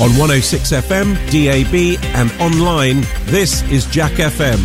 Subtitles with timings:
[0.00, 4.58] On 106 FM, DAB, and online, this is Jack FM.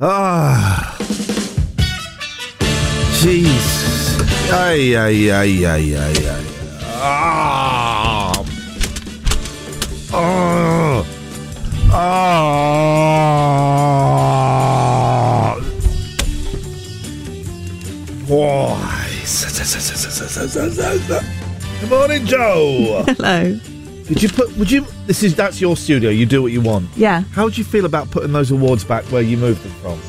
[0.00, 0.98] Ah.
[3.22, 4.18] Jeez.
[4.50, 6.44] Ay, ay, ay, ay, ay, ay.
[6.98, 8.34] Ah.
[10.12, 11.06] Oh.
[11.92, 12.34] Ah.
[18.26, 18.74] Why?
[21.80, 23.04] Good morning, Joe.
[23.08, 23.58] Hello.
[24.06, 24.56] Did you put?
[24.56, 24.86] Would you?
[25.06, 26.10] This is that's your studio.
[26.10, 26.88] You do what you want.
[26.96, 27.20] Yeah.
[27.32, 30.00] How would you feel about putting those awards back where you moved them from?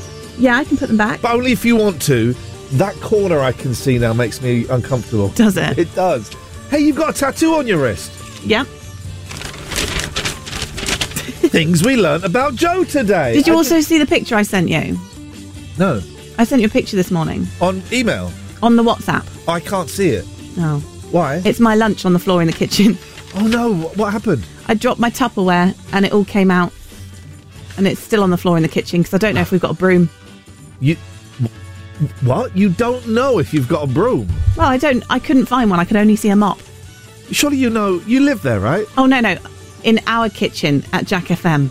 [0.42, 1.20] Yeah, I can put them back.
[1.20, 2.34] But only if you want to.
[2.72, 5.28] That corner I can see now makes me uncomfortable.
[5.28, 5.78] Does it?
[5.78, 6.28] It does.
[6.68, 8.10] Hey, you've got a tattoo on your wrist.
[8.44, 8.64] Yeah.
[11.50, 13.34] Things we learnt about Joe today.
[13.34, 14.98] Did you I also see the picture I sent you?
[15.78, 16.00] no
[16.38, 18.32] I sent you a picture this morning on email?
[18.62, 19.24] on the WhatsApp.
[19.48, 20.24] I can't see it.
[20.58, 20.82] Oh.
[21.10, 21.42] Why?
[21.44, 22.98] It's my lunch on the floor in the kitchen.
[23.34, 23.74] oh no!
[23.74, 24.44] What, happened?
[24.68, 26.72] I dropped my Tupperware and it all came out.
[27.76, 29.60] And it's still on the floor in the kitchen because I don't know if we've
[29.60, 30.08] got a broom.
[30.80, 30.96] You
[32.22, 32.56] what?
[32.56, 34.28] You don't know if you've got a broom?
[34.56, 35.04] Well, I don't.
[35.10, 35.80] I couldn't find one.
[35.80, 36.58] I could only see a mop.
[37.30, 38.00] Surely you know.
[38.06, 38.86] You live there, right?
[38.96, 39.36] Oh no, no,
[39.82, 41.70] in our kitchen at Jack FM.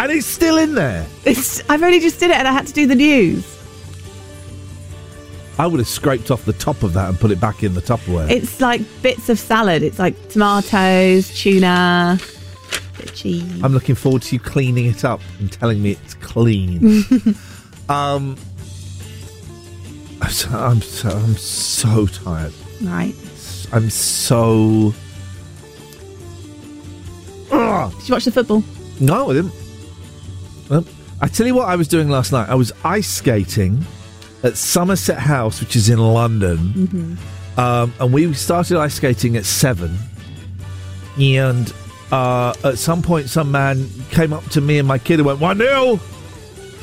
[0.00, 1.06] And it's still in there.
[1.24, 1.62] It's.
[1.70, 3.44] I've only just did it and I had to do the news.
[5.58, 7.80] I would have scraped off the top of that and put it back in the
[7.80, 8.28] Tupperware.
[8.28, 9.82] It's like bits of salad.
[9.82, 12.18] It's like tomatoes, tuna,
[12.96, 13.62] bit of cheese.
[13.62, 16.84] I'm looking forward to you cleaning it up and telling me it's clean.
[17.88, 18.36] um,
[20.20, 22.52] I'm so, I'm so, I'm so tired.
[22.82, 23.14] right.
[23.72, 24.92] I'm so.
[27.50, 27.92] Ugh.
[27.98, 28.64] Did you watch the football?
[29.00, 29.52] No, I didn't.
[30.68, 30.84] Well,
[31.20, 32.48] I tell you what, I was doing last night.
[32.48, 33.84] I was ice skating
[34.44, 37.18] at Somerset House, which is in London,
[37.56, 39.96] um, and we started ice skating at seven.
[41.18, 41.72] And
[42.12, 45.40] uh, at some point, some man came up to me and my kid and went
[45.40, 45.98] one 0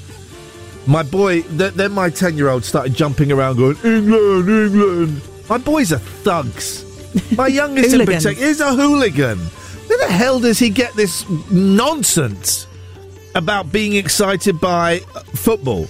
[0.87, 5.21] My boy, th- then my ten-year-old started jumping around, going England, England.
[5.49, 6.83] My boys are thugs.
[7.35, 9.39] My youngest in particular is a hooligan.
[9.39, 12.67] Where the hell does he get this nonsense
[13.33, 15.87] about being excited by uh, football?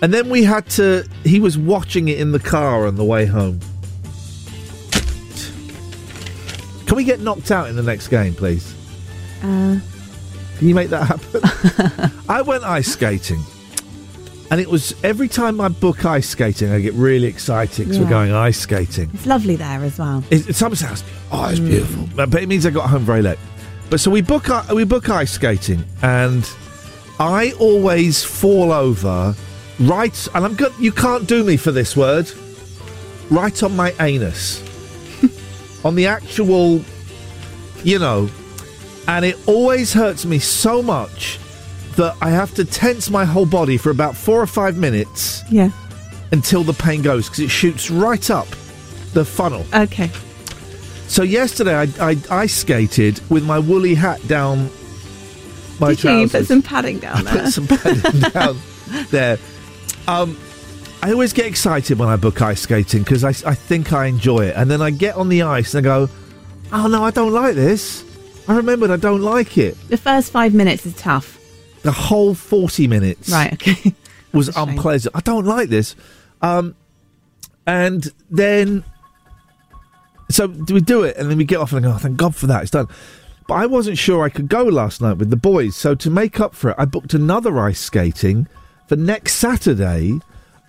[0.00, 1.08] And then we had to.
[1.24, 3.60] He was watching it in the car on the way home.
[6.86, 8.74] Can we get knocked out in the next game, please?
[9.42, 9.78] Uh,
[10.58, 12.12] Can you make that happen?
[12.28, 13.42] I went ice skating.
[14.50, 18.08] And it was every time I book ice skating, I get really excited because we're
[18.08, 19.10] going ice skating.
[19.12, 20.24] it's lovely there as well.
[20.30, 21.04] It, Somerset House.
[21.30, 22.08] Oh, it's beautiful.
[22.16, 23.38] But but it means I got home very late.
[23.90, 26.50] But so we book we book ice skating, and
[27.20, 29.34] I always fall over
[29.80, 30.28] right.
[30.34, 30.72] And I'm good.
[30.78, 32.30] You can't do me for this word.
[33.30, 34.62] Right on my anus,
[35.84, 36.82] on the actual,
[37.84, 38.30] you know,
[39.06, 41.38] and it always hurts me so much
[41.96, 45.70] that I have to tense my whole body for about four or five minutes Yeah.
[46.32, 48.48] until the pain goes because it shoots right up
[49.12, 49.66] the funnel.
[49.74, 50.10] Okay.
[51.08, 54.70] So yesterday I, I ice skated with my woolly hat down
[55.80, 56.32] my Did you trousers.
[56.32, 57.42] put some padding down I there?
[57.44, 58.58] put some padding down
[59.10, 59.38] there.
[60.08, 60.36] Um,
[61.02, 64.46] I always get excited when I book ice skating because I, I think I enjoy
[64.46, 66.10] it, and then I get on the ice and I go,
[66.72, 68.04] "Oh no, I don't like this."
[68.48, 69.76] I remembered I don't like it.
[69.88, 71.38] The first five minutes is tough.
[71.82, 73.52] The whole forty minutes Right.
[73.52, 73.94] Okay.
[74.32, 75.14] was unpleasant.
[75.14, 75.94] I don't like this.
[76.42, 76.74] Um,
[77.66, 78.84] and then,
[80.30, 81.16] so do we do it?
[81.16, 82.88] And then we get off and I go, oh, thank God for that, it's done.
[83.46, 85.76] But I wasn't sure I could go last night with the boys.
[85.76, 88.46] So to make up for it, I booked another ice skating
[88.88, 90.18] for next Saturday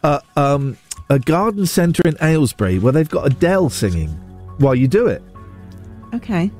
[0.03, 0.77] at um,
[1.09, 4.09] a garden centre in Aylesbury where they've got Adele singing
[4.59, 5.21] while you do it.
[6.13, 6.51] Okay.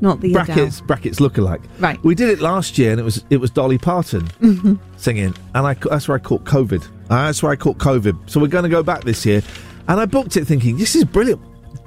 [0.00, 1.60] Not the brackets brackets look alike.
[1.80, 2.02] Right.
[2.04, 4.78] We did it last year, and it was it was Dolly Parton Mhm.
[4.96, 6.84] singing, and I that's where I caught COVID.
[7.10, 8.16] Uh, That's where I caught COVID.
[8.30, 9.42] So we're going to go back this year,
[9.88, 11.40] and I booked it thinking this is brilliant.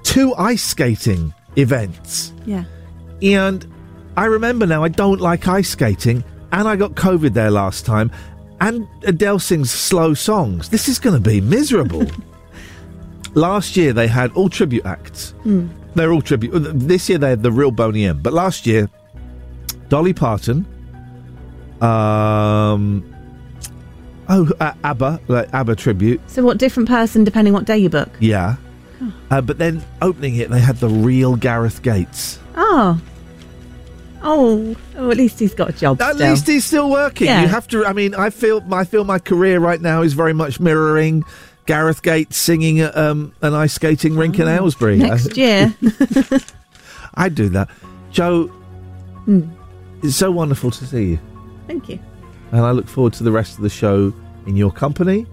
[0.03, 2.63] Two ice skating events, Yeah.
[3.21, 3.65] and
[4.17, 8.11] I remember now I don't like ice skating, and I got COVID there last time,
[8.61, 10.69] and Adele sings slow songs.
[10.69, 12.05] This is going to be miserable.
[13.33, 15.31] last year they had all tribute acts.
[15.43, 15.67] Hmm.
[15.95, 16.51] They're all tribute.
[16.53, 18.89] This year they had the real Boney M, but last year,
[19.89, 20.65] Dolly Parton,
[21.81, 23.03] um,
[24.29, 28.09] oh uh, ABBA, like ABBA tribute, So what different person depending what day you book?
[28.19, 28.55] yeah.
[29.31, 32.37] Uh, but then opening it, they had the real Gareth Gates.
[32.55, 33.01] Oh.
[34.23, 34.75] Oh.
[34.97, 36.01] Oh, at least he's got a job.
[36.01, 36.29] At still.
[36.29, 37.27] least he's still working.
[37.27, 37.41] Yeah.
[37.41, 37.85] You have to.
[37.85, 41.23] I mean, I feel I feel my career right now is very much mirroring
[41.65, 44.97] Gareth Gates singing at um, an ice skating rink in Aylesbury.
[44.97, 45.73] Next year.
[47.15, 47.69] I'd do that.
[48.11, 48.47] Joe,
[49.25, 49.41] Hmm.
[50.03, 51.19] it's so wonderful to see you.
[51.67, 51.99] Thank you.
[52.51, 54.13] And I look forward to the rest of the show
[54.45, 55.25] in your company.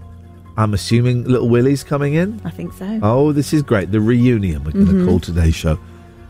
[0.57, 2.39] I'm assuming Little Willie's coming in.
[2.45, 2.99] I think so.
[3.01, 3.91] Oh, this is great.
[3.91, 5.79] The reunion, we're going to call today's show.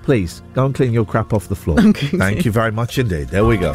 [0.10, 1.78] Please, go and clean your crap off the floor.
[1.90, 2.08] Okay.
[2.18, 3.28] Thank you very much indeed.
[3.28, 3.74] There we go.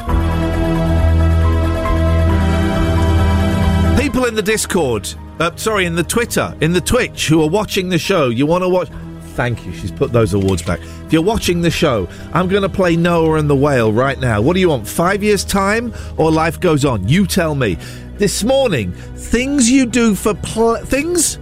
[3.96, 7.88] People in the Discord, uh, sorry, in the Twitter, in the Twitch, who are watching
[7.88, 8.88] the show, you want to watch.
[9.36, 9.72] Thank you.
[9.74, 10.80] She's put those awards back.
[11.06, 14.40] If you're watching the show, I'm going to play Noah and the Whale right now.
[14.40, 14.88] What do you want?
[14.88, 17.06] Five years' time or life goes on?
[17.06, 17.76] You tell me.
[18.18, 21.38] This morning, things you do for ple- things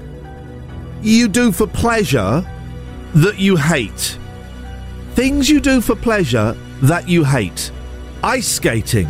[1.01, 2.47] you do for pleasure
[3.15, 4.19] that you hate.
[5.15, 7.71] Things you do for pleasure that you hate.
[8.25, 9.09] Ice skating,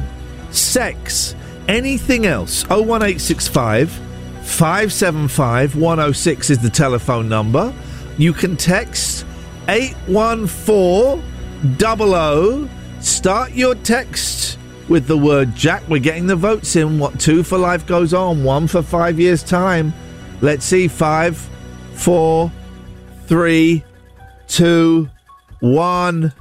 [0.51, 1.35] sex,
[1.69, 2.65] anything else.
[2.69, 3.91] 01865
[4.43, 7.73] 575 106 is the telephone number.
[8.19, 9.25] You can text
[9.69, 11.23] 814
[11.79, 12.69] 00.
[13.01, 14.59] Start your text
[14.89, 15.83] with the word Jack.
[15.89, 16.99] We're getting the votes in.
[16.99, 19.93] What two for life goes on, one for five years' time.
[20.41, 20.89] Let's see.
[20.89, 21.37] Five,
[21.95, 22.51] four,
[23.27, 23.85] three,
[24.49, 25.09] two,
[25.63, 26.33] one.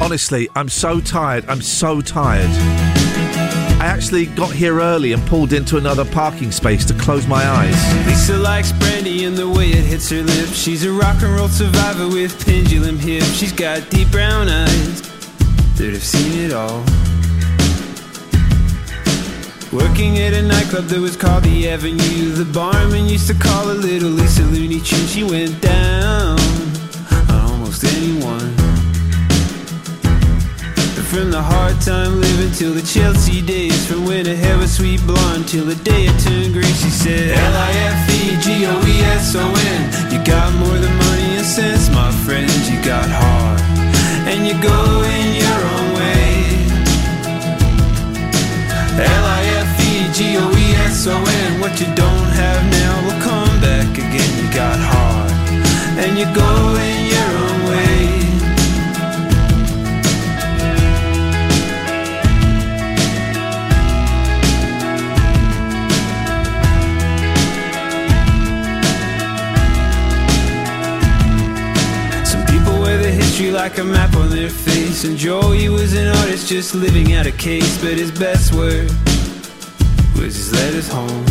[0.00, 1.44] Honestly, I'm so tired.
[1.48, 2.48] I'm so tired.
[3.80, 8.06] I actually got here early and pulled into another parking space to close my eyes.
[8.06, 10.56] Lisa likes brandy and the way it hits her lips.
[10.56, 13.32] She's a rock and roll survivor with pendulum hips.
[13.32, 15.02] She's got deep brown eyes
[15.78, 16.84] that have seen it all.
[19.72, 22.32] Working at a nightclub that was called the Avenue.
[22.32, 25.06] The barman used to call her Little Lisa Looney Tune.
[25.06, 26.38] She went down
[27.30, 28.52] on almost anyone.
[31.08, 33.86] From the hard time living till the Chelsea days.
[33.86, 36.74] From when her hair was sweet blonde till the day it turned green.
[36.76, 38.52] She said L-I-F-E-G-O-E-S-O-N
[40.12, 42.50] You got more than money and sense, my friend.
[42.68, 43.60] You got heart.
[44.28, 46.12] And you go in your own way.
[49.00, 49.51] L-I-F-E-G-O-E-S-O-N
[50.12, 55.32] What you don't have now will come back again You got heart
[55.96, 58.20] And you go in your own way
[72.24, 75.04] Some people wear the history like a map on their face.
[75.04, 77.80] And Joey was an artist just living out a case.
[77.80, 78.90] But his best work
[80.22, 81.24] was his letters home.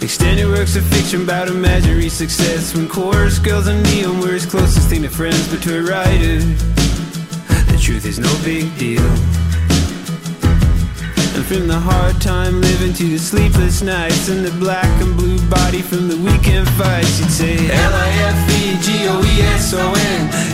[0.00, 2.76] Extended works of fiction about imaginary success.
[2.76, 5.48] When chorus girls and neon were his closest thing to friends.
[5.48, 6.38] But to a writer,
[7.72, 9.02] the truth is no big deal.
[11.34, 15.40] And from the hard time living to the sleepless nights And the black and blue
[15.48, 19.02] body from the weekend fights You'd say L-I-F-E-G-O-E-S-O-N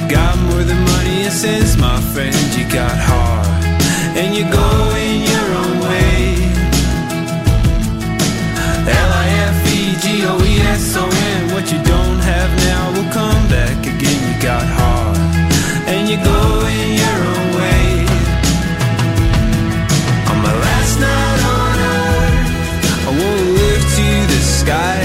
[0.09, 3.49] Got more than money and sense, my friend You got heart
[4.17, 4.89] And you go
[10.21, 15.17] L-I-F-E-G-O-E-S-O-N What you don't have now will come back again You got heart
[15.87, 18.09] And you go in your own way
[20.31, 25.01] on my last night on earth, I won't look to the sky.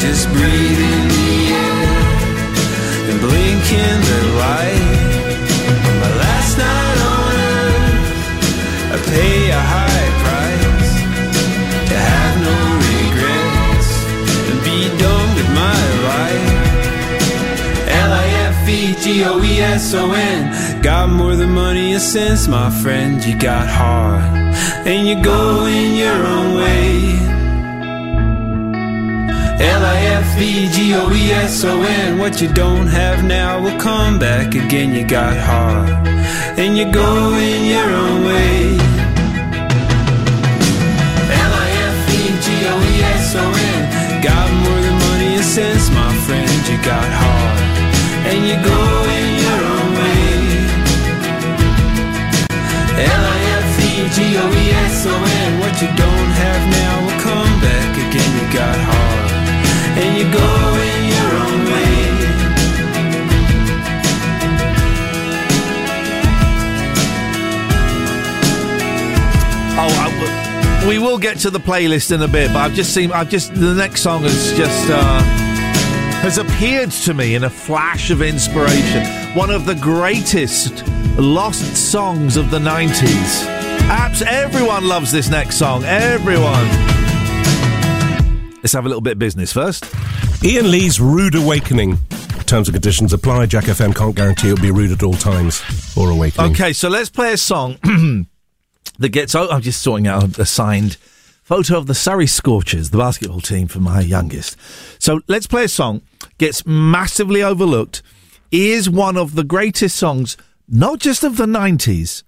[0.00, 1.76] Just breathe in the air
[3.10, 5.15] and blink in the light.
[19.06, 23.24] L-I-F-E-G-O-E-S-O-N Got more than money and sense, my friend.
[23.24, 24.24] You got heart
[24.84, 27.14] And you go in your own way.
[29.60, 30.58] L-I-F-E-G-O-E-S-O-N
[32.18, 34.92] What you don't have now will come back again.
[34.92, 35.88] You got heart
[36.58, 38.76] And you go in your own way.
[41.46, 42.22] L-I-F-E-G-O-E-S-O-N
[44.20, 46.50] Got more than money and sense, my friend.
[46.68, 47.66] You got heart
[48.28, 48.75] and you go
[54.18, 58.32] L-I-F-E-G-O-E-S-O-N What you don't have now will come back again.
[58.40, 59.30] You got heart,
[60.00, 60.48] and you go
[60.88, 61.96] in your own way.
[69.78, 73.12] Oh, I we will get to the playlist in a bit, but I've just seen.
[73.12, 75.20] I've just the next song has just uh,
[76.22, 79.04] has appeared to me in a flash of inspiration.
[79.34, 80.86] One of the greatest
[81.18, 83.55] lost songs of the nineties.
[83.88, 85.84] Apps, everyone loves this next song.
[85.84, 86.66] Everyone.
[88.56, 89.84] Let's have a little bit of business first.
[90.44, 91.98] Iain Lee's Rude Awakening.
[92.46, 93.46] Terms and conditions apply.
[93.46, 95.62] Jack FM can't guarantee it'll be rude at all times
[95.96, 96.52] or awakening.
[96.52, 97.76] Okay, so let's play a song
[98.98, 99.34] that gets.
[99.34, 100.96] Oh, I'm just sorting out a signed
[101.42, 104.56] photo of the Surrey Scorchers, the basketball team for my youngest.
[105.00, 106.02] So let's play a song.
[106.38, 108.02] Gets massively overlooked.
[108.52, 110.36] Is one of the greatest songs,
[110.68, 112.22] not just of the 90s,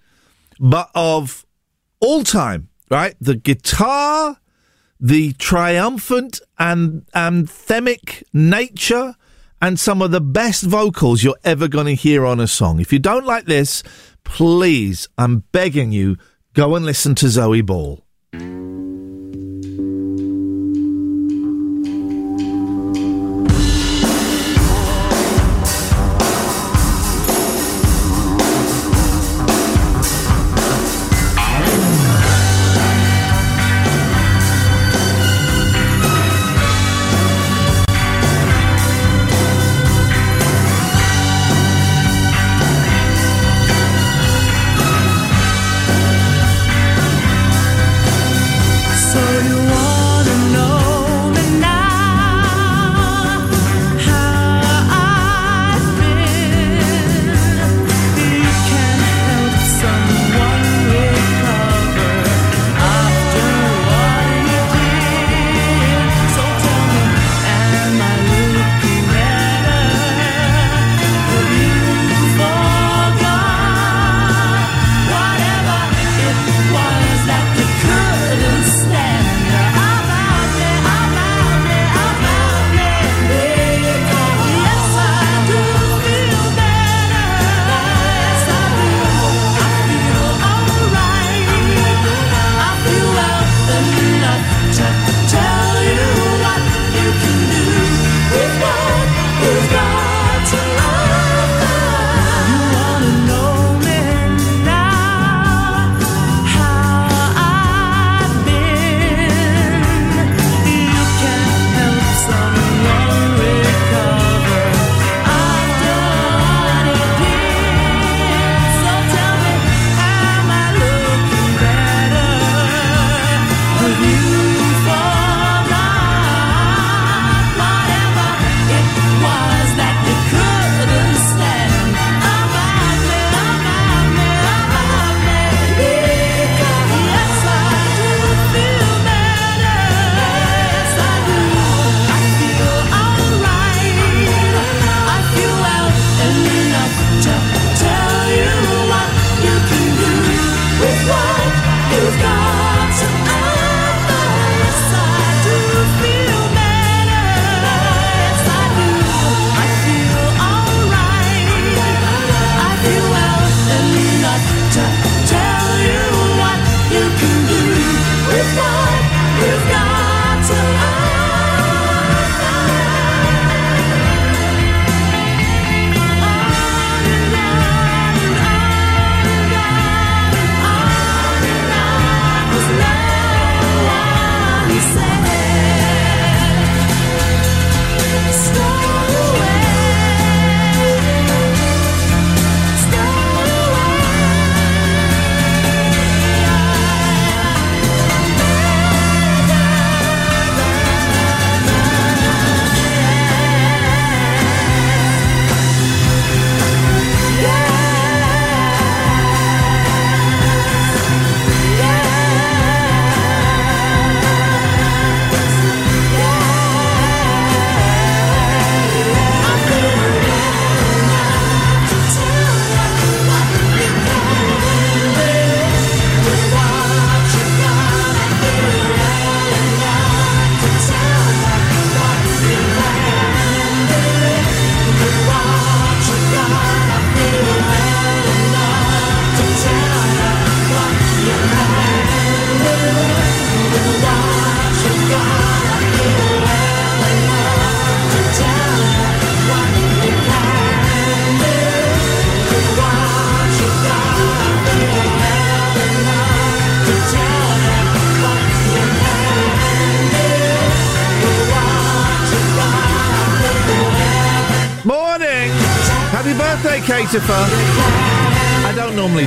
[0.59, 1.45] but of
[2.01, 2.69] all time.
[2.91, 4.39] Right, the guitar,
[4.99, 9.15] the triumphant and anthemic nature
[9.61, 12.81] and some of the best vocals you're ever going to hear on a song.
[12.81, 13.83] If you don't like this,
[14.25, 16.17] please, I'm begging you,
[16.55, 18.03] go and listen to Zoe Ball.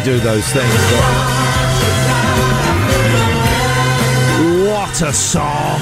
[0.03, 1.05] Do those things, but
[4.65, 5.79] What a song!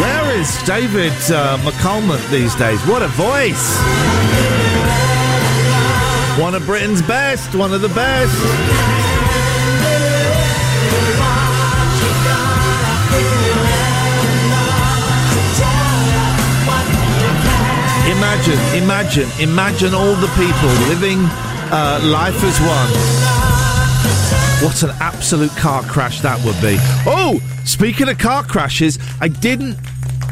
[0.00, 2.80] Where is David uh, McAlmont these days?
[2.86, 3.76] What a voice!
[6.40, 8.32] One of Britain's best, one of the best.
[18.16, 21.28] Imagine, imagine, imagine all the people living
[21.72, 22.90] uh, life as one.
[24.62, 26.76] What an absolute car crash that would be.
[27.06, 29.78] Oh, speaking of car crashes, I didn't.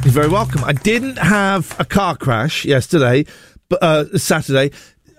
[0.05, 0.63] You're very welcome.
[0.65, 3.25] I didn't have a car crash yesterday,
[3.71, 4.71] but uh, Saturday.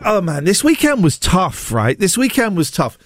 [0.06, 1.98] Oh man, this weekend was tough, right?
[1.98, 2.98] This weekend was tough.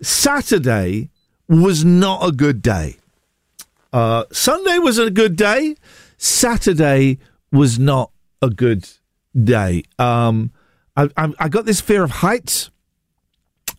[0.00, 1.10] Saturday
[1.48, 2.96] was not a good day.
[3.92, 5.74] Uh, Sunday was a good day.
[6.16, 7.18] Saturday
[7.50, 8.88] was not a good
[9.34, 9.82] day.
[9.98, 10.52] Um,
[10.96, 12.70] I, I, got this fear of heights,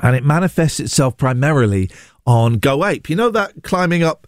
[0.01, 1.89] and it manifests itself primarily
[2.25, 3.09] on Go Ape.
[3.09, 4.27] You know that climbing up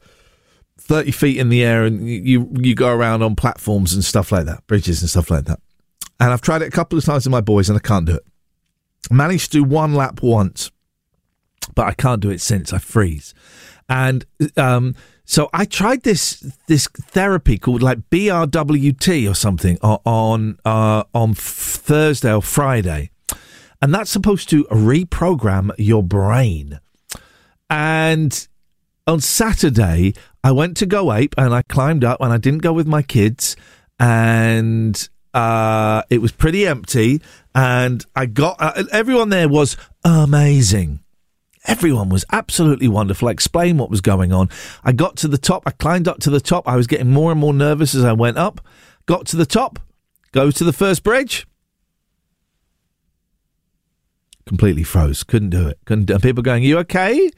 [0.78, 4.46] thirty feet in the air, and you you, go around on platforms and stuff like
[4.46, 5.60] that, bridges and stuff like that.
[6.20, 8.16] And I've tried it a couple of times with my boys, and I can't do
[8.16, 8.24] it.
[9.12, 10.72] Managed to do one lap once,
[11.76, 12.74] but I can't do it since.
[12.74, 13.34] I freeze,
[13.88, 14.26] and
[14.58, 14.96] um,
[15.30, 22.34] so I tried this this therapy called like BRWT or something on uh, on Thursday
[22.34, 23.12] or Friday,
[23.80, 26.80] and that's supposed to reprogram your brain.
[27.70, 28.48] And
[29.06, 32.74] on Saturday, I went to Go Ape and I climbed up, and I didn't go
[32.74, 33.56] with my kids,
[34.00, 37.22] and uh, it was pretty empty,
[37.54, 41.02] and I got uh, everyone there was amazing.
[41.70, 43.28] Everyone was absolutely wonderful.
[43.28, 44.50] I explained what was going on.
[44.84, 45.62] I got to the top.
[45.68, 46.68] I climbed up to the top.
[46.68, 48.60] I was getting more and more nervous as I went up.
[49.06, 49.78] Got to the top.
[50.32, 51.46] Go to the first bridge.
[54.48, 55.24] Completely froze.
[55.24, 55.78] Couldn't do it.
[55.86, 56.06] Couldn't.
[56.06, 56.24] Do it.
[56.24, 57.30] People going, "You okay?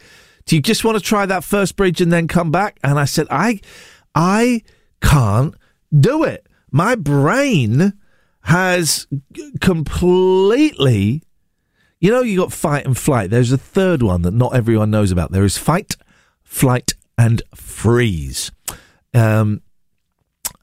[0.45, 3.03] Do you just want to try that first bridge and then come back?" And I
[3.03, 3.59] said, "I,
[4.15, 4.61] I
[5.01, 5.55] can't
[5.93, 6.47] do it.
[6.71, 7.99] My brain
[8.43, 9.07] has
[9.59, 11.23] completely."
[12.01, 13.29] You know, you got fight and flight.
[13.29, 15.31] There's a third one that not everyone knows about.
[15.31, 15.95] There is fight,
[16.43, 18.51] flight, and freeze.
[19.13, 19.61] Um,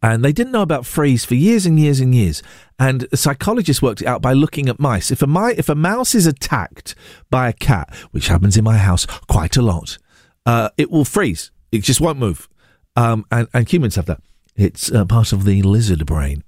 [0.03, 2.43] and they didn't know about freeze for years and years and years.
[2.77, 5.13] And psychologists worked it out by looking at mice.
[5.13, 6.97] If a mi- if a mouse is attacked
[7.31, 9.97] by a cat, which happens in my house quite a lot,
[10.45, 11.53] uh, it will freeze.
[11.71, 12.49] It just won't move.
[12.97, 14.21] Um, and, and humans have that.
[14.57, 16.43] It's uh, part of the lizard brain.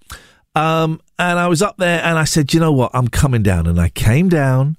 [0.57, 2.93] Um, and I was up there and I said, you know what?
[2.95, 3.67] I'm coming down.
[3.67, 4.79] And I came down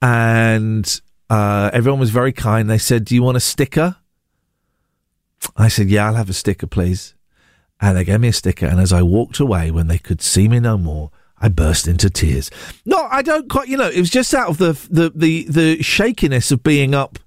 [0.00, 2.70] and uh, everyone was very kind.
[2.70, 3.96] They said, do you want a sticker?
[5.56, 7.14] I said, yeah, I'll have a sticker, please.
[7.80, 8.66] And they gave me a sticker.
[8.66, 12.08] And as I walked away, when they could see me no more, I burst into
[12.08, 12.52] tears.
[12.86, 15.82] No, I don't quite, you know, it was just out of the, the, the, the
[15.82, 17.18] shakiness of being up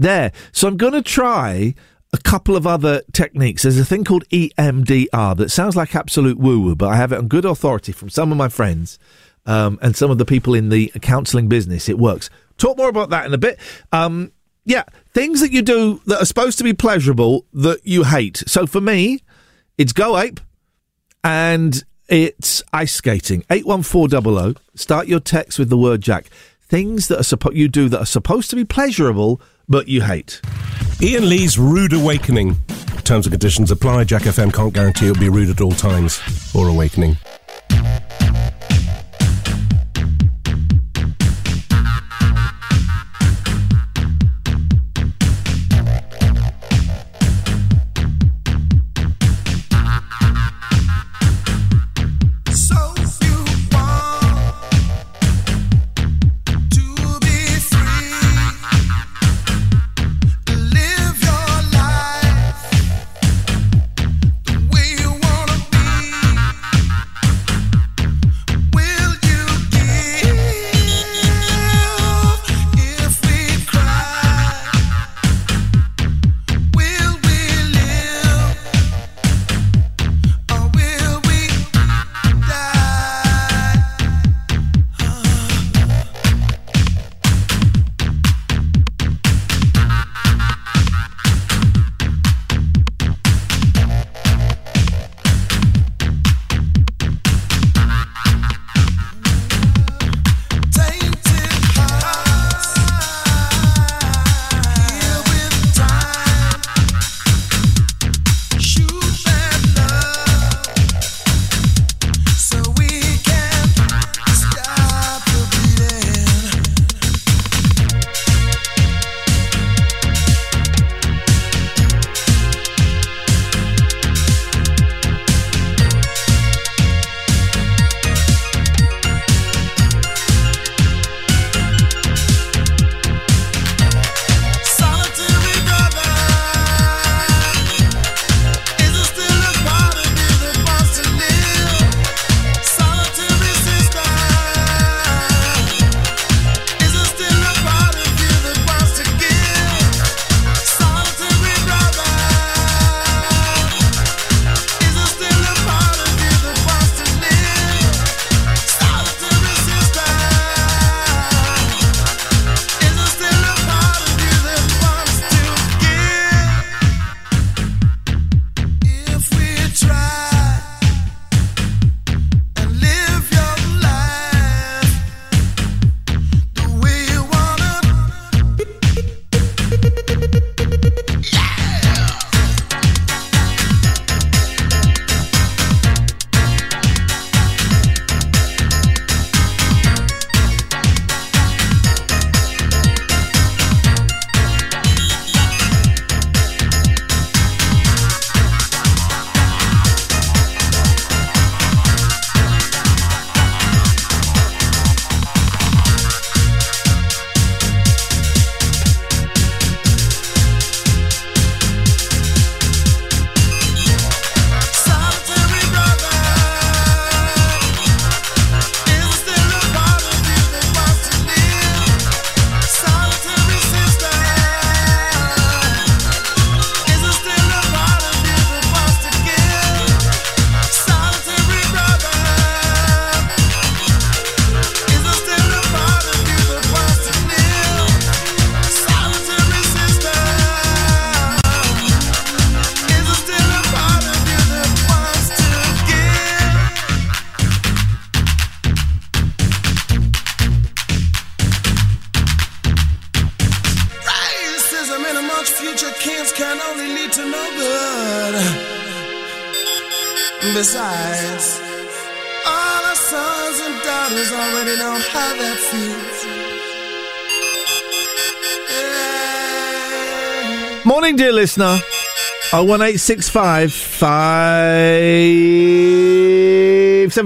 [0.00, 0.32] there.
[0.50, 1.76] So I'm going to try
[2.12, 3.62] a couple of other techniques.
[3.62, 7.18] There's a thing called EMDR that sounds like absolute woo woo, but I have it
[7.18, 8.98] on good authority from some of my friends
[9.46, 11.88] um, and some of the people in the counselling business.
[11.88, 12.30] It works.
[12.56, 13.58] Talk more about that in a bit.
[13.92, 14.32] Um,
[14.64, 18.42] yeah, things that you do that are supposed to be pleasurable that you hate.
[18.46, 19.22] So for me,
[19.76, 20.40] it's Go Ape
[21.22, 23.44] and it's ice skating.
[23.50, 24.58] 81400.
[24.74, 26.26] Start your text with the word Jack.
[26.60, 30.40] Things that are suppo- you do that are supposed to be pleasurable but you hate.
[31.00, 32.56] Iain Lee's Rude Awakening.
[33.04, 34.02] Terms and conditions apply.
[34.02, 36.20] Jack FM can't guarantee it'll be rude at all times
[36.56, 37.16] or awakening.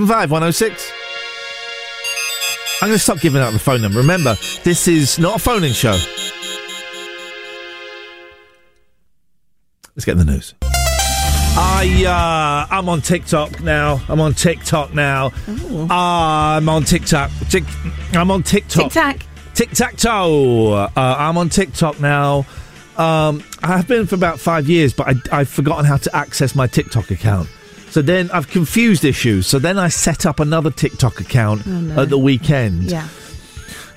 [0.07, 0.93] Five one oh six.
[2.81, 4.01] I'm going to stop giving out the phone number.
[4.01, 5.97] Remember, this is not a phoning show.
[9.95, 10.55] Let's get the news.
[10.65, 14.01] I uh, I'm on TikTok now.
[14.09, 15.27] I'm on TikTok now.
[15.47, 17.31] Uh, I'm on TikTok.
[17.51, 17.65] Tick,
[18.15, 18.85] I'm on TikTok.
[18.85, 19.27] Tic tac.
[19.55, 20.73] Tic tac toe.
[20.73, 22.47] Uh, I'm on TikTok now.
[22.97, 26.55] Um, I have been for about five years, but I, I've forgotten how to access
[26.55, 27.49] my TikTok account.
[27.91, 29.47] So then I've confused issues.
[29.47, 32.03] So then I set up another TikTok account no.
[32.03, 33.09] at the weekend, Yeah.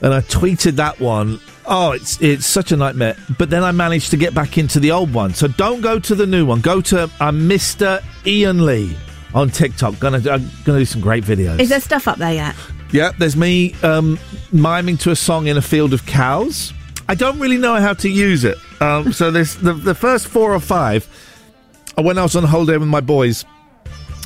[0.02, 1.40] and I tweeted that one.
[1.66, 3.16] Oh, it's it's such a nightmare.
[3.40, 5.34] But then I managed to get back into the old one.
[5.34, 6.62] So don't go to the new one.
[6.62, 8.04] Go to uh, Mr.
[8.26, 8.96] Iain Lee
[9.34, 9.98] on TikTok.
[10.00, 11.60] Gonna I'm gonna do some great videos.
[11.60, 12.56] Is there stuff up there yet?
[12.92, 14.20] Yeah, there's me um,
[14.52, 16.72] miming to a song in a field of cows.
[17.10, 18.58] I don't really know how to use it.
[18.82, 21.08] Um, so there's the, the first four or five
[21.98, 23.46] I was on holiday with my boys.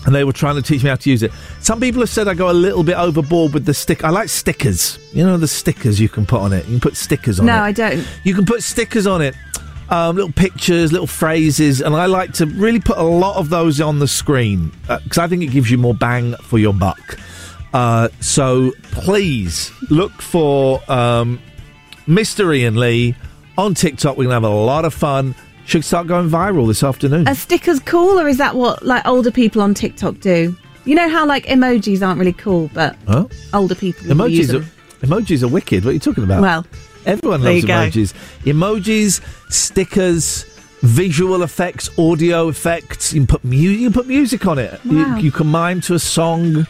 [0.06, 1.32] And they were trying to teach me how to use it.
[1.60, 4.06] Some people have said I go a little bit overboard with the stick.
[4.06, 4.98] I like stickers.
[5.14, 6.66] You know the stickers you can put on it.
[6.66, 7.52] You can put stickers on it.
[7.52, 8.08] No, I don't.
[8.24, 9.36] You can put stickers on it,
[9.90, 13.82] um, little pictures, little phrases, and I like to really put a lot of those
[13.82, 17.20] on the screen because I think it gives you more bang for your buck.
[17.74, 21.42] Uh, so please look for um,
[22.08, 22.58] Mr.
[22.58, 23.16] Iain Lee
[23.60, 24.18] on TikTok.
[24.18, 25.36] We're gonna have a lot of fun.
[25.66, 27.28] Should start going viral this afternoon.
[27.28, 30.56] Are stickers cool, or is that what like older people on TikTok do?
[30.86, 33.26] You know how like emojis aren't really cool, but Huh?
[33.54, 34.72] older people use Emojis are them.
[35.02, 35.86] emojis are wicked.
[35.86, 36.42] What are you talking about?
[36.42, 36.66] Well,
[37.06, 37.74] Everyone loves you go.
[37.74, 38.14] emojis.
[38.46, 40.46] Emojis, stickers,
[40.82, 43.14] visual effects, audio effects.
[43.14, 44.80] You can put mu- you can put music on it.
[44.86, 45.18] Wow.
[45.18, 46.66] You, you can mime to a song.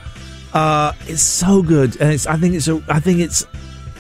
[0.54, 2.28] Uh, it's so good, and it's.
[2.28, 2.68] I think it's.
[2.68, 3.46] A, I think it's.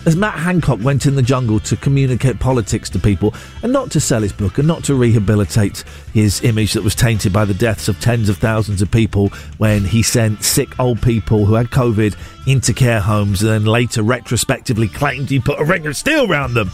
[0.09, 3.99] As Matt Hancock went in the jungle to communicate politics to people, and not to
[3.99, 5.83] sell his book, and not to rehabilitate
[6.15, 9.27] his image that was tainted by the deaths of tens of thousands of people
[9.59, 12.17] when he sent sick old people who had COVID
[12.47, 16.55] into care homes, and then later retrospectively claimed he put a ring of steel around
[16.55, 16.71] them.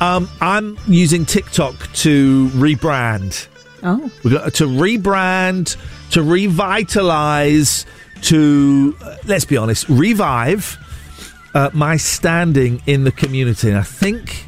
[0.00, 3.46] Um, I'm using TikTok to rebrand.
[3.84, 5.76] oh, We've got to rebrand,
[6.10, 7.86] to revitalize,
[8.22, 10.76] to uh, let's be honest, revive
[11.54, 13.68] uh, my standing in the community.
[13.70, 14.46] And I think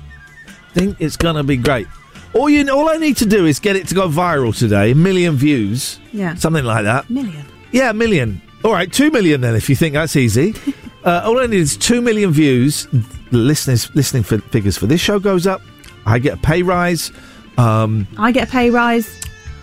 [0.73, 1.87] think it's gonna be great.
[2.35, 4.95] All you, all I need to do is get it to go viral today, a
[4.95, 7.09] million views, yeah, something like that.
[7.09, 7.47] million.
[7.73, 8.43] Yeah, a million.
[8.63, 10.55] All right, two million then, if you think that's easy.
[11.05, 12.87] uh, all I need is two million views.
[13.31, 15.63] The listeners, listening for figures for this show goes up.
[16.05, 17.11] I get a pay rise.
[17.59, 19.09] Um, I get a pay rise.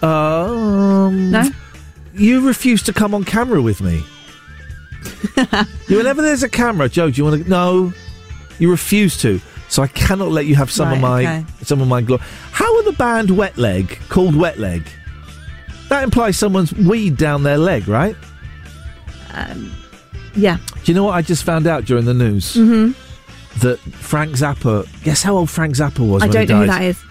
[0.01, 1.43] um, No,
[2.13, 4.03] you refuse to come on camera with me.
[5.87, 7.49] whenever there's a camera, Joe, do you want to?
[7.49, 7.93] No,
[8.59, 9.39] you refuse to.
[9.69, 11.45] So I cannot let you have some of my okay.
[11.63, 12.21] some of my glory.
[12.51, 14.87] How are the band Wet Leg called Wet Leg?
[15.89, 18.15] That implies someone's weed down their leg, right?
[19.33, 19.73] Um,
[20.35, 22.55] yeah, Do you know what I just found out during the news?
[22.55, 22.91] Mm-hmm.
[23.61, 24.87] That Frank Zappa.
[25.03, 27.03] Guess how old Frank Zappa was I don't know who that is,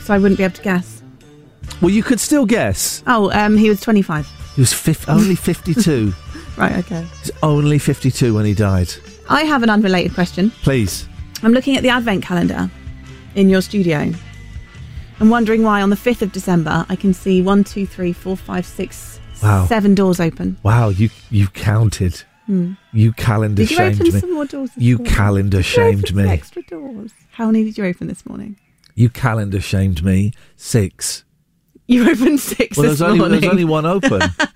[0.00, 1.02] so I wouldn't be able to guess.
[1.80, 3.02] Well, you could still guess.
[3.06, 4.28] Oh, um, he was twenty-five.
[4.56, 6.12] He was fif- only fifty-two.
[6.56, 7.06] Right, okay.
[7.20, 8.90] He's only fifty-two when he died.
[9.28, 10.50] I have an unrelated question.
[10.62, 11.06] Please.
[11.42, 12.70] I'm looking at the advent calendar
[13.34, 14.10] in your studio.
[15.20, 18.36] I'm wondering why on the 5th of December I can see one, two, three, four,
[18.38, 19.66] five, six, Wow.
[19.66, 20.56] seven doors open.
[20.62, 22.22] Wow, you you counted.
[22.48, 23.66] You calendar Hmm.
[23.66, 24.20] Did you shamed open me.
[24.20, 24.70] some more doors?
[24.70, 25.14] This You morning?
[25.14, 26.28] calendar Did you open shamed some me.
[26.30, 27.10] Extra doors.
[27.32, 28.56] How many did you open this morning?
[28.94, 30.32] You calendar shamed me.
[30.56, 31.24] Six.
[31.86, 34.18] You opened six Well, this there's only only one open.
[34.38, 34.48] there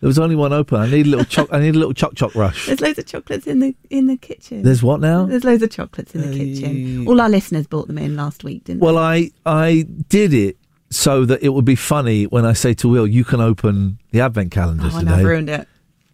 [0.00, 0.80] was only one open.
[0.80, 1.48] I need a little choc.
[1.52, 2.66] I need a little choc choc rush.
[2.66, 4.62] There's loads of chocolates in the in the kitchen.
[4.62, 5.26] There's what now?
[5.26, 7.06] There's loads of chocolates in the kitchen.
[7.06, 10.56] All our listeners bought them in last week, didn't Well, I I did it
[10.90, 14.20] so that it would be funny when I say to Will, "You can open the
[14.20, 14.54] advent they?
[14.54, 15.68] calendar Oh, and I've ruined it.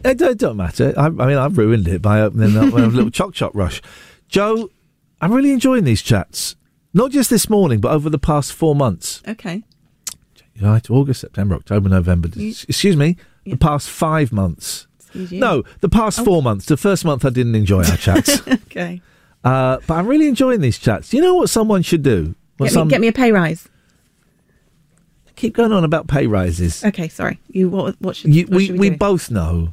[0.04, 0.92] Eh, it don't, don't matter.
[0.96, 3.80] I, I mean, I've ruined it by opening up with a little choc choc rush.
[4.28, 4.68] Joe,
[5.20, 6.56] I'm really enjoying these chats.
[6.92, 9.22] Not just this morning, but over the past four months.
[9.26, 9.62] Okay.
[10.60, 12.28] Right, August, September, October, November.
[12.34, 13.54] You- excuse me, Yeah.
[13.54, 14.86] the past five months.
[15.00, 15.40] Excuse you.
[15.40, 16.24] No, the past Oh.
[16.24, 16.66] four months.
[16.66, 19.00] The first month I didn't enjoy our chats, Okay.
[19.44, 21.12] uh, but I'm really enjoying these chats.
[21.12, 22.34] You know what someone should do?
[22.60, 23.68] Get some- me, get me a pay rise.
[25.36, 26.84] keep going on about pay rises.
[26.84, 27.40] Okay, sorry.
[27.48, 27.96] You what?
[28.00, 28.96] What should, You, what we should we do?
[28.96, 29.72] both know,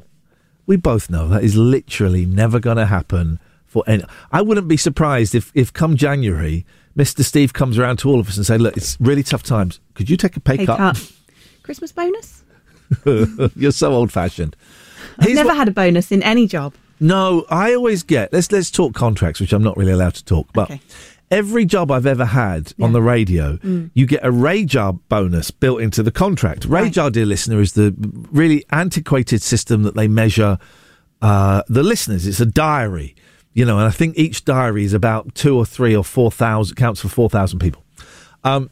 [0.66, 4.02] we both know that is literally never going to happen for any.
[4.32, 6.66] I wouldn't be surprised if if come January
[6.96, 7.24] Mr.
[7.24, 9.80] Steve comes around to all of us and say, "Look, it's really tough times.
[9.94, 11.12] Could you take a pay, Pay cut?" cut.
[11.62, 12.42] Christmas bonus?
[13.56, 14.56] You're so old-fashioned.
[15.18, 16.74] I've Here's never what- had a bonus in any job.
[17.00, 18.32] No, I always get.
[18.32, 20.48] Let's let's talk contracts, which I'm not really allowed to talk.
[20.52, 20.80] But Okay.
[21.32, 23.90] every job I've ever had on the radio, Mm.
[23.94, 26.68] you get a RAJAR bonus built into the contract.
[26.68, 27.92] RAJAR, dear listener, is the
[28.30, 30.58] really antiquated system that they measure
[31.22, 32.26] uh, the listeners.
[32.26, 33.14] It's a diary,
[33.54, 36.76] you know, and I think each diary is about two or three or four thousand
[36.76, 37.84] counts for four thousand people.
[38.44, 38.70] Um,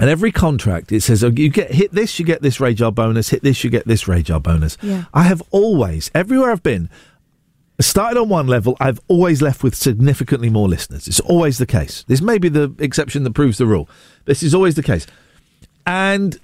[0.00, 3.30] and every contract, it says, oh, you get hit this, you get this RAJAR bonus,
[3.30, 4.78] hit this, you get this RAJAR bonus.
[4.80, 5.06] Yeah.
[5.12, 6.88] I have always, everywhere I've been,
[7.80, 11.08] started on one level, I've always left with significantly more listeners.
[11.08, 12.04] It's always the case.
[12.06, 13.88] This may be the exception that proves the rule.
[14.24, 15.06] This is always the case.
[15.84, 16.38] And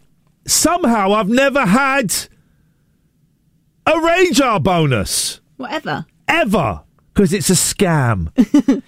[0.46, 2.12] somehow I've never had
[3.86, 6.06] a RAJAR bonus Whatever.
[6.26, 6.82] ever
[7.14, 8.32] because it's a scam.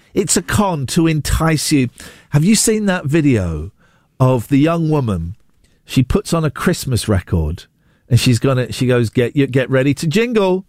[0.13, 1.89] it's a con to entice you.
[2.31, 3.71] Have you seen that video
[4.19, 5.35] of the young woman?
[5.85, 7.65] She puts on a Christmas record
[8.09, 8.71] and she's gonna.
[8.71, 10.65] She goes, "Get you get ready to jingle."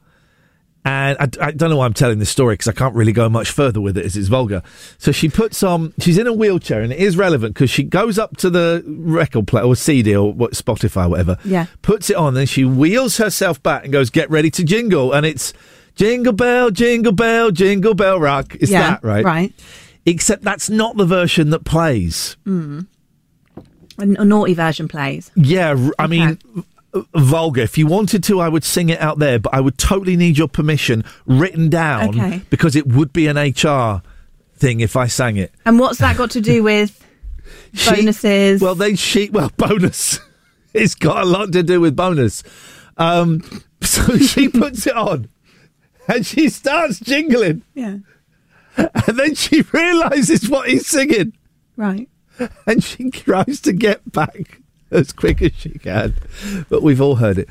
[0.85, 3.29] And I, I don't know why I'm telling this story because I can't really go
[3.29, 4.63] much further with it as it's vulgar.
[4.97, 8.19] So she puts on, she's in a wheelchair and it is relevant because she goes
[8.19, 11.37] up to the record player or CD or what, Spotify, or whatever.
[11.45, 11.67] Yeah.
[11.83, 15.13] Puts it on, then she wheels herself back and goes, get ready to jingle.
[15.13, 15.53] And it's
[15.99, 18.55] jingle bell, jingle bell, jingle bell rock.
[18.61, 18.91] It's yeah.
[18.93, 19.25] that, right?
[19.25, 19.53] Right.
[20.07, 22.37] Except that's not the version that plays.
[22.47, 22.87] Mm.
[23.99, 25.31] A, a naughty version plays.
[25.35, 26.39] Yeah, r- I mean,
[26.95, 27.63] v- vulgar.
[27.63, 30.39] If you wanted to, I would sing it out there, but I would totally need
[30.39, 32.41] your permission written down Okay.
[32.49, 34.03] because it would be an HR
[34.55, 35.53] thing if I sang it.
[35.67, 37.05] And what's that got to do with
[37.75, 38.61] She- bonuses?
[38.63, 40.21] well, they she well bonus.
[40.73, 42.43] it's got a lot to do with bonus.
[42.97, 43.43] Um,
[43.83, 45.29] so she puts it on,
[46.09, 47.99] and she starts jingling, yeah.
[48.77, 51.35] and then she realizes what he's singing.
[51.77, 52.09] Right.
[52.67, 56.15] and she tries to get back as quick as she can.
[56.69, 57.49] But we've all heard it.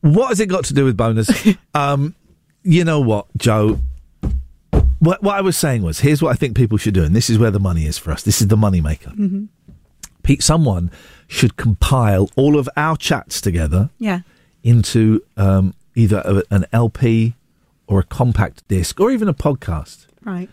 [0.00, 1.30] What has it got to do with bonus?
[1.74, 2.14] um,
[2.62, 3.80] you know what, Joe?
[4.98, 7.28] What, what I was saying was, here's what I think people should do, and this
[7.28, 8.22] is where the money is for us.
[8.22, 9.10] This is the money maker.
[9.10, 9.44] hmm
[10.22, 10.90] Pete, someone
[11.28, 14.20] should compile all of our chats together Yeah.
[14.62, 17.34] into um, either a, an LP
[17.86, 20.48] or a compact disc or even a podcast Right.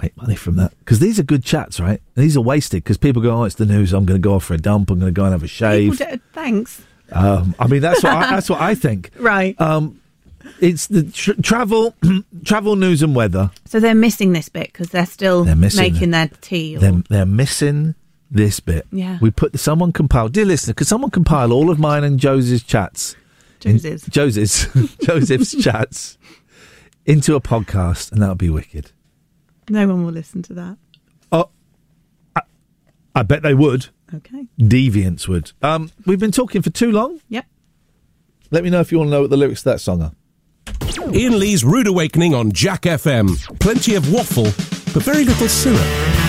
[0.00, 2.00] make money from that because these are good chats, right?
[2.16, 3.92] And these are wasted because people go, "Oh, it's the news.
[3.92, 4.90] I'm going to go off for a dump.
[4.90, 6.82] I'm going to go and have a shave." Do- thanks.
[7.12, 9.10] Um, I mean, that's what I, that's what I think.
[9.18, 9.60] Right.
[9.60, 10.00] Um,
[10.60, 11.94] it's the tr- travel,
[12.44, 13.50] travel news and weather.
[13.66, 16.10] So they're missing this bit because they're still They're making it.
[16.12, 16.76] their tea.
[16.76, 17.94] Or, They're, they're missing
[18.30, 18.86] this bit.
[18.92, 19.18] Yeah.
[19.20, 20.28] we put someone compile.
[20.28, 23.14] Dear listener, could someone compile all of mine and Joseph's chats?
[23.66, 24.06] In- Joseph's.
[24.08, 26.18] Joseph's Joseph's chats
[27.06, 28.92] into a podcast, and that would be wicked.
[29.70, 30.76] no one will listen to that.
[31.32, 31.50] Oh,
[32.36, 32.42] I,
[33.14, 33.88] I bet they would.
[34.14, 34.46] Okay.
[34.58, 35.52] Deviants would.
[35.62, 37.20] Um, we've been talking for too long.
[37.28, 37.46] Yep.
[38.50, 40.12] Let me know if you want to know what the lyrics to that song are.
[41.14, 43.36] Iain Lee's Rude Awakening on Jack FM.
[43.60, 44.44] Plenty of waffle,
[44.94, 46.27] but very little syrup.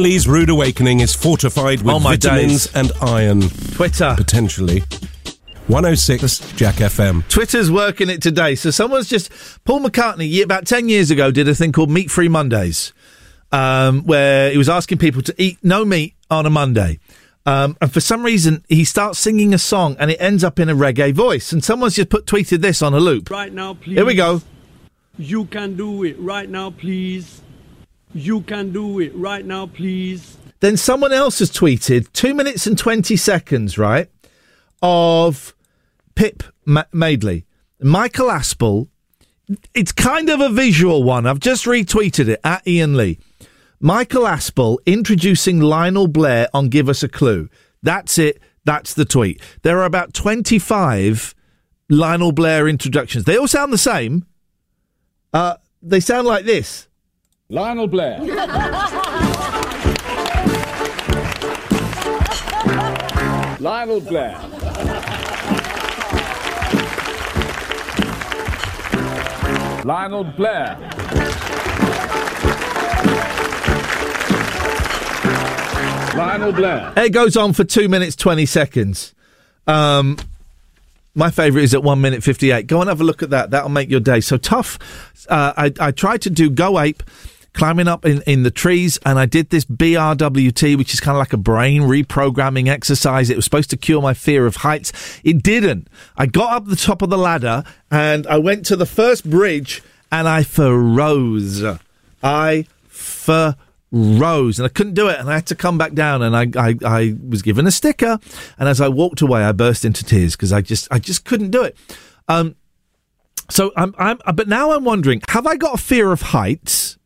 [0.00, 2.74] Iain Lee's Rude Awakening is fortified with Oh, my vitamins days.
[2.74, 3.42] and iron,
[3.74, 4.14] Twitter.
[4.16, 4.82] potentially.
[5.66, 7.22] 106 Jack FM.
[7.28, 8.54] Twitter's working it today.
[8.54, 9.30] So someone's just
[9.66, 12.94] Paul McCartney about ten years ago did a thing called Meat Free Mondays,
[13.52, 16.98] um, where he was asking people to eat no meat on a Monday.
[17.44, 20.70] Um, and for some reason, he starts singing a song and it ends up in
[20.70, 21.52] a reggae voice.
[21.52, 23.28] And someone's just put tweeted this on a loop.
[23.28, 23.96] Right now, please.
[23.96, 24.40] Here we go.
[25.18, 27.42] You can do it right now, please.
[28.12, 30.36] You can do it right now, please.
[30.60, 34.08] Then someone else has tweeted two minutes and 20 seconds, right,
[34.82, 35.54] of
[36.14, 37.44] Pip Ma- Maidley.
[37.80, 38.88] Michael Aspel.
[39.74, 41.26] It's kind of a visual one.
[41.26, 43.18] I've just retweeted it at Iain Lee.
[43.80, 47.48] Michael Aspel introducing Lionel Blair on Give Us a Clue.
[47.82, 48.40] That's it.
[48.64, 49.40] That's the tweet.
[49.62, 51.34] There are about 25
[51.88, 53.24] Lionel Blair introductions.
[53.24, 54.26] They all sound the same.
[55.32, 56.88] Uh, they sound like this.
[57.52, 58.20] Lionel Blair.
[63.60, 64.38] Lionel Blair.
[69.84, 70.76] Lionel Blair.
[76.16, 76.92] Lionel Blair.
[76.96, 79.12] It goes on for two minutes twenty seconds.
[79.66, 80.16] Um,
[81.16, 82.68] my favourite is at one minute fifty eight.
[82.68, 83.50] Go and have a look at that.
[83.50, 84.20] That'll make your day.
[84.20, 84.78] So tough.
[85.28, 87.02] Uh, I, I tried to do Go Ape,
[87.52, 91.18] climbing up in, in the trees, and I did this BRWT, which is kind of
[91.18, 93.30] like a brain reprogramming exercise.
[93.30, 95.20] It was supposed to cure my fear of heights.
[95.24, 95.88] It didn't.
[96.16, 99.82] I got up the top of the ladder and I went to the first bridge
[100.12, 101.64] and I froze.
[102.22, 106.36] I froze and I couldn't do it and I had to come back down and
[106.36, 108.18] I, I, I was given a sticker
[108.58, 111.50] and as I walked away I burst into tears because I just I just couldn't
[111.50, 111.76] do it.
[112.28, 112.56] Um
[113.48, 116.98] so I'm I'm but now I'm wondering have I got a fear of heights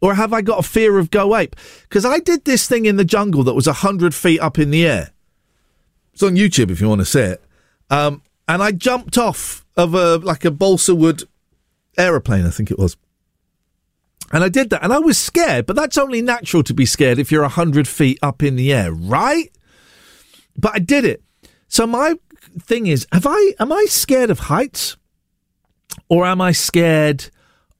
[0.00, 1.56] or have I got a fear of go ape?
[1.82, 4.70] Because I did this thing in the jungle that was a hundred feet up in
[4.70, 5.10] the air.
[6.12, 7.44] It's on YouTube if you want to see it.
[7.90, 11.24] Um, and I jumped off of a like a balsa wood
[11.98, 12.96] aeroplane, I think it was.
[14.32, 17.18] And I did that, and I was scared, but that's only natural to be scared
[17.18, 19.52] if you're a hundred feet up in the air, right?
[20.58, 21.22] But I did it.
[21.68, 22.14] So my
[22.60, 24.96] thing is, have I am I scared of heights,
[26.08, 27.30] or am I scared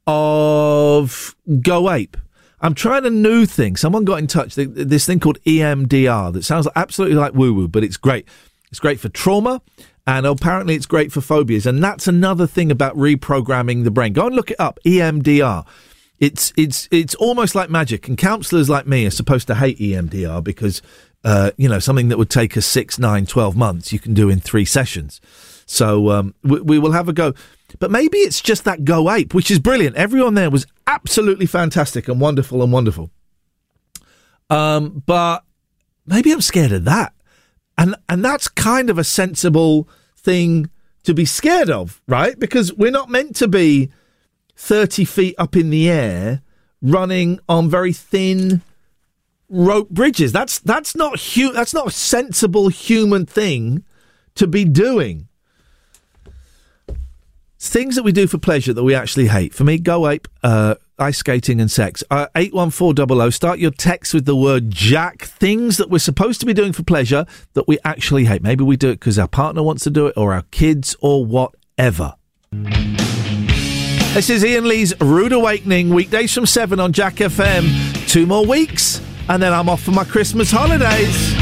[0.07, 2.17] of Go Ape?
[2.61, 3.77] I'm trying a new thing.
[3.77, 4.55] Someone got in touch.
[4.55, 8.27] This thing called EMDR that sounds absolutely like woo woo, but it's great.
[8.71, 9.61] It's great for trauma,
[10.07, 11.67] and apparently it's great for phobias.
[11.67, 14.13] And that's another thing about reprogramming the brain.
[14.13, 14.79] Go and look it up.
[14.85, 15.67] EMDR.
[16.19, 18.09] It's it's it's almost like magic.
[18.09, 20.81] And counsellors like me are supposed to hate EMDR because
[21.25, 24.31] uh, you know something that would take us six, nine, twelve months you can do
[24.31, 25.21] in three sessions.
[25.67, 27.35] So um, we, we will have a go.
[27.79, 29.97] But maybe it's just that Go Ape, which is brilliant.
[29.97, 33.11] Everyone there was absolutely fantastic and wonderful and wonderful.
[34.49, 35.45] Um, but
[36.07, 37.12] maybe I'm scared of that,
[37.77, 40.71] and and that's kind of a sensible thing
[41.03, 42.39] to be scared of, right?
[42.39, 43.91] Because we're not meant to be
[44.55, 46.43] thirty feet up in the air
[46.81, 48.62] running on very thin
[49.49, 50.31] rope bridges.
[50.33, 53.85] That's that's not hu- That's not a sensible human thing
[54.37, 55.26] to be doing.
[57.69, 59.53] Things that we do for pleasure that we actually hate.
[59.53, 62.05] For me, go ape, uh, ice skating and sex.
[62.11, 65.23] Uh, 81400, start your text with the word Jack.
[65.23, 68.43] Things that we're supposed to be doing for pleasure that we actually hate.
[68.43, 71.27] Maybe we do it because our partner wants to do it or our kids or
[71.27, 72.14] whatever.
[74.14, 78.09] This is Iain Lee's Rude Awakening, weekdays from 7 on Jack FM.
[78.09, 81.36] Two more weeks, and then I'm off for my Christmas holidays.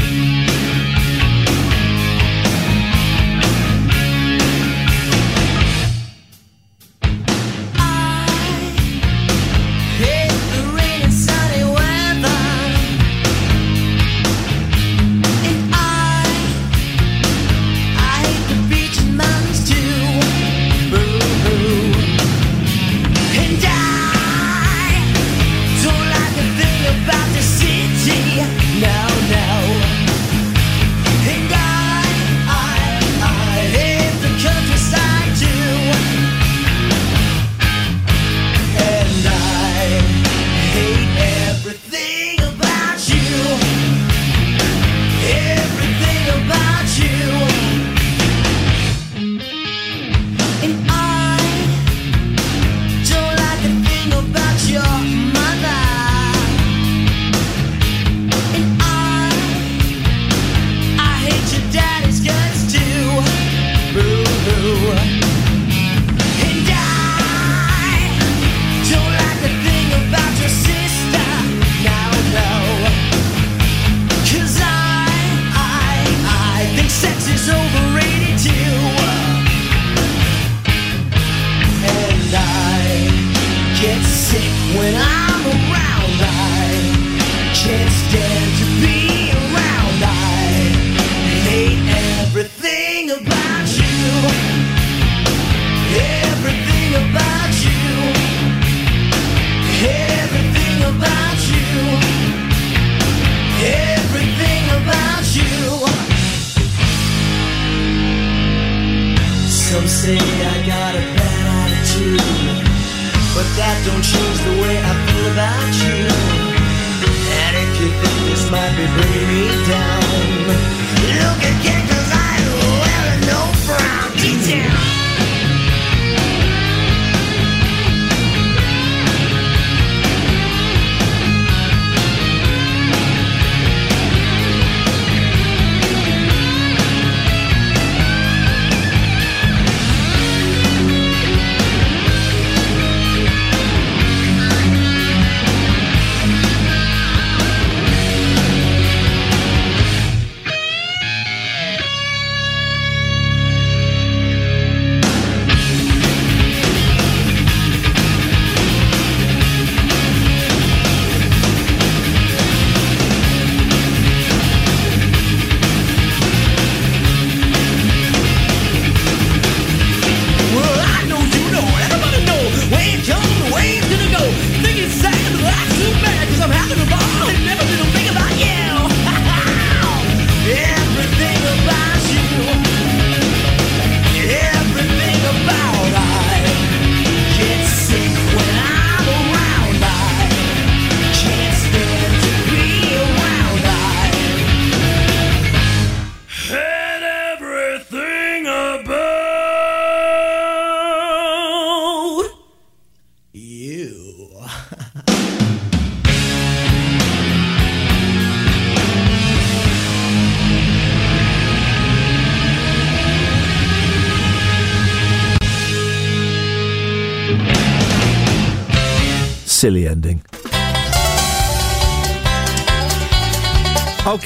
[55.33, 55.84] my life.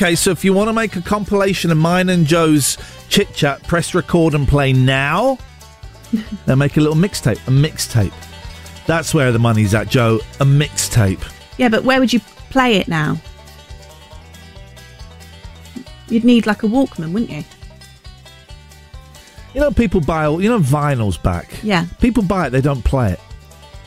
[0.02, 2.78] Okay, so if you want to make a compilation of mine and Joe's
[3.10, 5.38] chit chat, press record and play now.
[6.46, 7.36] then make a little mixtape.
[7.48, 8.14] A mixtape.
[8.88, 10.22] That's where the money's at, Joe.
[10.40, 11.22] A mixtape.
[11.58, 13.18] Yeah, but where would you play it now?
[16.08, 17.44] You'd need like a Walkman, wouldn't you?
[19.54, 21.52] You know, people buy all, you know, vinyl's back.
[21.62, 21.88] Yeah.
[22.00, 23.20] People buy it, they don't play it.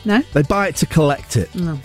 [0.05, 0.21] No?
[0.33, 1.55] They buy it to collect it.
[1.55, 1.79] No.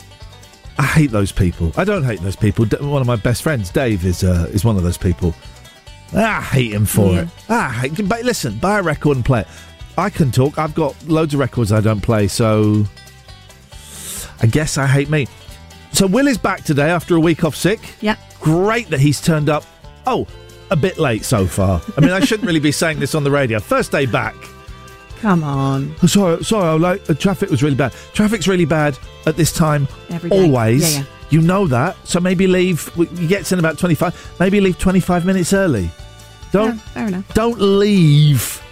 [0.78, 1.72] I hate those people.
[1.76, 2.64] I don't hate those people.
[2.66, 5.34] One of my best friends, Dave, is uh, is one of those people.
[6.14, 7.22] I hate him for Yeah.
[7.22, 7.28] it.
[7.50, 8.08] I hate.
[8.08, 9.48] But listen, buy a record and play it.
[9.98, 10.56] I can talk.
[10.58, 12.84] I've got loads of records I don't play, so
[14.40, 15.26] I guess I hate me.
[15.92, 17.80] So Will is back today after a week off sick.
[18.00, 18.16] Yeah.
[18.40, 19.64] Great that he's turned up.
[20.06, 20.26] Oh,
[20.70, 21.82] a bit late so far.
[21.96, 23.58] I mean, I shouldn't really be saying this on the radio.
[23.58, 24.34] First day back.
[25.20, 25.94] Come on.
[26.02, 27.04] Oh, Sorry, sorry, I'm late.
[27.04, 27.92] The uh, traffic was really bad.
[28.12, 29.88] Traffic's really bad at this time.
[30.10, 30.42] Every day.
[30.44, 30.94] Always.
[30.94, 31.06] Yeah, yeah.
[31.30, 31.96] You know that.
[32.06, 32.88] So maybe leave.
[32.94, 34.36] He gets in about twenty-five.
[34.40, 35.90] Maybe leave twenty-five minutes early.
[36.52, 37.34] Don't Yeah, fair enough.
[37.34, 38.62] don't leave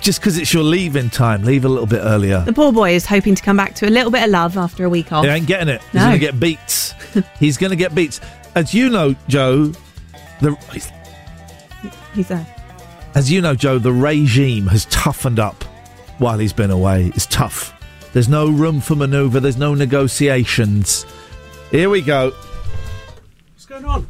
[0.00, 1.42] just because it's your leaving time.
[1.42, 2.40] Leave a little bit earlier.
[2.40, 4.84] The poor boy is hoping to come back to a little bit of love after
[4.84, 5.24] a week off.
[5.24, 5.80] He ain't getting it.
[5.92, 6.92] He's going to get beats.
[7.38, 8.20] He's going to get beats.
[8.54, 9.72] As you know, Joe,
[10.40, 10.54] the
[12.14, 12.46] He's there.
[13.14, 15.62] As you know, Joe, the regime has toughened up
[16.18, 17.12] while he's been away.
[17.14, 17.74] It's tough.
[18.12, 19.40] There's no room for manoeuvre.
[19.40, 21.06] There's no negotiations.
[21.70, 22.30] Here we go.
[23.52, 24.06] What's going on?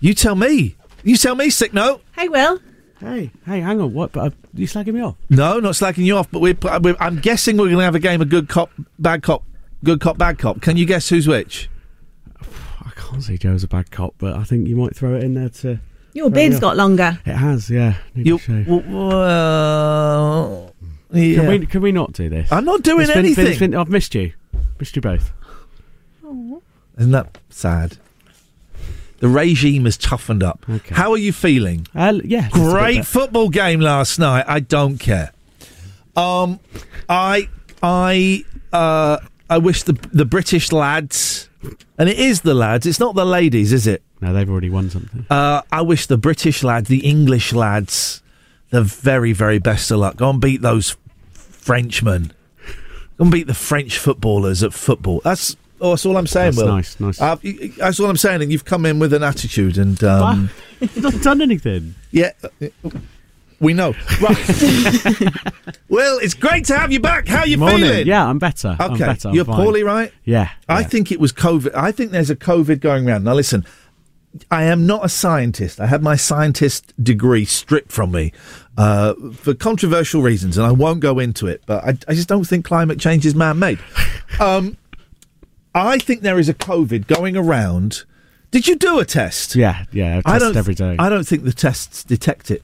[0.00, 0.76] You tell me.
[1.02, 2.02] You tell me, sick note.
[2.16, 2.60] Hey, Will.
[2.98, 3.94] Hey, hey, hang on.
[3.94, 4.12] What?
[4.12, 5.16] But uh, you slagging me off?
[5.30, 8.00] No, not slacking you off, but we're, we're, I'm guessing we're going to have a
[8.00, 9.42] game of good cop, bad cop,
[9.84, 10.60] good cop, bad cop.
[10.60, 11.70] Can you guess who's which?
[12.84, 15.34] I can't say Joe's a bad cop, but I think you might throw it in
[15.34, 15.80] there to.
[16.12, 17.18] Your beard's got longer.
[17.24, 17.94] It has, yeah.
[18.14, 18.66] Need You, to shave.
[18.66, 20.74] w- well,
[21.12, 21.34] yeah.
[21.36, 21.66] Can we?
[21.66, 22.50] Can we not do this?
[22.50, 23.46] I'm not doing It's been- anything.
[23.46, 24.32] it's been- I've missed you.
[24.78, 25.30] Missed you both.
[26.98, 27.96] Isn't that sad?
[29.20, 30.64] The regime has toughened up.
[30.68, 30.94] Okay.
[30.94, 31.86] How are you feeling?
[31.94, 32.48] Uh, yeah.
[32.48, 33.04] just a bit Great better.
[33.04, 34.44] football game last night.
[34.48, 35.32] I don't care.
[36.16, 36.58] Um,
[37.08, 37.48] I
[37.82, 41.48] I uh I wish the the British lads,
[41.98, 42.86] and it is the lads.
[42.86, 44.02] It's not the ladies, is it?
[44.20, 45.24] No, they've already won something.
[45.30, 48.22] Uh, I wish the British lads, the English lads,
[48.70, 50.16] the very very best of luck.
[50.16, 50.96] Go and beat those
[51.32, 52.32] Frenchmen.
[53.18, 55.20] Go and beat the French footballers at football.
[55.24, 55.56] That's.
[55.82, 56.74] Oh, that's all I'm saying, That's Will.
[56.74, 57.18] nice, nice.
[57.22, 57.36] Uh,
[57.78, 61.22] that's all I'm saying, and you've come in with an attitude, and um, You've not
[61.22, 61.94] done anything.
[62.10, 62.68] yeah, uh,
[63.60, 63.94] We know.
[64.20, 64.36] Right.
[65.88, 67.26] Will, it's great to have you back.
[67.26, 67.78] How you Morning.
[67.80, 68.06] feeling?
[68.06, 68.76] Yeah, I'm better.
[68.78, 69.06] I'm Okay.
[69.06, 69.28] better.
[69.28, 69.56] I'm You're fine.
[69.56, 70.12] poorly, right?
[70.24, 70.50] Yeah.
[70.68, 70.86] I yeah.
[70.86, 71.74] think it was COVID.
[71.74, 73.24] I think there's a COVID going around.
[73.24, 73.64] Now, listen,
[74.50, 75.80] I am not a scientist.
[75.80, 78.32] I had my scientist degree stripped from me
[78.78, 82.44] uh, for controversial reasons, and I won't go into it, but I, I just don't
[82.44, 83.78] think climate change is man made.
[84.38, 84.78] Um,
[85.74, 88.04] I think there is a COVID going around.
[88.52, 89.54] Did you do a test?
[89.54, 90.22] Yeah, yeah.
[90.24, 90.56] I I test don't.
[90.56, 90.96] every day.
[90.98, 92.62] I don't think the tests detect it.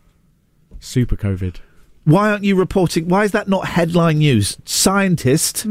[0.80, 1.56] Super COVID.
[2.04, 3.08] Why aren't you reporting?
[3.08, 4.56] Why is that not headline news?
[4.64, 5.66] Scientist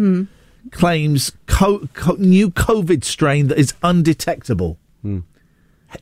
[0.71, 4.77] claims co- co- new COVID strain that is undetectable.
[5.01, 5.23] He-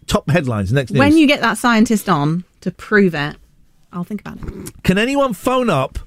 [0.08, 1.00] Top headlines next news.
[1.00, 3.36] When you get that scientist on to prove it,
[3.92, 4.84] I'll think about it.
[4.84, 6.00] Can anyone phone up?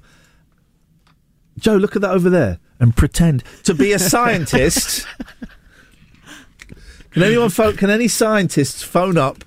[1.58, 5.06] Joe, look at that over there and pretend to be a scientist.
[7.10, 7.76] can anyone phone?
[7.76, 9.44] Can any scientists phone up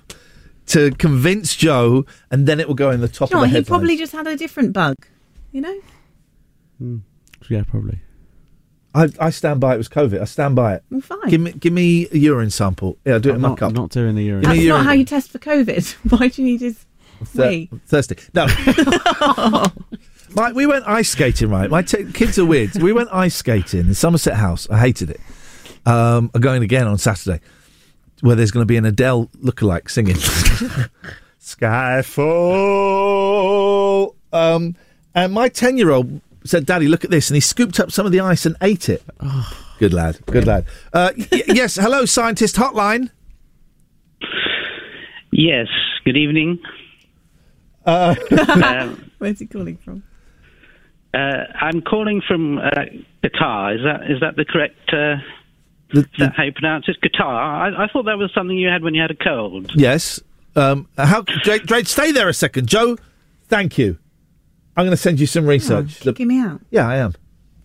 [0.66, 3.46] to convince Joe, and then it will go in the top You know of what,
[3.46, 3.68] the he headlines?
[3.68, 4.94] probably just had a different bug.
[5.52, 5.80] You know?
[6.78, 6.96] Hmm.
[7.48, 7.98] Yeah, probably.
[8.94, 10.20] I, I stand by it was COVID.
[10.20, 10.82] I stand by it.
[10.90, 11.28] Well, fine.
[11.28, 12.98] Give me, give me a urine sample.
[13.04, 13.72] Yeah, I'll do it I'm in my not, cup.
[13.72, 14.42] not doing the urine.
[14.42, 14.78] Give me That's urine.
[14.80, 15.92] not how you test for COVID.
[16.18, 16.84] Why do you need his
[17.24, 17.70] Thir- wee?
[17.86, 18.16] Thirsty.
[18.34, 18.46] No.
[20.34, 21.68] My, we went ice skating, right?
[21.68, 22.74] My t- kids are weird.
[22.80, 24.68] We went ice skating in Somerset House.
[24.70, 25.20] I hated it.
[25.86, 27.40] Um, I'm going again on Saturday,
[28.20, 30.14] where there's going to be an Adele lookalike singing
[32.50, 34.14] Skyfall.
[34.32, 34.76] Um,
[35.14, 37.28] and my 10 year old said, Daddy, look at this.
[37.30, 39.02] And he scooped up some of the ice and ate it.
[39.78, 40.18] Good lad.
[40.26, 40.66] Good lad.
[40.92, 41.76] Uh, y- yes.
[41.76, 43.10] Hello, scientist hotline.
[45.32, 45.68] Yes.
[46.04, 46.58] Good evening.
[47.86, 48.14] Uh,
[48.54, 50.02] um, Where's he calling from?
[51.14, 52.70] uh, I'm calling from uh,
[53.24, 53.76] Qatar.
[53.76, 54.76] Is that is that the correct?
[54.92, 55.16] Uh,
[55.92, 56.96] the, is that how you pronounce it?
[57.02, 57.24] Qatar.
[57.26, 59.72] I, I thought that was something you had when you had a cold.
[59.74, 60.20] Yes.
[60.56, 62.68] Um, how, Drake, Drake, stay there a second.
[62.68, 62.96] Joe,
[63.48, 63.98] thank you.
[64.76, 66.00] I'm going to send you some oh, research.
[66.00, 66.60] The- Kicking me out.
[66.70, 67.14] yeah, I am.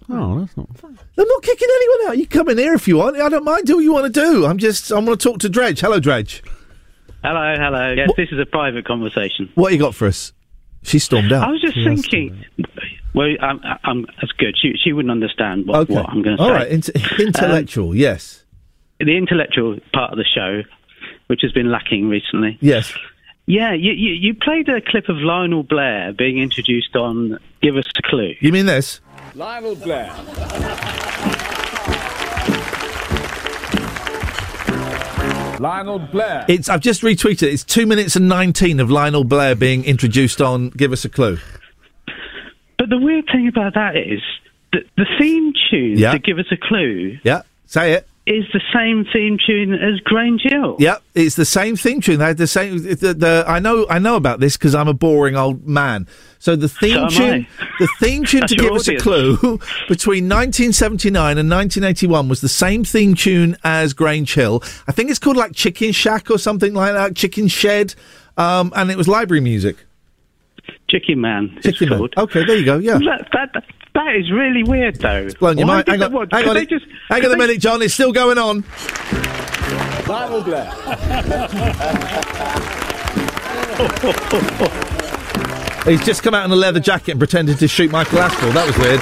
[0.10, 0.78] Oh, that's not.
[0.78, 1.00] fun.
[1.18, 2.18] I'm not kicking anyone out.
[2.18, 3.18] You come in here if you want.
[3.18, 3.66] I don't mind.
[3.66, 4.46] Do what you want to do.
[4.46, 4.92] I'm just.
[4.92, 5.80] I want to talk to Dredge.
[5.80, 6.44] Hello, Dredge.
[7.24, 7.94] Hello, hello.
[7.94, 9.50] Yes, this is a private conversation.
[9.56, 10.32] What you got for us?
[10.84, 11.48] She stormed out.
[11.48, 12.46] I was just thinking.
[13.16, 14.56] Well, I'm, I'm, that's good.
[14.62, 15.96] She she wouldn't understand what, okay.
[15.96, 16.48] what I'm going to say.
[16.48, 16.68] All right.
[16.68, 16.90] Int-
[17.20, 17.90] intellectual.
[17.92, 18.44] Um, yes.
[19.00, 20.62] the intellectual part of the show,
[21.28, 22.58] which has been lacking recently.
[22.62, 22.94] Yes.
[23.48, 27.86] Yeah, you, you, you played a clip of Lionel Blair being introduced on Give Us
[27.98, 28.34] a Clue.
[28.40, 29.02] You mean this?
[29.36, 30.12] Lionel Blair.
[35.60, 36.46] Lionel Blair.
[36.50, 36.68] It's.
[36.70, 37.44] I've just retweeted.
[37.44, 37.54] it.
[37.54, 40.70] It's two minutes and nineteen of Lionel Blair being introduced on.
[40.72, 41.38] Give us a clue.
[42.78, 44.22] But the weird thing about that is
[44.74, 46.12] that the theme tune Yeah.
[46.12, 47.44] to Give Us a Clue Yeah.
[47.68, 48.08] Say it.
[48.26, 50.78] Is the same theme tune as Grange Hill.
[50.80, 52.18] Yep, it's the same theme tune.
[52.18, 52.82] They had the same.
[52.82, 53.86] The, the, I know.
[53.90, 56.08] I know about this because I'm a boring old man.
[56.40, 57.48] So the theme So tune,
[57.80, 59.38] the theme tune to give us a clue
[59.88, 64.64] between 1979 and 1981 was the same theme tune as Grange Hill.
[64.88, 67.16] I think it's called like Chicken Shack or something like that.
[67.16, 67.94] Chicken Shed,
[68.38, 69.86] um, and it was library music.
[71.00, 71.54] Chicken Man.
[71.58, 71.98] it's Chicken Man.
[72.00, 72.14] called.
[72.18, 72.78] Okay, there you go.
[72.78, 72.98] Yeah.
[73.00, 75.28] That, that, that is really weird, though.
[75.40, 75.88] Blown your Why mind.
[75.90, 77.82] Hang on, what, hang on, they a- just- hang could on a minute, John.
[77.82, 78.64] It's still going on.
[80.08, 80.66] Lionel Blair.
[85.86, 88.52] He's just come out in a leather jacket and pretended to shoot Michael Aspel.
[88.54, 89.00] That was weird.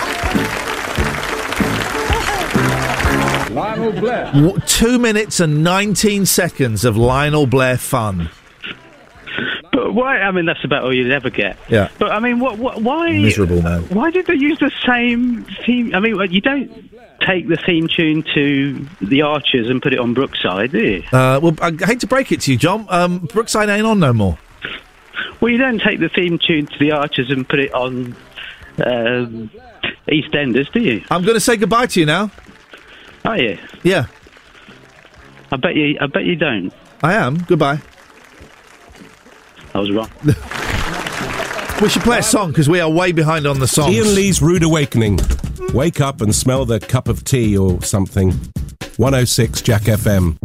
[3.56, 4.32] Lionel Blair.
[4.34, 8.30] W- two minutes and 19 seconds of Lionel Blair fun.
[9.84, 10.20] But why?
[10.20, 11.58] I mean, that's about all you'd ever get.
[11.68, 11.90] Yeah.
[12.00, 12.58] But I mean, what?
[12.58, 13.12] what why?
[13.12, 13.82] Miserable man.
[13.90, 15.94] Why did they use the same theme?
[15.94, 16.72] I mean, you don't
[17.20, 21.04] take the theme tune to the Archers and put it on Brookside, do you?
[21.12, 22.86] Uh, well, I hate to break it to you, John.
[22.88, 24.38] Um, Brookside ain't on no more.
[25.42, 28.16] Well, you don't take the theme tune to the Archers and put it on
[28.86, 29.52] um,
[30.08, 31.04] EastEnders, do you?
[31.12, 32.32] I'm going to say goodbye to you now.
[33.26, 33.58] Are you?
[33.84, 34.06] Yeah,
[35.52, 35.98] I bet you.
[36.00, 36.72] I bet you don't.
[37.02, 37.38] I am.
[37.40, 37.82] Goodbye.
[39.74, 40.10] I was wrong.
[41.82, 43.90] We should play a song because we are way behind on the song.
[43.90, 45.20] Iain Lee's Rude Awakening.
[45.74, 48.32] Wake up and smell the cup of tea or something.
[48.96, 50.38] 106 Jack FM.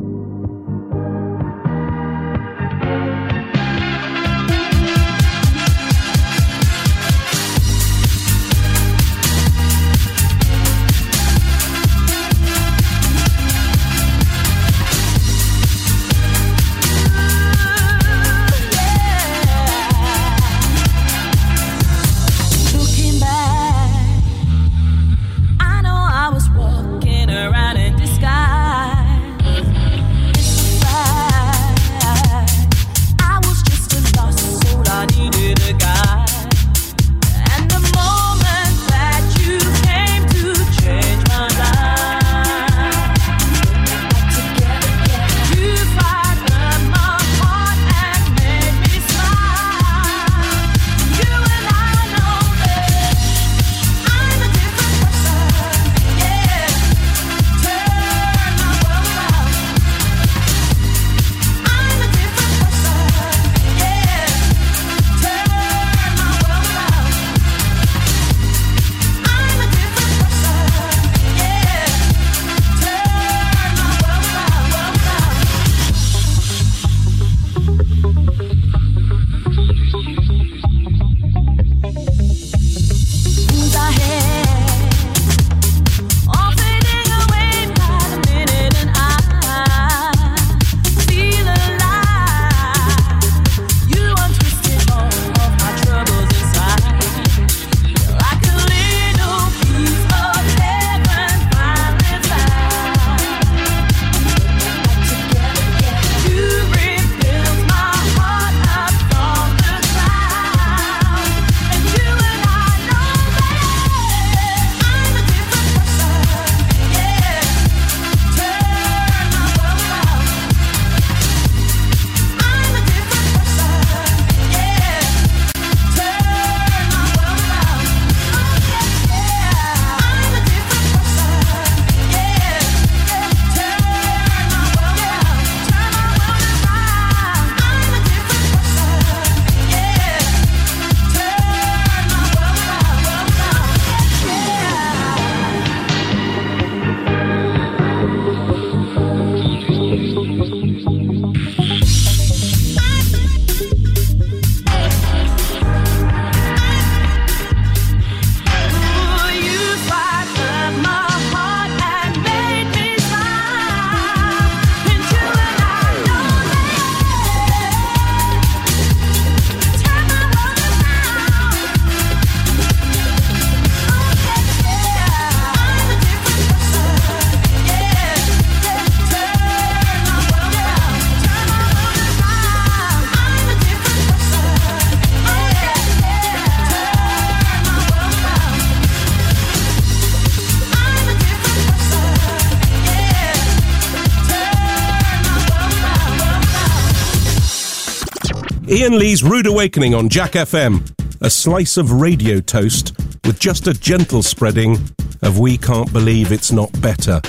[198.70, 200.82] Iain Lee's Rude Awakening on Jack FM.
[201.22, 202.94] A slice of radio toast
[203.24, 204.76] with just a gentle spreading
[205.22, 207.22] of We Can't Believe It's Not Better.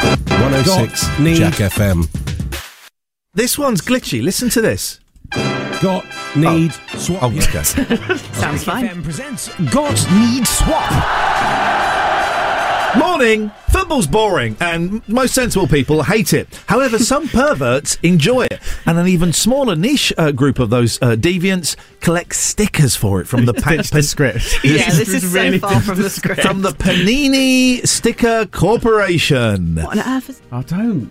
[0.00, 1.36] 106 Need.
[1.36, 2.08] Jack FM.
[3.34, 4.22] This one's glitchy.
[4.22, 4.98] Listen to this.
[5.82, 6.96] Got, need, oh.
[6.96, 7.22] swap.
[7.24, 7.62] Oh, okay.
[8.32, 8.88] Sounds fine.
[8.88, 11.55] FM presents Got Need Swap.
[12.96, 13.50] Morning.
[13.70, 16.48] Football's boring, and most sensible people hate it.
[16.66, 21.08] However, some perverts enjoy it, and an even smaller niche uh, group of those uh,
[21.16, 24.60] deviants collect stickers for it from the pa- It's the script.
[24.64, 26.40] Yeah, this is so far from the script.
[26.40, 29.76] from the Panini Sticker Corporation.
[29.76, 31.10] What on earth is I don't.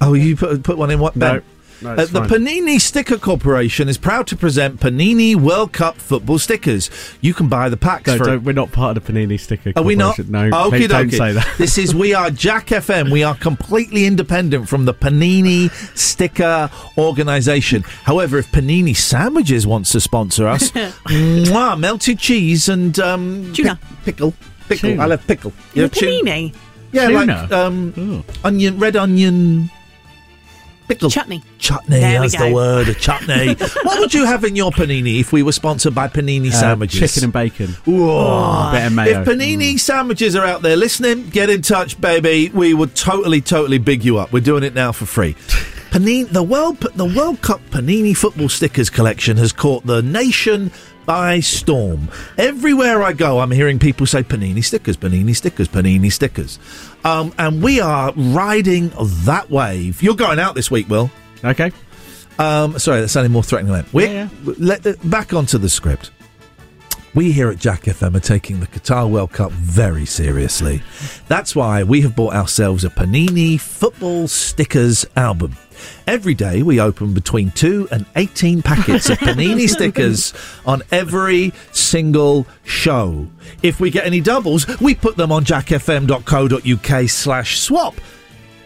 [0.00, 1.16] Oh, you put put one in what?
[1.16, 1.34] No.
[1.34, 1.34] Ben?
[1.36, 1.42] No,
[1.84, 2.20] Uh, the.
[2.22, 6.90] Panini Sticker Corporation is proud to present Panini World Cup football stickers.
[7.20, 8.24] You can buy the packs No, for.
[8.24, 9.72] don't, we're not part of the Panini sticker.
[9.76, 10.16] Are we not?
[10.16, 10.50] Corporation.
[10.50, 11.46] No, Okay, don't say that.
[11.58, 13.10] this is we are Jack FM.
[13.12, 17.82] We are completely independent from the Panini sticker organisation.
[18.04, 20.70] However, if Panini Sandwiches wants to sponsor us,
[21.06, 23.76] mwah, melted cheese and um, Tuna.
[23.76, 24.34] pi- pickle,
[24.68, 24.90] pickle.
[24.90, 25.02] Tuna.
[25.02, 25.52] I love pickle.
[25.74, 26.54] the Yeah, tu- panini?
[26.92, 27.18] yeah, Tuna?
[27.42, 28.24] like um, Oh.
[28.44, 29.70] onion, red onion,
[30.88, 31.10] pickle.
[31.10, 31.42] Chutney.
[31.58, 33.54] Chutney, There that's the word, a chutney.
[33.82, 37.00] what would you have in your panini if we were sponsored by Panini Uh, Sandwiches?
[37.00, 37.68] chicken and bacon.
[37.84, 38.70] Whoa.
[38.72, 39.20] Bit of mayo.
[39.22, 42.50] If Panini sandwiches are out there listening, get in touch, baby.
[42.54, 44.32] We would totally, totally big you up.
[44.32, 45.34] We're doing it now for free.
[45.90, 50.70] Panini, the World, the World Cup Panini football stickers collection has caught the nation
[51.06, 52.08] by storm.
[52.36, 56.58] Everywhere I go, I'm hearing people say Panini stickers, Panini stickers, Panini stickers,
[57.04, 58.90] um, and we are riding
[59.24, 60.02] that wave.
[60.02, 61.10] You're going out this week, Will.
[61.44, 61.72] Okay.
[62.38, 63.72] Um, sorry, that sounded more threatening.
[63.72, 63.94] Than that.
[63.94, 66.10] We're, Yeah, Let, uh, back onto the script.
[67.14, 70.82] We here at Jack FM are taking the Qatar World Cup very seriously.
[71.28, 75.56] That's why we have bought ourselves a Panini Football Stickers album.
[76.06, 80.32] Every day we open between 2 and 18 packets of Panini stickers
[80.64, 83.28] on every single show.
[83.62, 87.94] If we get any doubles, we put them on jackfm.co.uk slash swap.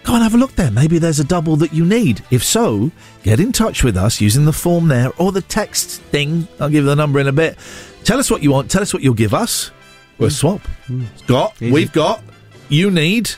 [0.03, 0.71] Go and have a look there.
[0.71, 2.23] Maybe there's a double that you need.
[2.31, 2.91] If so,
[3.23, 6.49] get in touch with us using the form there or the text thing.
[6.59, 7.59] I'll give you the number in a bit.
[8.05, 8.71] Tell us what you want.
[8.71, 9.71] Tell us what you'll give us.
[10.19, 10.39] We'll mm.
[10.39, 10.61] swap.
[10.89, 11.07] Mm.
[11.27, 11.61] Got.
[11.61, 11.73] Easy.
[11.73, 12.23] We've got.
[12.69, 13.31] You need.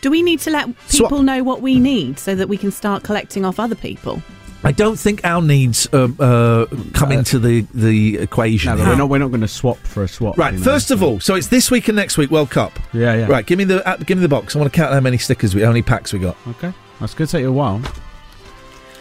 [0.00, 1.10] Do we need to let Swap.
[1.10, 4.22] people know what we need so that we can start collecting off other people?
[4.62, 8.76] I don't think our needs uh, uh, come into the, the equation.
[8.76, 9.08] No, we're not.
[9.08, 10.36] We're not going to swap for a swap.
[10.36, 10.52] Right.
[10.52, 12.78] you know, First of all, so it's this week and next week World Cup.
[12.92, 13.26] Yeah, yeah.
[13.26, 13.46] Right.
[13.46, 14.54] Give me the uh, give me the box.
[14.54, 16.36] I want to count how many stickers we, how many packs we got.
[16.46, 16.74] Okay.
[17.00, 17.80] That's going to take you a while.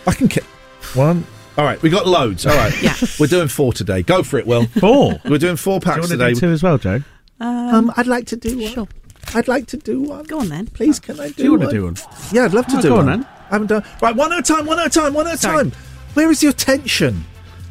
[0.07, 0.47] I can count
[0.93, 1.25] one.
[1.57, 1.81] All right.
[1.81, 2.45] We got loads.
[2.45, 2.73] All right.
[2.81, 2.95] Yeah.
[3.19, 4.01] We're doing four today.
[4.01, 4.65] Go for it, Will.
[4.65, 5.19] Four.
[5.25, 6.33] We're doing four Do you packs want to today.
[6.35, 7.01] do two as well, Joe?
[7.41, 8.67] Um, I'd like to do one.
[8.71, 8.87] Sure.
[9.35, 10.23] I'd like to do one.
[10.25, 10.67] Go on then.
[10.67, 11.33] Please, can I do, one?
[11.35, 11.95] Do you want to do one?
[12.31, 13.23] Yeah, I'd love to Oh, do go on then.
[13.49, 13.83] I haven't done.
[14.01, 14.65] Right, one at a time.
[14.65, 15.13] One at a time.
[15.13, 15.71] One at a time.
[16.15, 17.23] Where is your tension?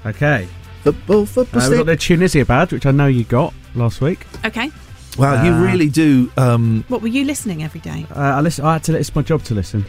[0.07, 0.47] Okay.
[0.85, 1.63] Football, football.
[1.63, 4.27] Uh, we've got the Tunisia badge, which I know you got last week.
[4.45, 4.71] Okay.
[5.19, 6.31] wow, you Uh, really do.
[6.37, 8.07] Um, What were you listening every day?
[8.15, 8.65] Uh, I listen.
[8.65, 8.97] I had to.
[8.97, 9.85] It's my job to listen.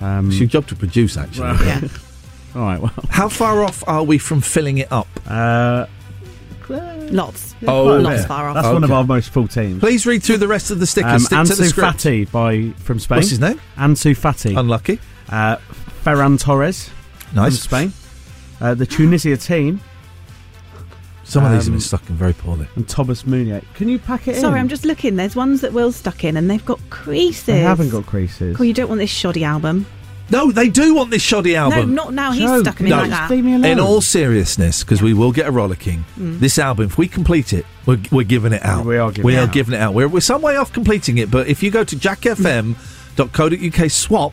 [0.00, 1.44] Um, it's your job to produce, actually.
[1.48, 1.80] Well- Yeah.
[2.54, 2.80] all right.
[2.80, 2.92] Well.
[3.08, 5.08] How far off are we from filling it up?
[5.26, 5.86] Uh,
[6.68, 7.54] Lots.
[7.66, 8.26] Oh, Lots yeah.
[8.26, 8.54] far off.
[8.54, 9.80] that's one of our most full teams.
[9.80, 11.30] Please read through the rest of the stickers.
[11.32, 11.92] Um, Stick to the Ansu.
[11.92, 13.16] Fati by from Spain.
[13.18, 13.60] What's his name?
[13.76, 14.58] Ansu Fati.
[14.58, 14.98] Unlucky.
[15.28, 15.56] uh,
[16.04, 16.88] Ferran Torres
[17.28, 17.60] from Nice.
[17.60, 17.92] Spain.
[18.60, 19.80] Uh, the Tunisia team
[21.24, 22.66] Some of these have Um, been stuck in very poorly.
[22.76, 23.62] and Thomas Meunier.
[23.74, 24.40] Can you pack it in?
[24.42, 25.16] Sorry, I'm just looking.
[25.16, 27.46] There's ones that Will's stuck in and they've got creases.
[27.46, 28.56] They haven't got creases.
[28.56, 29.86] Cool, you don't want this shoddy album.
[30.30, 31.94] No, they do want this shoddy album.
[31.94, 32.32] No, not now.
[32.32, 33.30] He's Joe, stuck in can it you like that.
[33.30, 33.64] leave me alone?
[33.72, 37.66] In all seriousness, because we will get a rollicking, this album, if we complete it,
[37.84, 38.86] we're, we're giving it out.
[38.86, 39.52] We are giving we it are out.
[39.52, 39.92] giving it out.
[39.92, 44.32] We're, we're some way off completing it, but if you go to jackfm.co.uk swap,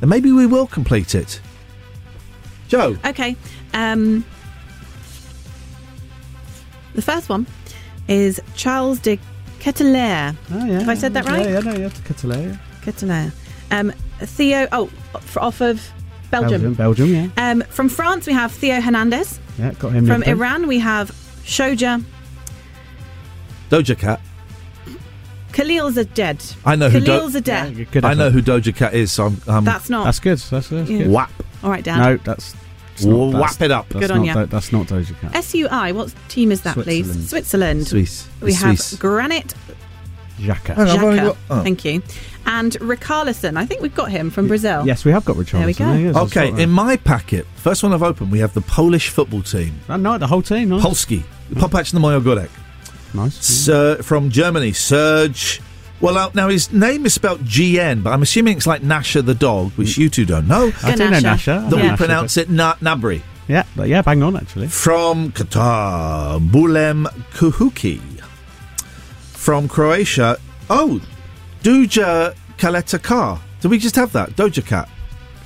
[0.00, 1.40] then maybe we will complete it.
[2.68, 3.36] Joe, Okay.
[3.74, 4.24] Um,
[6.94, 7.46] the first one
[8.08, 9.18] is Charles de
[9.58, 10.36] Ketelaere.
[10.52, 10.78] Oh, yeah.
[10.80, 11.44] Have I said that right?
[11.44, 11.90] Yeah, yeah, no, yeah.
[12.04, 12.58] Catalan.
[12.82, 13.32] Ketelaere.
[13.70, 14.66] Um, Theo.
[14.72, 15.80] Oh, f- off of
[16.30, 16.74] Belgium.
[16.74, 17.28] Belgium, yeah.
[17.36, 19.38] Um, from France, we have Theo Hernandez.
[19.58, 20.06] Yeah, got him.
[20.06, 20.38] From nipped in.
[20.38, 21.10] Iran, we have
[21.44, 22.02] Shoja
[23.70, 24.20] Doja Cat.
[25.52, 26.42] Khalil Zaded.
[26.64, 29.40] I know who Do- Khalil Yeah, I know who Doja Cat is, so I'm.
[29.46, 30.04] I'm That's not.
[30.04, 30.38] That's good.
[30.38, 30.98] That's, that's Yeah.
[30.98, 31.10] good.
[31.10, 31.30] whap.
[31.62, 31.98] All right, Dan.
[32.00, 32.54] No, that's.
[32.94, 33.88] it's not- that's- Whap it up.
[33.88, 34.34] Good on not, ya.
[34.34, 35.44] Do- That's not Doja Cat.
[35.44, 35.92] SUI.
[35.92, 37.06] What team is that, please?
[37.06, 37.28] Switzerland.
[37.28, 37.88] Switzerland.
[37.88, 38.26] Swiss.
[38.40, 38.98] We The have Swiss.
[39.00, 39.54] Granit
[40.40, 40.74] Xhaka.
[40.74, 41.24] Hang on, I've only Xhaka.
[41.24, 41.62] got- oh.
[41.62, 42.02] Thank you.
[42.46, 43.56] And Richarlison.
[43.56, 44.86] I think we've got him from Brazil.
[44.86, 45.50] Yes, we have got Richarlison.
[45.58, 45.92] There we go.
[45.92, 46.62] Yeah, yes, I Okay, saw that.
[46.62, 49.80] in my packet, first one I've opened, we have the Polish football team.
[49.88, 50.68] Oh, no, the whole team.
[50.70, 50.82] Nice.
[50.84, 51.22] Polski.
[51.54, 52.50] Popac Namojogorek.
[53.14, 53.34] nice.
[53.44, 55.60] Sir, from Germany, Serge.
[56.00, 59.34] Well, uh, now his name is spelled GN, but I'm assuming it's like Gnasher the
[59.34, 60.70] dog, which you two don't know.
[60.82, 61.22] I do know Ganasha.
[61.22, 61.52] Nasha.
[61.52, 63.22] I That know we Nasha, pronounce it Na- Gnabry.
[63.48, 64.68] Yeah, but yeah, bang on actually.
[64.68, 68.00] From Qatar, Boualem Khoukhi.
[69.32, 70.38] From Croatia,
[70.70, 71.00] oh,
[71.64, 73.40] Duja Kaleta Car.
[73.60, 74.30] Did we just have that?
[74.36, 74.86] Doja Cat.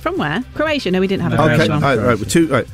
[0.01, 0.43] From where?
[0.53, 0.91] Croatia.
[0.91, 1.97] No, we didn't have a Okay, Croatian all one.
[1.97, 2.67] right, right, we're two, right.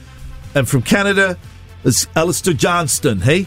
[0.56, 1.38] And from Canada,
[1.84, 3.46] it's Alistair Johnston, hey?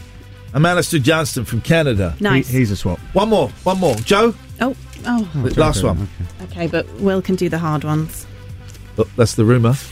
[0.53, 2.15] I'm Alistair Johnston from Canada.
[2.21, 2.47] Nice.
[2.47, 2.99] He- he's a swap.
[3.13, 3.95] One more, one more.
[3.95, 4.33] Joe?
[4.61, 4.75] Oh,
[5.05, 5.29] oh.
[5.35, 6.07] The last one.
[6.43, 8.25] Okay, but Will can do the hard ones.
[8.97, 9.75] Oh, that's the rumour.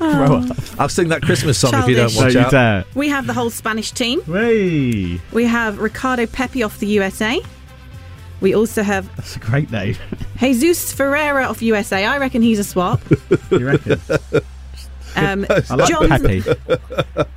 [0.12, 0.48] Oh.
[0.78, 2.34] I'll sing that Christmas song if you don't Childish.
[2.36, 2.86] watch out.
[2.94, 4.22] We have the whole Spanish team.
[4.22, 7.40] Hey, We have Ricardo Pepi off the USA.
[8.40, 9.96] We also have that's a great name.
[10.38, 12.06] Jesus Ferreira off USA.
[12.06, 13.00] I reckon he's a swap.
[13.50, 14.00] you reckon?
[15.16, 16.42] Um, I like John, Pepe.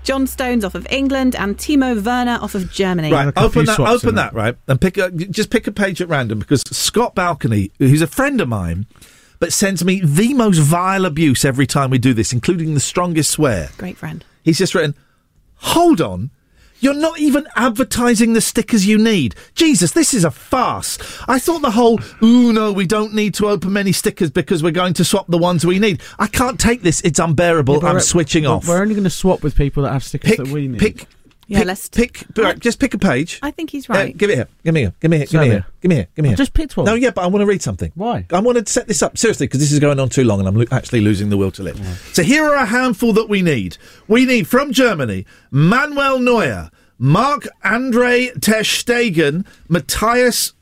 [0.03, 3.11] John Stones off of England and Timo Werner off of Germany.
[3.11, 6.39] Right, open that, open that, right, and pick a, just pick a page at random
[6.39, 8.85] because Scott Balcony, who's a friend of mine,
[9.43, 13.29] but sends me the most vile abuse every time we do this, including the strongest
[13.29, 13.71] swear.
[13.77, 14.23] Great friend.
[14.41, 14.95] He's just written,
[15.55, 16.29] "Hold on."
[16.79, 19.35] You're not even advertising the stickers you need.
[19.53, 20.97] Jesus, this is a farce.
[21.27, 24.71] I thought the whole, ooh, no, we don't need to open many stickers because we're
[24.71, 26.01] going to swap the ones we need.
[26.19, 27.01] I can't take this.
[27.01, 27.81] It's unbearable.
[27.81, 28.65] Yeah, I'm switching off.
[28.65, 30.79] We're only going to swap with people that have stickers Pick, that we need.
[30.79, 31.07] pick,
[31.53, 32.25] Yeah, pick, let's pick.
[32.37, 33.39] right, just pick a page.
[33.41, 34.17] I think he's Uh, right.
[34.17, 34.47] give it here.
[34.65, 34.93] Give me here.
[34.99, 35.25] Give me here.
[35.27, 35.49] Give me Sorry.
[35.49, 35.65] here.
[35.81, 36.07] Give me here.
[36.15, 36.37] Give me I here.
[36.37, 36.85] just picked one.
[36.85, 37.91] No, yeah, but I want to read something.
[37.95, 38.25] Why?
[38.31, 40.47] I want to set this up seriously because this is going on too long and
[40.47, 41.79] I'm lo- actually losing the will to live.
[42.13, 43.77] So here are a handful that we need.
[44.07, 50.53] We need from Germany Manuel Neuer, Mark Andre Ter Stegen, Matthias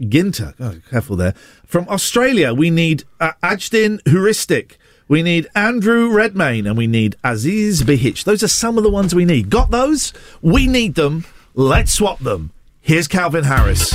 [0.00, 0.54] Ginter.
[0.58, 1.34] Oh, careful there.
[1.66, 4.72] From Australia, we need uh, Ajdin Hrustic.
[5.08, 8.24] We need Andrew Redmayne and we need Aziz Behich.
[8.24, 9.50] Those are some of the ones we need.
[9.50, 10.12] Got those?
[10.40, 11.24] We need them.
[11.54, 12.50] Let's swap them.
[12.80, 13.92] Here's Calvin Harris.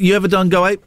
[0.00, 0.82] You ever done Go Ape?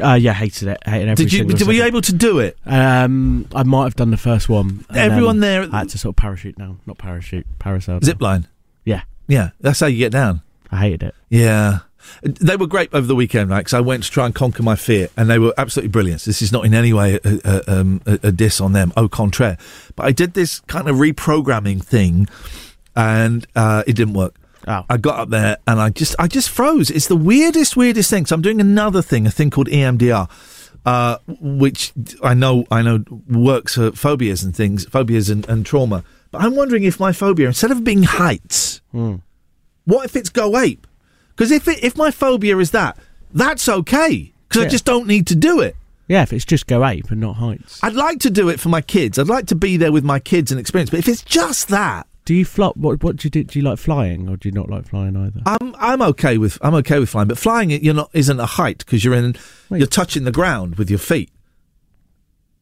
[0.00, 0.78] Uh, yeah, hated it.
[0.86, 1.44] Hated every Did you?
[1.44, 2.56] Did, were you able to do it?
[2.64, 4.84] Um, I might have done the first one.
[4.88, 8.00] and Everyone then there- I had to sort of parachute down, not parachute, parasail.
[8.00, 8.02] down.
[8.04, 8.48] Zip.
[8.84, 10.42] Yeah, Yeah, that's how you get down.
[10.70, 11.14] I hated it.
[11.28, 11.80] Yeah.
[12.22, 13.58] They were great over the weekend, right?
[13.58, 16.22] Because I went to try and conquer my fear, and they were absolutely brilliant.
[16.22, 19.06] This is not in any way a, a, um, a, a diss on them, au
[19.08, 19.58] contraire.
[19.96, 22.26] But I did this kind of reprogramming thing,
[22.96, 24.34] and uh, it didn't work.
[24.68, 24.84] Oh.
[24.88, 26.90] I got up there and I just I just froze.
[26.90, 28.26] It's the weirdest, weirdest thing.
[28.26, 30.28] So I'm doing another thing, a thing called EMDR,
[30.84, 31.92] uh, which
[32.22, 36.04] I know I know works for phobias and things, phobias and, and trauma.
[36.30, 38.80] But I'm wondering if my phobia, instead of being heights,
[39.84, 40.86] what if it's go ape?
[41.30, 42.98] Because if it, if my phobia is that,
[43.32, 44.32] that's okay.
[44.48, 45.76] Because I just don't need to do it.
[46.06, 47.78] Yeah, if it's just go ape and not heights.
[47.84, 49.16] I'd like to do it for my kids.
[49.18, 50.90] I'd like to be there with my kids and experience.
[50.90, 52.76] But if it's just that, Do you flop?
[52.76, 53.44] What what do you do?
[53.44, 55.40] Do you like flying or do you not like flying either?
[55.46, 57.28] I'm I'm okay with I'm okay with flying.
[57.28, 59.34] But flying, you're not isn't a height because you're in
[59.70, 61.30] you're touching the ground with your feet.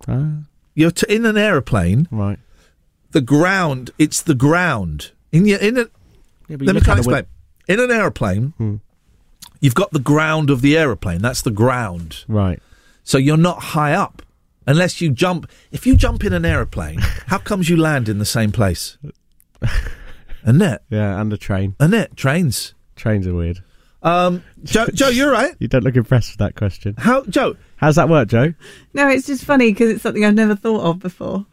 [0.06, 0.42] Ah,
[0.74, 2.06] You're t- in an aeroplane.
[2.10, 2.38] right.
[3.10, 5.12] The ground, it's the ground.
[5.32, 5.86] In your in a,
[6.48, 7.24] Yeah, let me try and explain.
[7.66, 8.76] In an aeroplane, Hmm.
[9.60, 11.20] you've got the ground of the aeroplane.
[11.20, 12.24] That's the ground.
[12.28, 12.62] Right.
[13.04, 14.22] So you're not high up
[14.66, 15.50] unless you jump.
[15.72, 18.98] If you jump in an aeroplane, how comes you land in the same place?
[20.44, 21.74] And it, Yeah, and the train.
[21.80, 22.74] and it trains.
[22.96, 23.62] Trains are weird.
[24.02, 25.54] Um, Joe, Joe, you're right.
[25.60, 26.94] You don't look impressed with that question.
[26.96, 27.56] How, Joe?
[27.76, 28.54] How's that work, Joe?
[28.94, 31.44] No, it's just funny because it's something I've never thought of before.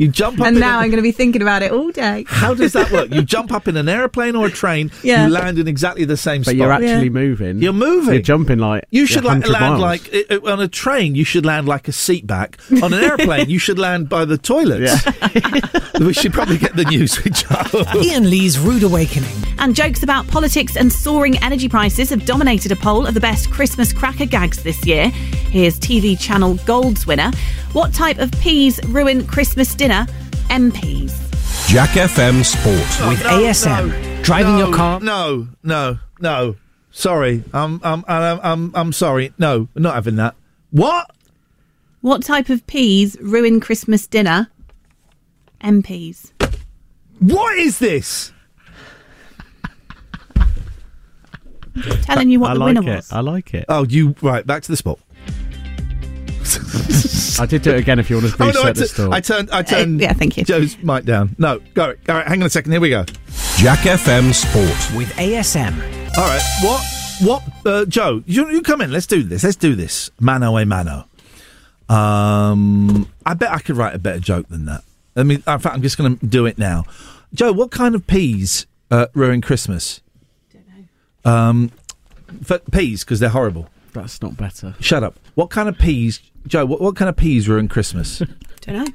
[0.00, 1.90] You jump up, And in now a- I'm going to be thinking about it all
[1.90, 2.24] day.
[2.26, 3.10] How does that work?
[3.12, 4.90] You jump up in an aeroplane or a train.
[5.02, 5.26] Yeah.
[5.26, 6.56] You land in exactly the same But spot.
[6.56, 7.10] you're actually Yeah.
[7.10, 7.62] moving.
[7.62, 8.14] You're moving.
[8.14, 9.80] You're jumping like You should like, 100 land miles.
[9.82, 11.14] like i- i- on a train.
[11.14, 12.58] You should land like a seat back.
[12.82, 15.04] On an airplane, you should land by the toilets.
[16.00, 17.84] we should probably get the news with Joe.
[18.00, 19.28] Iain Lee's Rude Awakening.
[19.58, 23.50] And jokes about politics and soaring energy prices have dominated a poll of the best
[23.50, 25.08] Christmas cracker gags this year.
[25.10, 27.30] Here's TV channel Gold's winner.
[27.74, 29.89] What type of peas ruin Christmas dinner?
[29.94, 31.68] MPs.
[31.68, 32.76] Jack FM Sport.
[33.02, 33.88] Oh, With No, ASM.
[34.16, 35.00] no, Driving no, your car.
[35.00, 36.56] No, no, no.
[36.92, 39.32] Sorry, I'm, I'm, I'm, I'm, I'm sorry.
[39.38, 40.34] No, we're not having that.
[40.70, 41.10] What?
[42.00, 44.48] What type of peas ruin Christmas dinner?
[45.62, 46.32] MPs.
[47.20, 48.32] What is this?
[52.02, 52.96] Telling you what I the like winner it.
[52.96, 53.12] was.
[53.12, 53.64] I like it.
[53.68, 54.44] Oh, you right?
[54.46, 54.98] Back to the spot.
[57.38, 58.68] I did do it again if you want to Oh reset no!
[58.68, 59.14] I, the store.
[59.14, 59.50] I turned.
[59.50, 60.00] I turned.
[60.00, 60.44] yeah, thank you.
[60.44, 61.34] Joe's mic down.
[61.38, 61.94] No, go.
[62.08, 62.72] All right, hang on a second.
[62.72, 63.04] Here we go.
[63.56, 64.96] Jack FM Sport.
[64.96, 65.72] With ASM.
[66.16, 66.42] All right.
[66.62, 66.84] What?
[67.22, 67.66] What?
[67.66, 68.90] Uh, Joe, you, you come in.
[68.90, 69.44] Let's do this.
[69.44, 70.10] Let's do this.
[70.18, 71.06] Mano a mano.
[71.88, 74.82] Um, I bet I could write a better joke than that.
[75.16, 76.84] I mean, in fact, I'm just going to do it now.
[77.34, 80.00] Joe, what kind of peas uh, ruin Christmas?
[80.52, 80.64] Don't
[81.24, 81.30] know.
[81.30, 81.72] Um,
[82.42, 83.68] for peas because they're horrible.
[83.92, 84.74] That's not better.
[84.80, 85.18] Shut up.
[85.34, 86.64] What kind of peas, Joe?
[86.66, 88.18] What, what kind of peas ruin Christmas?
[88.62, 88.86] Don't know.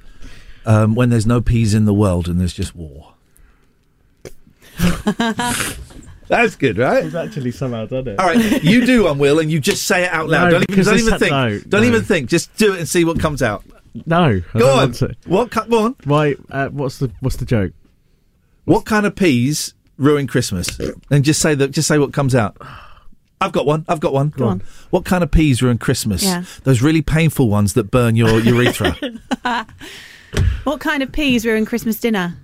[0.66, 3.14] um, when there's no peas in the world and there's just war.
[6.28, 7.04] That's good, right?
[7.06, 8.20] I've actually somehow done it.
[8.20, 10.46] All right, you do one, Will, and you just say it out loud.
[10.46, 11.32] No, don't even, don't even that- think.
[11.32, 11.88] no, don't no.
[11.88, 12.30] even think.
[12.30, 13.64] Just do it and see what comes out.
[14.08, 14.94] No, I Go on.
[15.28, 15.52] What?
[15.52, 15.96] co- Go on.
[16.04, 16.36] Why?
[16.50, 17.72] Uh, what's the what's the joke?
[18.66, 20.78] What kind of peas ruin Christmas?
[21.12, 21.70] And just say that.
[21.72, 22.58] Just say what comes out.
[23.42, 23.86] I've got one.
[23.88, 24.30] I've got one.
[24.30, 24.62] Go on.
[24.92, 26.24] What kind of peas ruin Christmas?
[26.24, 26.44] Yeah.
[26.64, 28.96] Those really painful ones that burn your urethra.
[30.64, 32.38] What kind of peas ruin Christmas dinner?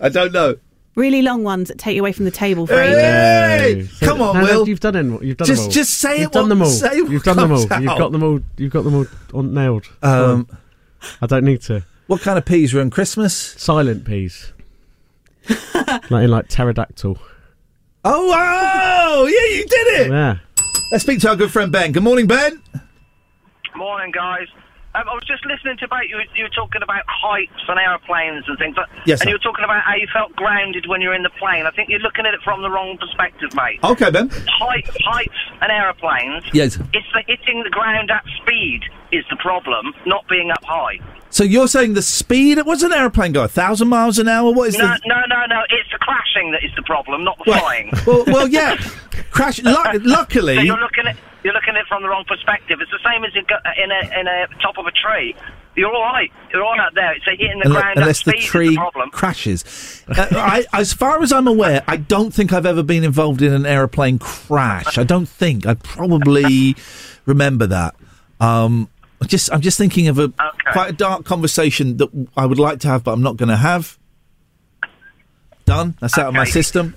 [0.00, 0.56] I don't know.
[0.96, 2.96] Really long ones that take you away from the table for ages.
[3.00, 4.68] Hey, So- come on, no, no, Will.
[4.68, 5.18] you've done them.
[5.22, 5.72] You've done Just- them all.
[5.72, 6.68] just say You've it done them all.
[6.68, 7.66] say what You've done them all.
[7.66, 8.40] comes You've got them all.
[8.56, 9.86] You've got them all on, nailed.
[10.02, 10.56] Um, Go.
[11.22, 11.84] I don't need to.
[12.08, 13.34] What kind of peas ruin Christmas?
[13.34, 14.52] Silent peas.
[15.74, 17.18] like in like pterodactyl.
[18.04, 19.24] Oh, wow!
[19.26, 20.10] Yeah, you did it.
[20.10, 20.36] Yeah.
[20.90, 21.92] Let's speak to our good friend Ben.
[21.92, 22.62] Good morning, Ben.
[23.76, 24.46] Morning, guys.
[24.92, 26.18] Um, I was just listening to about you.
[26.34, 29.30] You were talking about heights and aeroplanes and things, but Yes, and sir.
[29.30, 31.64] you were talking about how you felt grounded when you're in the plane.
[31.66, 33.78] I think you're looking at it from the wrong perspective, mate.
[33.84, 34.28] Okay, Ben.
[34.48, 36.42] Height, heights and aeroplanes.
[36.52, 36.76] Yes.
[36.92, 38.80] It's the hitting the ground at speed
[39.12, 40.98] is the problem, not being up high.
[41.30, 42.58] So you're saying the speed?
[42.58, 43.44] It was an airplane go?
[43.44, 44.52] A thousand miles an hour?
[44.52, 45.00] What is No, the?
[45.06, 45.60] no, no, no.
[45.70, 47.90] It's the crashing that is the problem, not the Well- flying.
[48.06, 48.76] Well, well, yeah.
[49.30, 49.62] Crash.
[49.62, 52.80] Lu- luckily, So you're looking at you're looking at it from the wrong perspective.
[52.82, 53.44] It's the same as in,
[53.82, 55.34] in a in a top of a tree.
[55.76, 56.30] You're all right.
[56.52, 57.12] You're all out there.
[57.14, 59.10] It's a hitting the unle- ground unless the tree the problem.
[59.10, 60.02] crashes.
[60.08, 63.52] Uh, I, as far as I'm aware, I don't think I've ever been involved in
[63.52, 64.98] an aeroplane crash.
[64.98, 65.64] I don't think.
[65.64, 66.74] I probably
[67.24, 67.94] remember that.
[68.40, 68.88] Um,
[69.28, 70.32] just, I'm just thinking of a
[70.72, 73.56] quite a dark conversation that I would like to have, but I'm not going to
[73.56, 73.98] have.
[75.66, 75.94] Done.
[76.00, 76.50] That's out of my Okay.
[76.50, 76.94] system.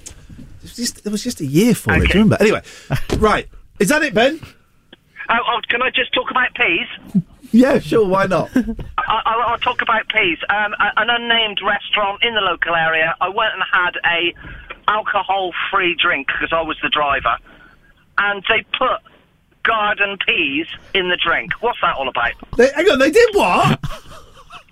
[0.61, 1.97] was just, there was just a year for it.
[1.99, 2.13] Do Okay.
[2.19, 2.37] you remember?
[2.41, 2.61] Anyway,
[3.17, 3.47] right.
[3.79, 4.39] Is that it, Ben?
[5.29, 7.23] Oh, oh, can I just talk about peas?
[7.55, 8.07] Yeah, sure.
[8.07, 8.49] Why not?
[8.55, 8.63] I,
[9.07, 10.39] I, I'll talk about peas.
[10.49, 13.13] Um, an unnamed restaurant in the local area.
[13.21, 14.33] I went and had a
[14.87, 17.37] alcohol-free drink because I was the driver,
[18.17, 18.97] and they put
[19.63, 21.53] garden peas in the drink.
[21.61, 22.33] What's that all about?
[22.57, 23.79] They, hang on, they did what?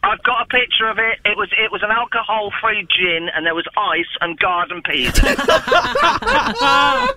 [0.03, 1.19] I've got a picture of it.
[1.25, 5.11] It was it was an alcohol-free gin, and there was ice and garden peas.
[5.23, 7.13] I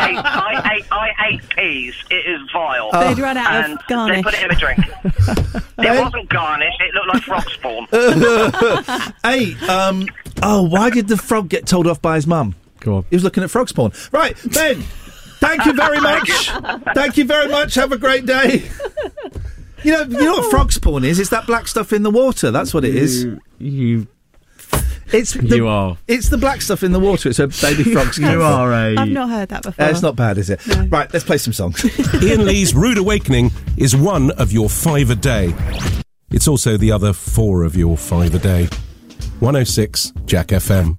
[0.00, 1.94] hate I hate I hate peas.
[2.10, 2.90] It is vile.
[2.92, 4.16] They'd run out of and garnish.
[4.16, 4.78] They put it in a drink.
[5.78, 6.74] it wasn't garnish.
[6.80, 7.86] It looked like frog spawn.
[9.22, 10.06] hey, um,
[10.42, 12.54] oh, why did the frog get told off by his mum?
[12.80, 13.04] Go on.
[13.10, 13.92] He was looking at frog spawn.
[14.12, 14.82] Right, Ben.
[15.40, 16.30] Thank you very much.
[16.94, 17.74] thank you very much.
[17.74, 18.68] Have a great day.
[19.82, 21.18] You know, you know what frog spawn is?
[21.18, 22.50] It's that black stuff in the water.
[22.50, 23.24] That's what it is.
[23.24, 24.06] You, you,
[25.12, 25.96] It's the, you are.
[26.06, 27.30] It's the black stuff in the water.
[27.30, 28.18] It's a baby frogs.
[28.18, 28.96] come you are a.
[28.96, 29.84] I've not heard that before.
[29.86, 30.60] Uh, it's not bad, is it?
[30.90, 31.82] Right, let's play some songs.
[32.22, 35.54] Iain Lee's Rude Awakening is one of your five a day.
[36.30, 38.64] It's also the other four of your five a day.
[39.40, 40.98] 106 Jack FM.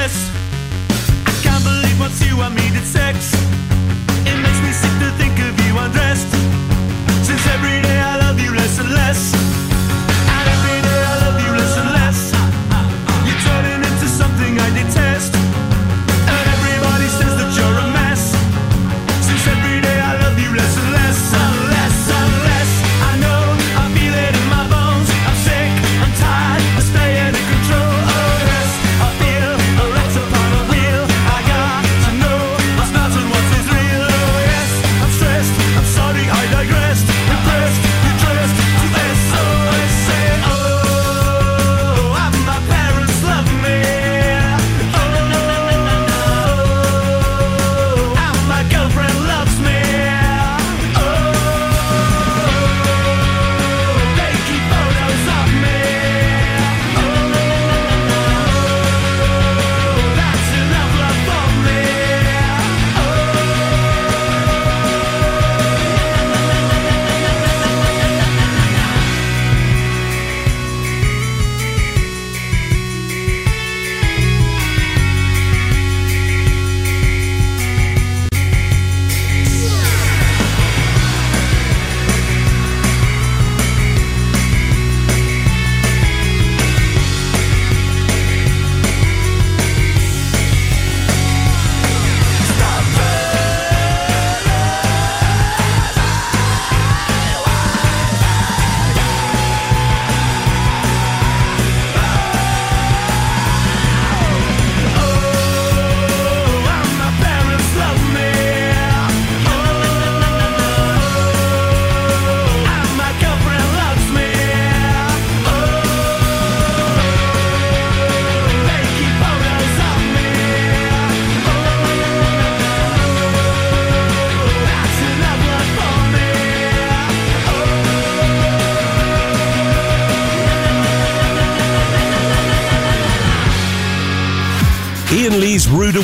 [0.00, 0.39] You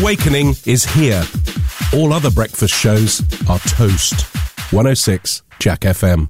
[0.01, 1.23] Awakening is here.
[1.95, 4.27] All other breakfast shows are toast.
[4.71, 6.29] 106 Jack FM.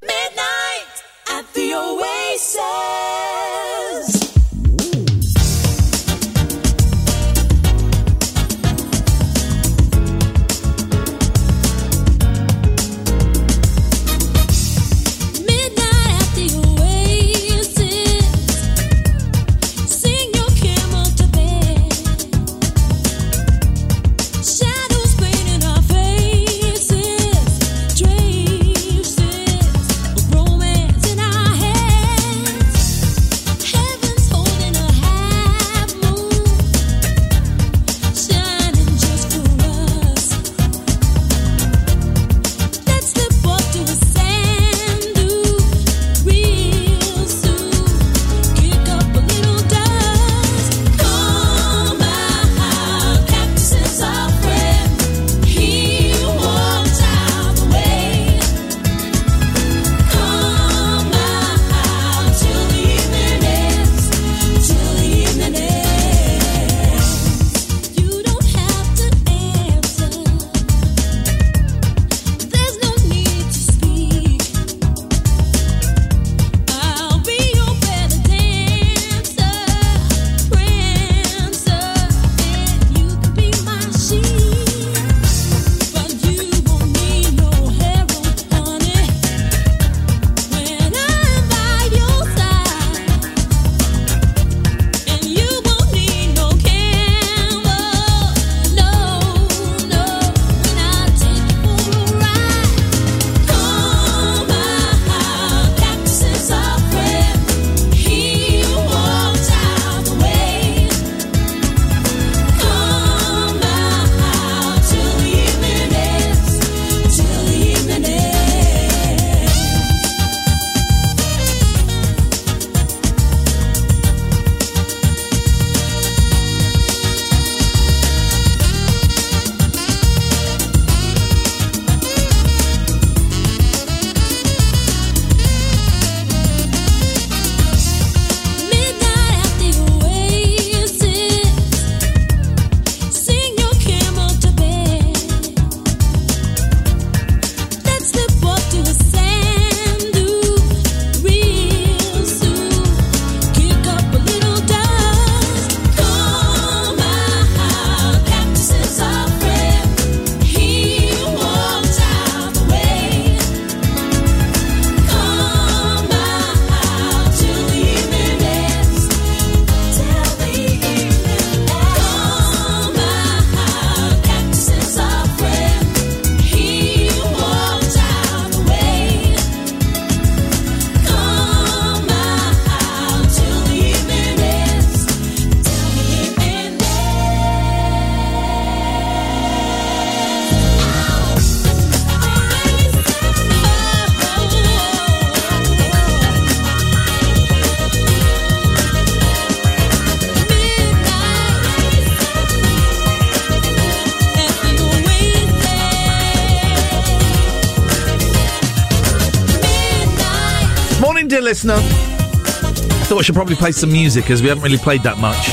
[213.17, 215.49] Thought I should probably play some music as we haven't really played that much.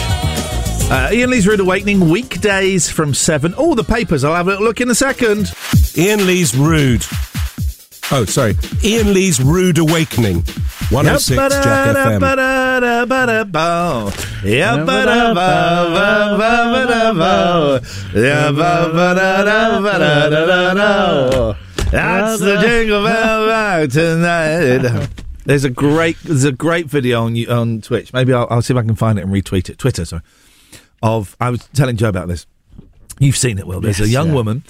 [0.91, 3.53] Uh, Iain Lee's Rude Awakening, weekdays from 7.
[3.56, 4.26] Oh, the papers.
[4.26, 5.53] I'll have a little look in a second.
[5.98, 7.06] Iain Lee's Rude.
[8.11, 8.57] Oh, sorry.
[8.84, 10.44] Iain Lee's Rude Awakening.
[10.90, 12.19] 106 Jack FM.
[21.91, 25.10] That's the jingle bell rock tonight.
[25.45, 28.14] There's a great, there's a great video on you on Twitch.
[28.14, 29.78] Maybe I'll, I'll see if I can find it and retweet it.
[29.78, 30.22] Twitter, sorry.
[31.02, 32.45] Of I was telling Joe about this.
[33.20, 33.82] You've seen it, Will.
[33.82, 34.34] There's a young yeah.
[34.34, 34.64] woman,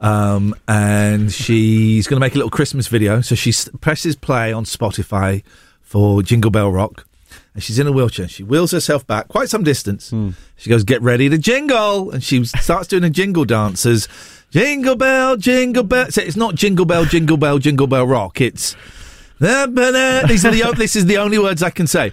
[0.00, 3.20] um, and she's going to make a little Christmas video.
[3.20, 5.42] So she presses play on Spotify
[5.82, 7.06] for Jingle Bell Rock,
[7.54, 8.28] and she's in a wheelchair.
[8.28, 10.14] She wheels herself back quite some distance.
[10.56, 14.08] She goes, "Get ready to jingle," and she starts doing a jingle dance as
[14.50, 16.10] Jingle Bell, Jingle Bell.
[16.10, 18.40] So it's not Jingle Bell, Jingle Bell, Jingle Bell Rock.
[18.40, 18.99] It's Da, ba, da.
[19.40, 22.12] These are the this is the only words I can say.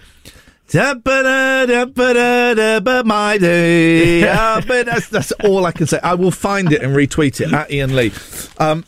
[0.70, 4.22] Da, ba, da, da, ba, da, da, ba, my day.
[4.30, 5.98] Ah, that's, that's all I can say.
[6.02, 8.12] I will find it and retweet it at Iain Lee.
[8.58, 8.84] Um,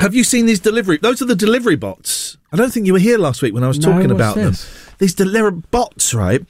[0.00, 0.98] have you seen these delivery?
[0.98, 2.36] Those are the delivery bots.
[2.52, 4.62] I don't think you were here last week when I was No, talking about this?
[4.64, 4.94] them.
[4.98, 6.42] These delivery bots, right?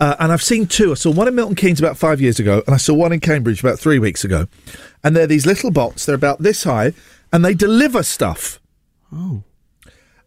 [0.00, 0.92] Uh, and I've seen two.
[0.92, 3.20] I saw one in Milton Keynes about five years ago, and I saw one in
[3.20, 4.46] Cambridge about three weeks ago.
[5.04, 6.06] And they're these little bots.
[6.06, 6.92] They're about this high,
[7.32, 8.58] and they deliver stuff.
[9.14, 9.42] Oh.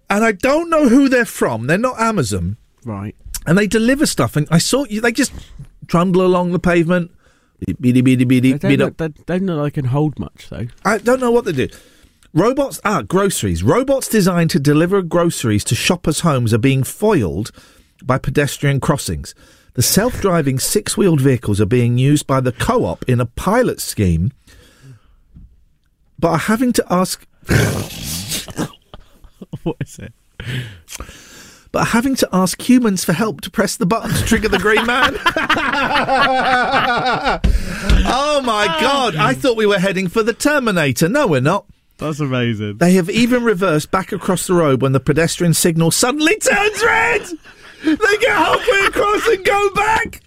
[0.09, 1.67] And I don't know who they're from.
[1.67, 2.57] They're not Amazon.
[2.83, 3.15] Right.
[3.45, 4.35] And they deliver stuff.
[4.35, 5.01] And I saw you.
[5.01, 5.33] They just
[5.87, 7.11] trundle along the pavement.
[8.61, 10.67] They don't, look, they don't look like they can hold much, though.
[10.83, 11.69] I don't know what they do.
[12.33, 13.63] Robots, ah, groceries.
[13.63, 17.51] Robots designed to deliver groceries to shoppers' homes are being foiled
[18.03, 19.33] by pedestrian crossings.
[19.75, 23.25] The self driving six wheeled vehicles are being used by the co op in a
[23.25, 24.31] pilot scheme,
[26.19, 27.25] but are having to ask.
[29.65, 30.13] What is it?
[31.71, 34.85] But having to ask humans for help to press the button to trigger the green
[34.85, 35.15] man.
[38.07, 39.17] oh my god!
[39.17, 41.09] I thought we were heading for the Terminator.
[41.09, 41.65] No, we're not.
[41.97, 42.77] That's amazing.
[42.77, 47.21] They have even reversed back across the road when the pedestrian signal suddenly turns red.
[47.83, 50.21] They get halfway across and go back.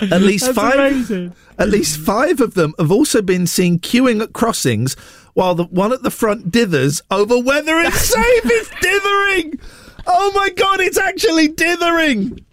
[0.00, 0.74] At least That's five.
[0.74, 1.34] amazing.
[1.58, 4.96] At least five of them have also been seen queuing at crossings,
[5.38, 8.42] while the one at the front dithers over whether it's safe.
[8.44, 9.60] it's dithering.
[10.04, 10.80] Oh my god!
[10.80, 12.44] It's actually dithering.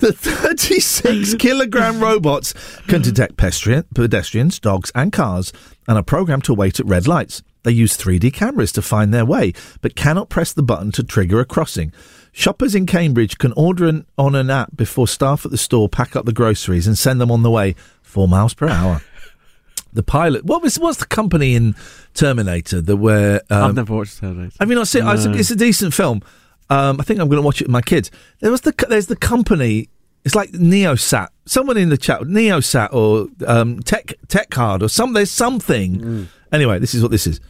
[0.00, 2.52] The 36 kilogram robots
[2.88, 5.52] can detect pedestrians, dogs, and cars
[5.86, 7.44] and are programmed to wait at red lights.
[7.62, 11.38] They use 3D cameras to find their way, but cannot press the button to trigger
[11.38, 11.92] a crossing.
[12.32, 16.16] Shoppers in Cambridge can order an, on an app before staff at the store pack
[16.16, 19.02] up the groceries and send them on the way four miles per hour.
[19.92, 20.44] The pilot.
[20.44, 21.74] What was what's the company in
[22.14, 24.56] Terminator that where um, I've never watched Terminator.
[24.60, 25.06] have you not seen?
[25.08, 25.36] It's, a, No.
[25.38, 26.22] it's a decent film.
[26.68, 28.10] Um, I think I'm going to watch it with my kids.
[28.40, 29.88] There was the there's the company.
[30.24, 31.28] It's like Neosat.
[31.46, 35.12] Someone in the chat, Neosat or um, Tech Tech Card or some.
[35.14, 36.28] There's something.
[36.52, 37.40] Anyway, this is what this is.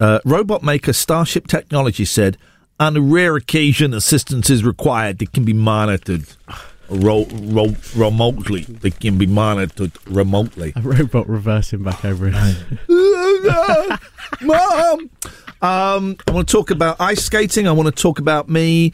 [0.00, 2.36] Uh, robot maker Starship Technology said,
[2.80, 5.18] on a rare occasion, assistance is required.
[5.18, 6.24] They can be monitored
[6.88, 8.62] ro- ro- remotely.
[8.62, 10.72] They can be monitored remotely.
[10.76, 12.56] A robot reversing back over his.
[14.42, 15.10] Mom!
[15.62, 17.66] Um, I want to talk about ice skating.
[17.66, 18.92] I want to talk about me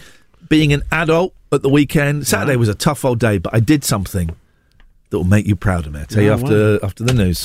[0.48, 2.26] being an adult at the weekend.
[2.26, 4.36] Saturday was a tough old day, but I did something
[5.10, 6.00] that will make you proud of me.
[6.00, 7.44] I'll tell you after after the news.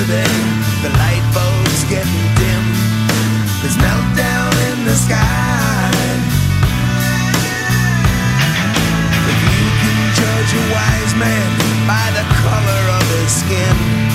[0.00, 0.32] yesterday.
[0.82, 2.64] The light bulb's getting dim.
[3.60, 5.90] There's meltdown in the sky.
[9.28, 11.50] If you can judge a wise man
[11.86, 14.09] by the color of his skin.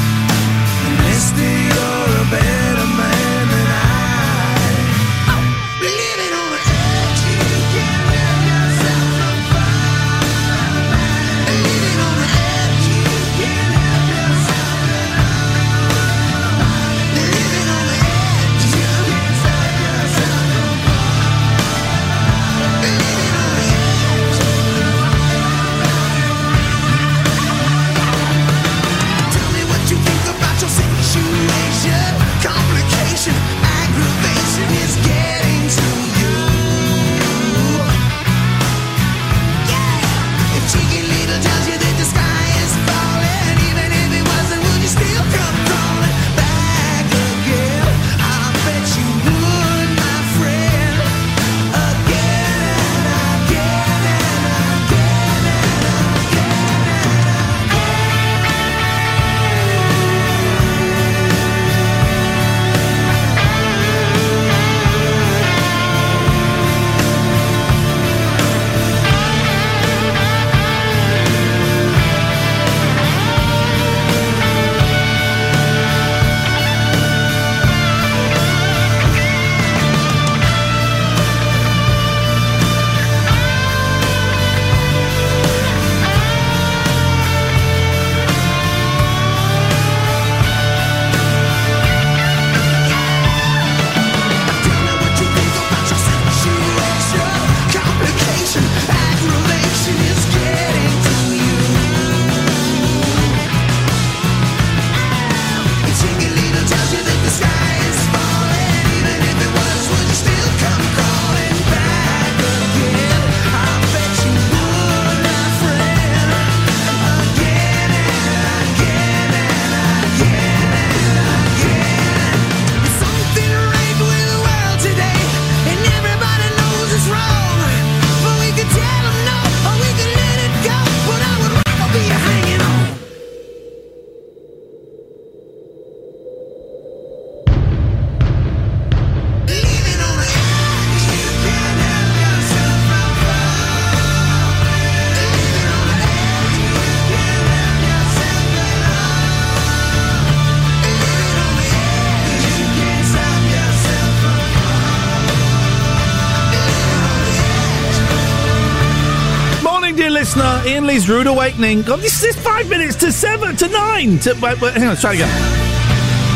[160.85, 161.81] Lee's Rude Awakening.
[161.81, 164.19] God, this is five minutes to seven to nine.
[164.19, 165.29] To, wait, wait, hang on, try again.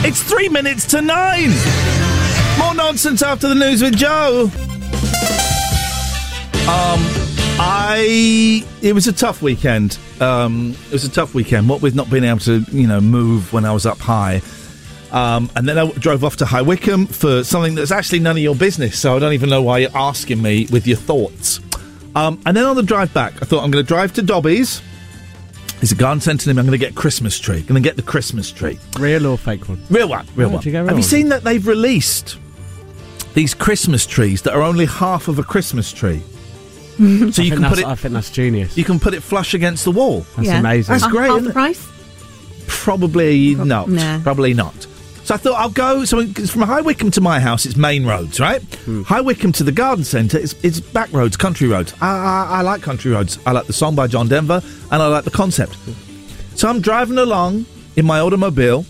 [0.06, 1.52] It's three minutes to nine.
[2.58, 4.50] More nonsense after the news with Joe.
[6.68, 7.00] Um,
[7.60, 8.66] I.
[8.82, 10.00] It was a tough weekend.
[10.20, 11.70] Um, it was a tough weekend.
[11.70, 14.42] What with not being able to, you know, move when I was up high.
[15.12, 18.44] Um, and then I drove off to High Wycombe for something that's actually none of
[18.44, 19.00] your business.
[19.00, 21.60] So I don't even know why you're asking me with your thoughts.
[22.16, 24.82] Um, and then on the drive back, I thought I'm going to drive to Dobbies.
[25.80, 26.60] There's a garden centre near me.
[26.60, 27.62] I'm going to get a Christmas tree.
[27.62, 28.78] Going to get the Christmas tree.
[29.00, 29.82] Real or fake one?
[29.90, 30.28] Real one.
[30.36, 30.64] Real Oh, one.
[30.64, 31.04] you real Have you one?
[31.04, 32.38] seen that they've released
[33.34, 36.22] these Christmas trees that are only half of a Christmas tree?
[37.00, 37.86] so you think can put it.
[37.86, 38.76] I think that's genius.
[38.78, 40.26] You can put it flush against the wall.
[40.36, 40.60] That's Yeah.
[40.60, 40.92] amazing.
[40.94, 41.28] That's great.
[41.28, 41.54] half isn't the it?
[41.54, 41.88] price?
[42.68, 43.88] Probably not.
[43.90, 44.20] nah.
[44.22, 44.86] Probably not.
[45.30, 46.06] So I thought I'll go.
[46.06, 48.64] So from High Wycombe to my house, it's main roads, right?
[48.64, 49.04] Hmm.
[49.04, 51.94] High Wycombe to the garden centre, it's, it's back roads, country roads.
[52.02, 53.38] I, I, I like country roads.
[53.46, 54.60] I like the song by John Denver,
[54.92, 55.78] and I like the concept.
[56.56, 58.88] So I'm driving along in my automobile.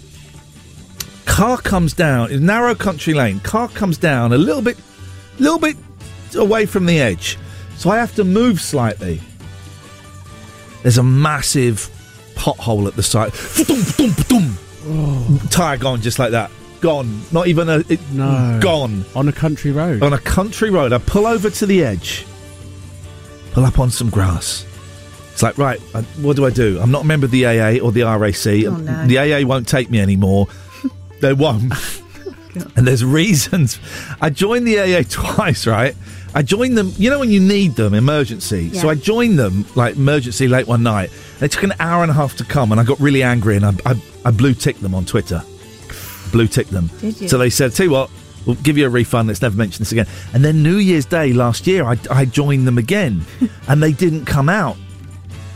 [1.26, 2.32] Car comes down.
[2.32, 3.42] It's narrow country lane.
[3.42, 4.78] Car comes down a little bit,
[5.40, 5.76] little bit
[6.36, 7.38] away from the edge.
[7.76, 9.20] So I have to move slightly.
[10.84, 11.90] There's a massive
[12.36, 13.34] pothole at the side.
[14.84, 15.52] Thump, thump, thump.
[15.52, 16.52] Tire gone just like that.
[16.82, 17.22] Gone.
[17.32, 17.80] Not even a.
[17.90, 18.60] It, No.
[18.62, 19.04] Gone.
[19.16, 20.02] On a country road.
[20.02, 20.94] On a country road.
[20.94, 22.26] I pull over to the edge.
[23.52, 24.66] Pull up on some grass.
[25.34, 26.80] It's like, right, I, what do I do?
[26.82, 28.46] I'm not a member of the AA or the RAC.
[28.68, 29.08] Oh, no.
[29.08, 30.48] The AA won't take me anymore.
[31.22, 31.74] they won't.
[32.76, 33.80] and there's reasons.
[34.22, 35.96] I joined the AA twice, right?
[36.36, 38.72] I joined them, you know, when you need them, emergency.
[38.74, 41.10] So I joined them, like, emergency late one night.
[41.42, 43.66] It took an hour and a half to come, and I got really angry, and
[43.66, 45.42] I, I, I blue ticked them on Twitter.
[46.32, 46.90] Blue ticked them.
[47.00, 47.28] Did you?
[47.28, 48.12] So they said, tell you what,
[48.46, 49.28] we'll give you a refund.
[49.28, 50.06] Let's never mention this again.
[50.34, 53.26] And then New Year's Day last year, I, I joined them again,
[53.68, 54.78] and they didn't come out.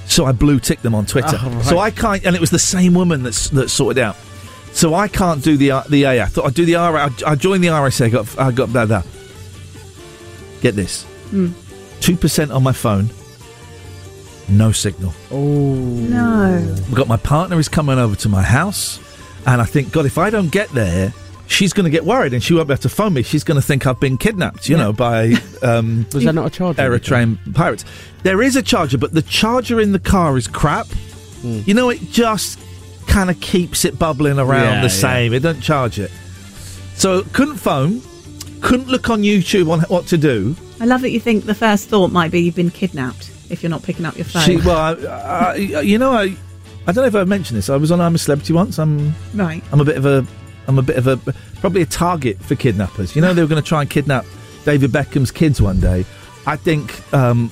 [0.06, 1.38] So I blue ticked them on Twitter.
[1.40, 1.66] Oh, right.
[1.66, 4.18] So I can't, and it was the same woman that's that sorted out.
[4.74, 6.24] So I can't do the uh, the AA.
[6.24, 7.08] I thought I'd do the RA.
[7.26, 8.06] I, I joined the RSA.
[8.06, 9.04] I got I got blah blah.
[10.64, 11.06] Get this,
[12.02, 13.10] two percent on my phone.
[14.50, 15.14] No signal.
[15.30, 15.38] Oh.
[15.76, 16.76] No.
[16.76, 19.00] I've got my partner is coming over to my house,
[19.46, 21.14] and I think, God, if I don't get there,
[21.48, 23.24] she's going to get worried and she won't be able to phone me.
[23.24, 26.50] She's going to think I've been kidnapped, you know, by um, Was there not a
[26.50, 26.82] charger?
[26.82, 27.86] Eritrean pirates.
[28.24, 30.88] There is a charger, but the charger in the car is crap.
[31.42, 31.60] Hmm.
[31.66, 32.60] You know, it just
[33.08, 35.02] kind of keeps it bubbling around Yeah, the yeah.
[35.02, 35.34] same.
[35.34, 36.12] It doesn't charge it.
[36.96, 38.02] So couldn't phone,
[38.64, 40.56] couldn't look on YouTube on what to do.
[40.80, 43.70] I love that you think the first thought might be you've been kidnapped if you're
[43.70, 44.44] not picking up your phone.
[44.44, 44.78] She, well,
[45.08, 46.36] I, I, you know, I,
[46.88, 47.70] I don't know if I've mentioned this.
[47.70, 48.80] I was on I'm a Celebrity once.
[48.80, 49.64] I'm right.
[49.72, 50.26] I'm a bit of a
[50.68, 51.18] I'm a bit of a
[51.60, 53.16] probably a target for kidnappers.
[53.16, 54.26] You know, they were going to try and kidnap
[54.66, 56.06] David Beckham's kids one day.
[56.46, 57.52] I think um,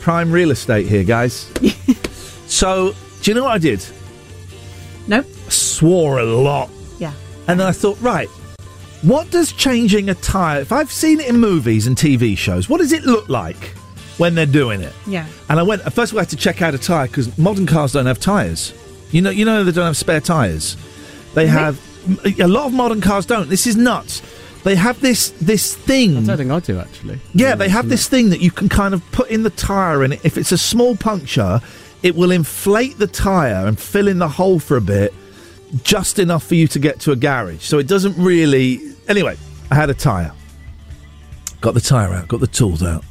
[0.00, 1.50] prime real estate here, guys.
[2.46, 3.84] so, do you know what I did?
[5.06, 5.22] No.
[5.48, 6.68] Swore a lot.
[6.98, 7.12] Yeah.
[7.46, 8.28] And then I thought, right,
[9.02, 12.78] what does changing a tyre, if I've seen it in movies and TV shows, what
[12.78, 13.74] does it look like
[14.18, 14.92] when they're doing it?
[15.06, 15.26] Yeah.
[15.48, 17.36] And I went, uh, first of all, I had to check out a tyre because
[17.36, 18.72] modern cars don't have tyres.
[19.10, 20.76] You know, you know they don't have spare tyres.
[21.34, 21.56] They mm-hmm.
[21.56, 23.48] have, a lot of modern cars don't.
[23.48, 24.22] This is nuts.
[24.64, 26.16] They have this this thing.
[26.16, 27.18] I don't think I do actually.
[27.34, 30.14] Yeah, they have this thing that you can kind of put in the tyre, and
[30.14, 31.60] if it's a small puncture,
[32.02, 35.12] it will inflate the tyre and fill in the hole for a bit,
[35.82, 37.64] just enough for you to get to a garage.
[37.64, 38.91] So it doesn't really.
[39.08, 39.36] Anyway,
[39.70, 40.32] I had a tyre.
[41.60, 43.04] Got the tyre out, got the tools out,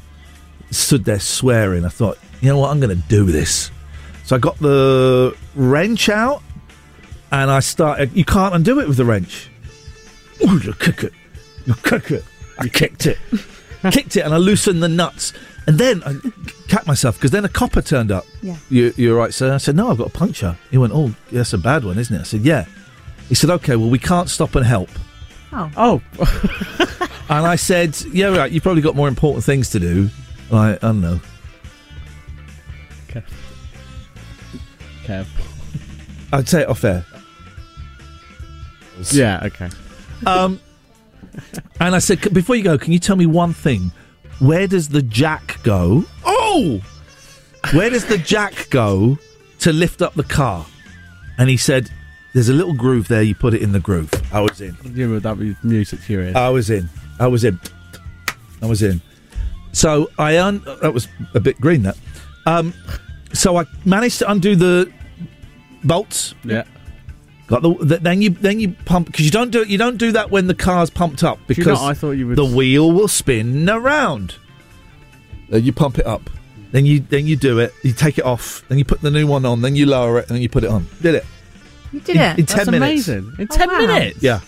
[0.70, 1.84] stood there swearing.
[1.84, 3.70] I thought, you know what, I'm going to do this.
[4.24, 6.42] So I got the wrench out,
[7.30, 8.14] and I started.
[8.14, 9.50] You can't undo it with the wrench.
[10.42, 11.12] Ooh, you kick it.
[11.66, 12.24] You kick it.
[12.58, 13.18] I kicked it.
[13.90, 15.32] kicked it, and I loosened the nuts.
[15.66, 16.14] And then I
[16.68, 18.26] capped myself because then a copper turned up.
[18.42, 18.56] Yeah.
[18.68, 19.54] You, you're right, sir.
[19.54, 20.56] I said, no, I've got a puncture.
[20.70, 22.20] He went, oh, that's a bad one, isn't it?
[22.20, 22.66] I said, yeah.
[23.28, 24.90] He said, okay, well, we can't stop and help.
[25.52, 25.70] Oh.
[25.76, 27.08] Oh.
[27.32, 30.10] And I said, yeah, right, you've probably got more important things to do.
[30.52, 31.18] I, I don't know.
[33.08, 33.22] Okay.
[35.04, 35.26] Kev.
[36.30, 37.06] I'd say it off air.
[39.12, 39.70] Yeah, okay.
[40.26, 40.60] Um,
[41.80, 43.92] and I said, before you go, can you tell me one thing?
[44.38, 46.04] Where does the jack go?
[46.26, 46.82] Oh!
[47.72, 49.16] Where does the jack go
[49.60, 50.66] to lift up the car?
[51.38, 51.90] And he said,
[52.34, 54.10] there's a little groove there, you put it in the groove.
[54.32, 54.76] I was in.
[54.82, 56.34] But that be music to your ears.
[56.36, 56.88] I was in.
[57.20, 57.60] I was in.
[58.62, 59.00] I was in.
[59.72, 60.62] So I un.
[60.82, 61.82] That was a bit green.
[61.82, 61.96] That.
[62.46, 62.72] Um.
[63.32, 64.90] So I managed to undo the
[65.84, 66.34] bolts.
[66.44, 66.64] Yeah.
[67.48, 69.68] Got the, the then you then you pump because you don't do it.
[69.68, 71.82] You don't do that when the car's pumped up you because?
[71.82, 74.36] I thought you would- the wheel will spin around.
[75.50, 76.30] Then you pump it up.
[76.70, 77.74] Then you then you do it.
[77.82, 78.64] You take it off.
[78.68, 79.60] Then you put the new one on.
[79.60, 80.86] Then you lower it and then you put it on.
[81.02, 81.26] Did it?
[81.92, 82.38] You did in, it.
[82.40, 83.08] in ten That's minutes.
[83.08, 83.32] amazing.
[83.38, 83.78] In Oh, 10 wow.
[83.78, 84.22] minutes?
[84.22, 84.40] Yeah,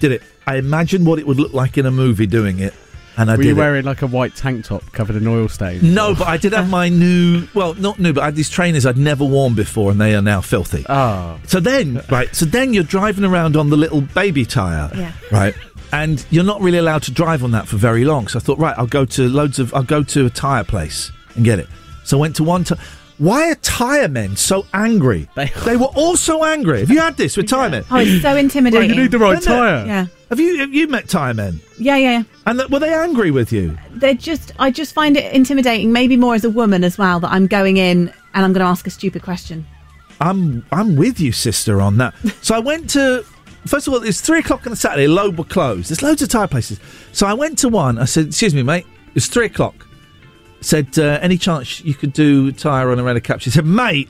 [0.00, 0.22] did it.
[0.46, 2.72] I imagined what it would look like in a movie doing it,
[3.16, 3.58] and I Were did you it.
[3.58, 5.82] wearing like a white tank top covered in oil stains?
[5.82, 7.48] No, but I did have my new.
[7.54, 10.22] Well, not new, but I had these trainers I'd never worn before, and they are
[10.22, 10.84] now filthy.
[10.88, 11.38] Oh.
[11.46, 12.32] So then, right.
[12.34, 15.12] So then you're driving around on the little baby tire, Yeah.
[15.32, 15.54] right?
[15.92, 18.26] And you're not really allowed to drive on that for very long.
[18.28, 19.72] So I thought, right, I'll go to loads of.
[19.74, 21.68] I'll go to a tire place and get it.
[22.04, 22.64] So I went to one.
[22.64, 22.74] Ti-
[23.18, 25.28] Why are tire men so angry?
[25.34, 26.80] They, were all so angry.
[26.80, 27.84] Have you had this with tire men?
[27.90, 28.88] Oh, it's so intimidating.
[28.90, 29.86] Well, you need the right Isn't it?
[29.86, 30.06] Yeah.
[30.28, 31.60] Have you have you met tire men?
[31.78, 32.22] Yeah, yeah, yeah.
[32.46, 33.78] And th- were they angry with you?
[33.90, 37.30] They're just, I just find it intimidating, maybe more as a woman as well, that
[37.30, 39.66] I'm going in and I'm going to ask a stupid question.
[40.20, 42.14] I'm I'm with you, sister, on that.
[42.42, 43.24] so I went to
[43.66, 45.06] first of all, it's three o'clock on a Saturday.
[45.06, 45.90] Load were closed.
[45.90, 46.80] There's loads of tire places.
[47.12, 47.98] So I went to one.
[47.98, 48.86] I said, "Excuse me, mate.
[49.14, 49.85] It's three o'clock."
[50.66, 54.08] Said, uh, "Any chance you could do tire on a rental cap?" She said, "Mate."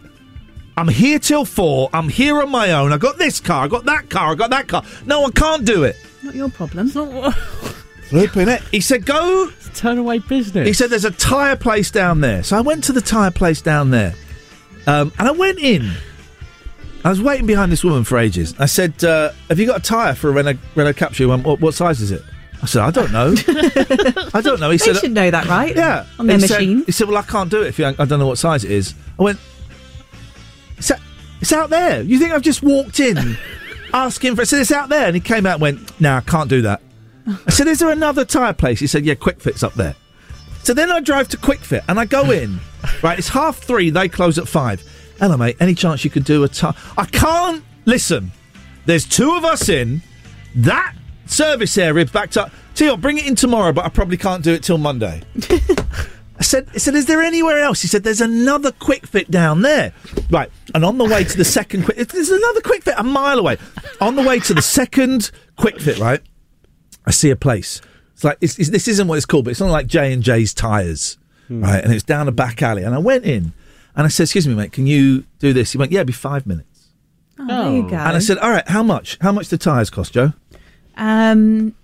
[0.78, 1.88] I'm here till four.
[1.94, 2.92] I'm here on my own.
[2.92, 3.64] I got this car.
[3.64, 4.32] I got that car.
[4.32, 4.82] I got that car.
[5.06, 5.96] No, I can't do it.
[6.22, 6.88] Not your problem.
[6.90, 8.62] Flipping it.
[8.70, 10.66] He said, "Go." Turn away business.
[10.66, 13.60] He said, "There's a tire place down there." So I went to the tire place
[13.62, 14.14] down there,
[14.86, 15.90] um, and I went in.
[17.04, 18.54] I was waiting behind this woman for ages.
[18.58, 21.44] I said, uh, "Have you got a tire for a Renault, Renault Captur?" He went,
[21.44, 22.22] what, what size is it?
[22.62, 23.34] I said, "I don't know.
[24.34, 25.74] I don't know." He They said, should know that, right?
[25.76, 26.84] "Yeah." On their he said- machine.
[26.86, 27.86] he said, "Well, I can't do it if you.
[27.86, 29.38] I don't know what size it is." I went,
[30.78, 31.00] "It's, out-
[31.40, 32.02] it's out there.
[32.02, 33.36] You think I've just walked in,
[33.92, 36.20] asking for?" I said, "It's out there," and he came out and went, "No, I
[36.20, 36.80] can't do that."
[37.46, 39.94] I said, "Is there another tyre place?" He said, "Yeah, Kwik Fit's up there."
[40.62, 42.58] So then I drive to Kwik Fit and I go in.
[43.02, 43.90] right, it's half three.
[43.90, 44.82] They close at five.
[45.20, 45.56] Hello, mate.
[45.60, 46.74] Any chance you could do a tire?
[46.98, 48.32] I can't listen.
[48.86, 50.02] There's two of us in.
[50.56, 50.94] That
[51.26, 52.50] service area backed up.
[52.74, 55.22] Tell you bring it in tomorrow, but I probably can't do it till Monday.
[56.38, 57.80] I said, I said, is there anywhere else?
[57.80, 59.94] He said, there's another Kwik Fit down there.
[60.30, 60.50] Right.
[60.74, 63.56] And on the way to the second quick, there's another Kwik Fit a mile away.
[64.00, 66.20] On the way to the second Kwik Fit, right?
[67.06, 67.80] I see a place.
[68.12, 70.22] It's like, it's, it's, this isn't what it's called, but it's not like J and
[70.22, 71.16] J's tires,
[71.48, 71.62] hmm.
[71.62, 71.82] right?
[71.82, 72.82] And it's down a back alley.
[72.82, 73.52] And I went in
[73.94, 75.72] and I said, excuse me, mate, can you do this?
[75.72, 76.88] He went, yeah, it'd be five minutes.
[77.38, 77.96] Oh, there you go.
[77.96, 79.18] And I said, all right, how much?
[79.20, 80.32] How much do tires cost, Joe?
[80.96, 81.74] Um,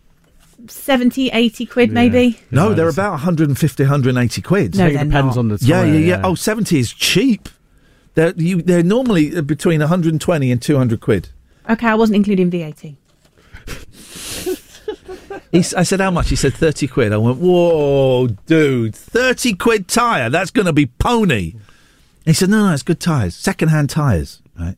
[0.69, 2.39] 70, 80 quid maybe.
[2.51, 4.77] No, they're about 150, 180 quid.
[4.77, 5.39] No, it depends not.
[5.39, 5.99] on the Yeah, tyre, yeah, yeah.
[6.19, 6.21] yeah.
[6.25, 7.49] Oh, 70 is cheap.
[8.15, 11.31] They're, you, they're normally uh, between 120 and 200 quid.
[11.69, 12.95] Okay, I wasn't including VAT.
[15.51, 16.31] He, s- I said, how much?
[16.31, 17.13] He said, 30 quid.
[17.13, 20.31] I went, whoa, dude, 30 quid tyre?
[20.31, 21.55] That's going to be pony.
[22.25, 23.35] He said, no, no, it's good tyres.
[23.35, 24.77] Second hand tyres, right?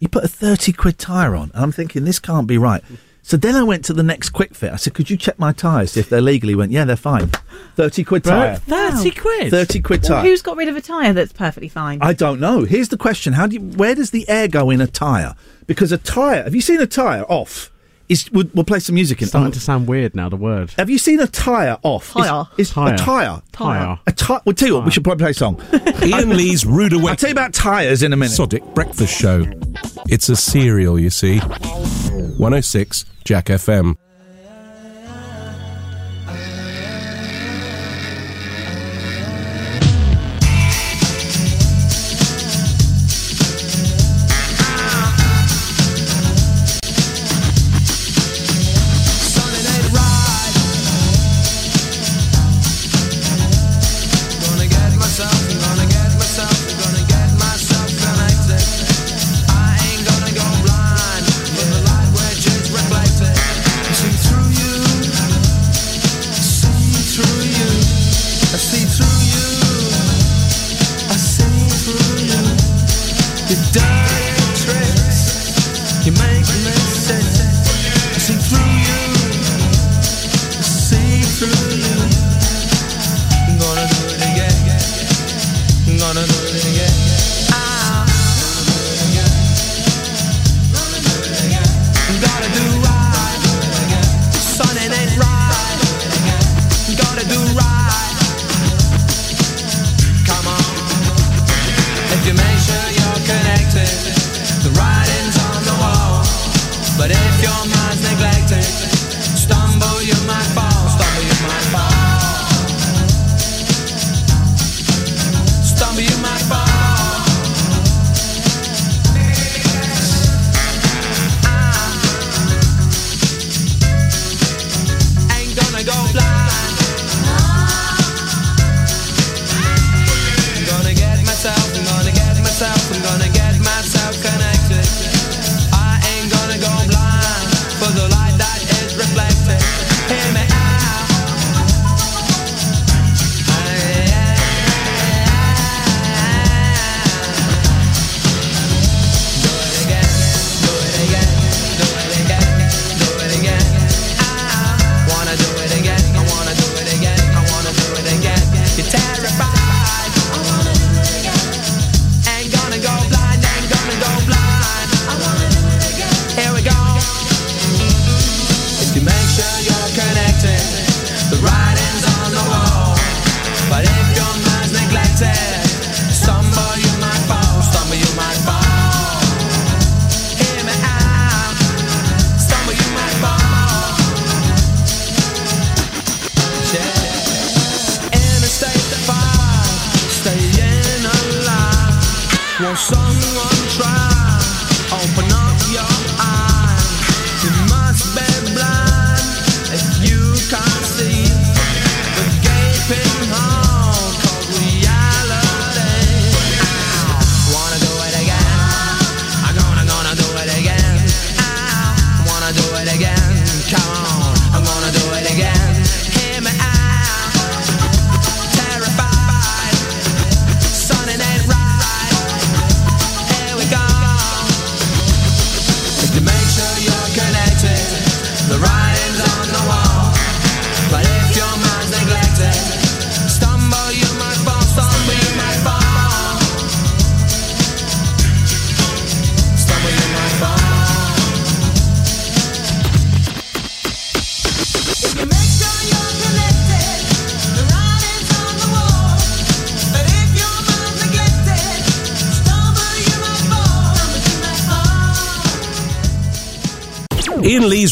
[0.00, 2.82] You put a 30 quid tyre on, and I'm thinking, this can't be right.
[3.22, 4.72] So then I went to the next Kwik Fit.
[4.72, 6.52] I said, could you check my tyres, if they're legally?
[6.52, 7.30] He went, yeah, they're fine.
[7.76, 8.60] 30 quid tyre.
[8.66, 9.20] Wow.
[9.20, 9.50] quid?
[9.50, 11.98] 30 quid Well, who's got rid of a tyre that's perfectly fine?
[12.02, 12.64] I don't know.
[12.64, 15.36] Here's the question: How do you, where does the air go in a tire?
[15.66, 16.42] Because a tire.
[16.42, 17.70] Have you seen a tire off?
[18.08, 19.28] Is we'll, we'll play some music in.
[19.28, 19.52] Starting oh.
[19.52, 20.28] to sound weird now.
[20.28, 20.72] The word.
[20.78, 22.12] Have you seen a tire off?
[22.12, 22.48] Tyre.
[22.56, 22.94] Is, is Tyre.
[22.94, 23.42] a tire?
[23.52, 24.00] Tyre.
[24.06, 24.40] A tire.
[24.44, 24.84] We'll tell you what.
[24.86, 25.60] We should probably play a song.
[26.02, 27.08] Iain Lee's Rude Awakening.
[27.10, 28.32] I'll tell you about tires in a minute.
[28.32, 29.44] Sodic Breakfast Show.
[30.08, 31.38] It's a serial, you see.
[31.38, 33.96] 106 Jack FM.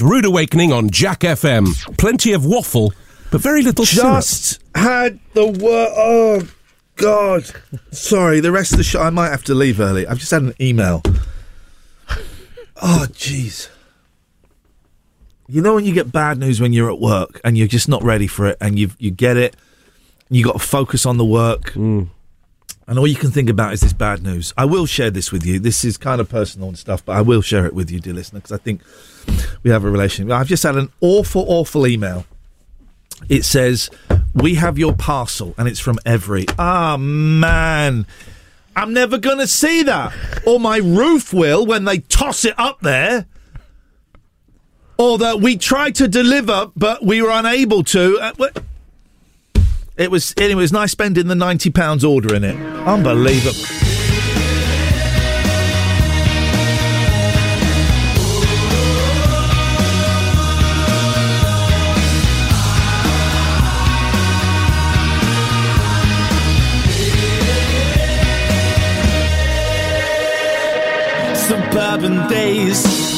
[0.06, 1.66] Rude Awakening on Jack FM.
[1.98, 2.92] Plenty of waffle,
[3.32, 5.92] but very little Just had the word.
[5.96, 6.48] Oh
[6.94, 7.44] God!
[7.90, 9.00] Sorry, the rest of the show.
[9.02, 10.06] I might have to leave early.
[10.06, 11.02] I've just had an email.
[12.80, 13.68] Oh jeez.
[15.48, 18.04] You know when you get bad news when you're at work and you're just not
[18.04, 19.56] ready for it, and you you get it,
[20.30, 22.08] you got to focus on the work, mm
[22.88, 24.54] and all you can think about is this bad news.
[24.56, 25.58] I will share this with you.
[25.58, 28.14] This is kind of personal and stuff, but I will share it with you, dear
[28.14, 28.80] listener, because I think
[29.62, 30.30] we have a relation.
[30.30, 32.26] I've just had an awful, awful email.
[33.28, 33.90] It says,
[34.34, 36.52] We have your parcel, and it's from Evri.
[36.58, 38.06] Ah, oh, man.
[38.76, 40.12] I'm never going to see that.
[40.46, 43.26] Or my roof will when they toss it up there.
[44.98, 48.18] Or that we tried to deliver, but we were unable to.
[48.18, 48.50] Uh,
[49.96, 52.54] it was it was nice spending the ninety pounds ordering it.
[52.86, 53.54] Unbelievable.
[71.34, 73.15] Suburban days.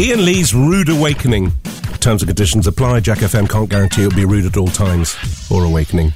[0.00, 1.52] Iain Lee's Rude Awakening.
[2.00, 3.00] Terms and conditions apply.
[3.00, 5.14] Jack FM can't guarantee it'll be rude at all times
[5.50, 6.14] or awakening.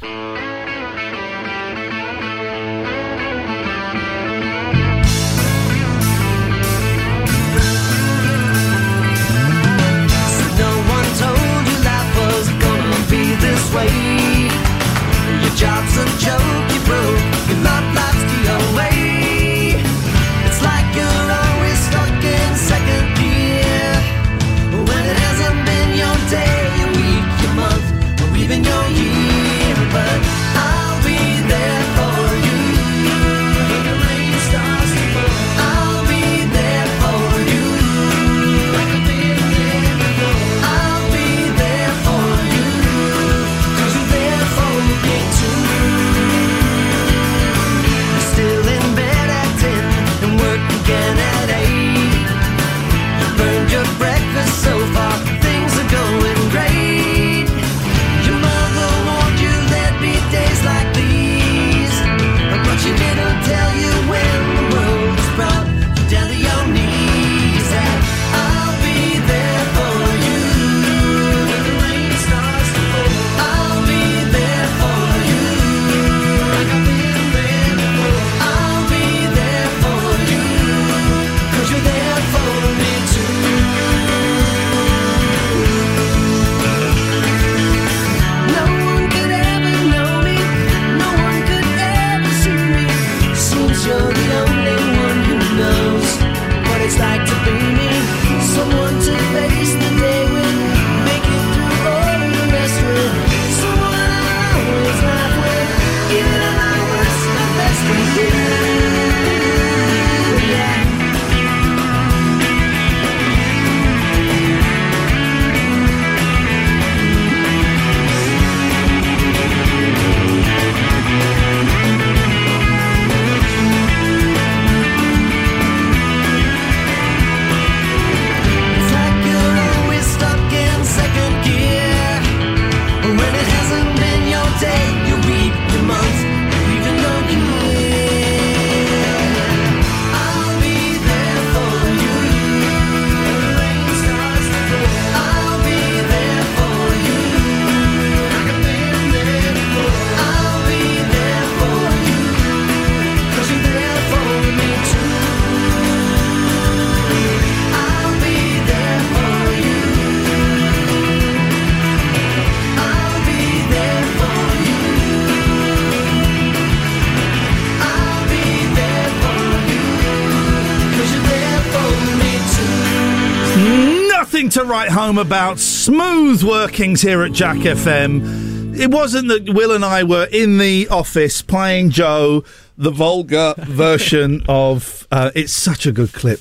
[174.64, 175.58] Write home about.
[175.58, 178.78] Smooth workings here at Jack FM.
[178.78, 182.44] It wasn't that Will and I were in the office playing Joe,
[182.76, 185.06] the vulgar version of.
[185.12, 186.40] Uh, it's such a good clip.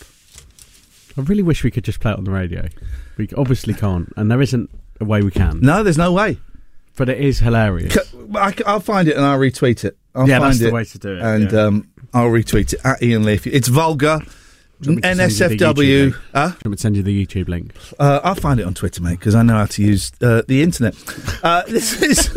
[1.17, 2.67] I really wish we could just play it on the radio.
[3.17, 4.69] We obviously can't, and there isn't
[4.99, 5.59] a way we can.
[5.61, 6.37] No, there's no way.
[6.95, 7.97] But it is hilarious.
[8.35, 9.97] I, will find it and I'll retweet it.
[10.15, 11.59] I'll Yeah, find that's the way to do it, And yeah.
[11.61, 13.33] um, I'll retweet it at Iain Lee.
[13.33, 14.21] If It's vulgar.
[14.83, 16.03] Do you want me to send you the YouTube NSFW.
[16.03, 16.15] link?
[16.33, 16.47] Huh?
[16.47, 17.73] Do you want me to send you the YouTube link?
[17.99, 20.61] Uh, I'll find it on Twitter, mate, because I know how to use uh, the
[20.61, 20.95] internet.
[21.43, 22.27] Uh, this is.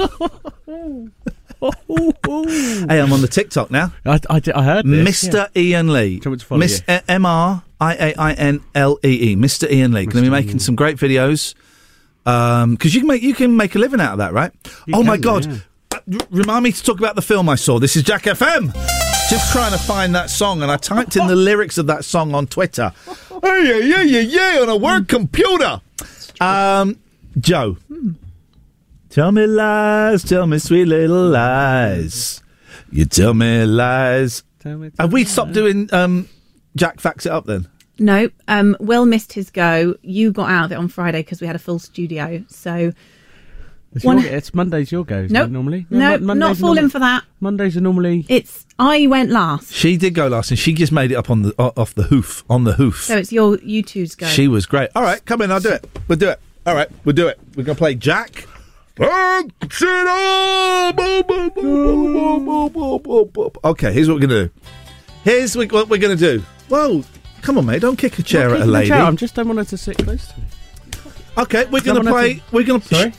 [1.60, 3.92] hey, I'm on the TikTok now.
[4.04, 5.48] I, I, I heard this, Mr.
[5.56, 6.18] Iain Lee.
[6.18, 6.98] Do you want me to follow Miss you?
[7.08, 9.36] M R I A I N L E E.
[9.36, 9.70] Mr.
[9.70, 10.06] Iain Lee.
[10.06, 11.54] Going to be making some great videos.
[12.24, 14.50] Because you can make you can make a living out of that, right?
[14.86, 15.46] You oh my God!
[15.46, 15.58] yeah.
[15.92, 17.78] Uh, Remind me to talk about the film I saw.
[17.78, 18.95] This is Jack FM.
[19.28, 22.32] Just trying to find that song, and I typed in the lyrics of that song
[22.32, 22.92] on Twitter.
[23.42, 25.80] Hey, yeah, yeah, yeah, yeah, on a work computer.
[26.40, 27.00] Um,
[27.36, 27.76] Joe,
[29.10, 32.40] tell me lies, tell me sweet little lies.
[32.92, 34.44] You tell me lies.
[34.60, 34.92] tell me.
[34.98, 36.28] Have we stopped doing um,
[36.76, 37.66] Jack Facts It Up then?
[37.98, 39.96] No, um, Will missed his go.
[40.02, 42.44] You got out of it on Friday because we had a full studio.
[42.48, 42.92] So
[43.96, 45.48] It's, One- your, it's Mondays your go, isn't Nope.
[45.48, 45.86] it, normally?
[45.90, 47.24] No, Mon- not falling norm- for that.
[47.40, 48.24] Mondays are normally...
[48.28, 51.42] It's I went last, She did go last, and she just made it up on
[51.42, 53.02] the o- off the hoof on the hoof.
[53.04, 54.26] so it's your you two's go.
[54.26, 54.90] She was great.
[54.94, 55.50] All right, come in.
[55.50, 55.88] I'll do it.
[56.08, 56.38] We'll do it.
[56.66, 57.38] All right, we'll do it.
[57.56, 58.46] We're gonna play Jack.
[63.64, 64.50] Okay, here's what we're gonna do.
[65.24, 66.42] Here's what what we're gonna do.
[66.68, 67.02] Whoa,
[67.42, 67.80] come on, mate!
[67.82, 68.92] Don't kick a chair at a lady.
[68.92, 70.46] I'm just don't want her to sit close to me.
[71.38, 72.34] Okay, we're gonna play.
[72.34, 72.82] to- We're gonna.
[72.82, 73.12] Sorry?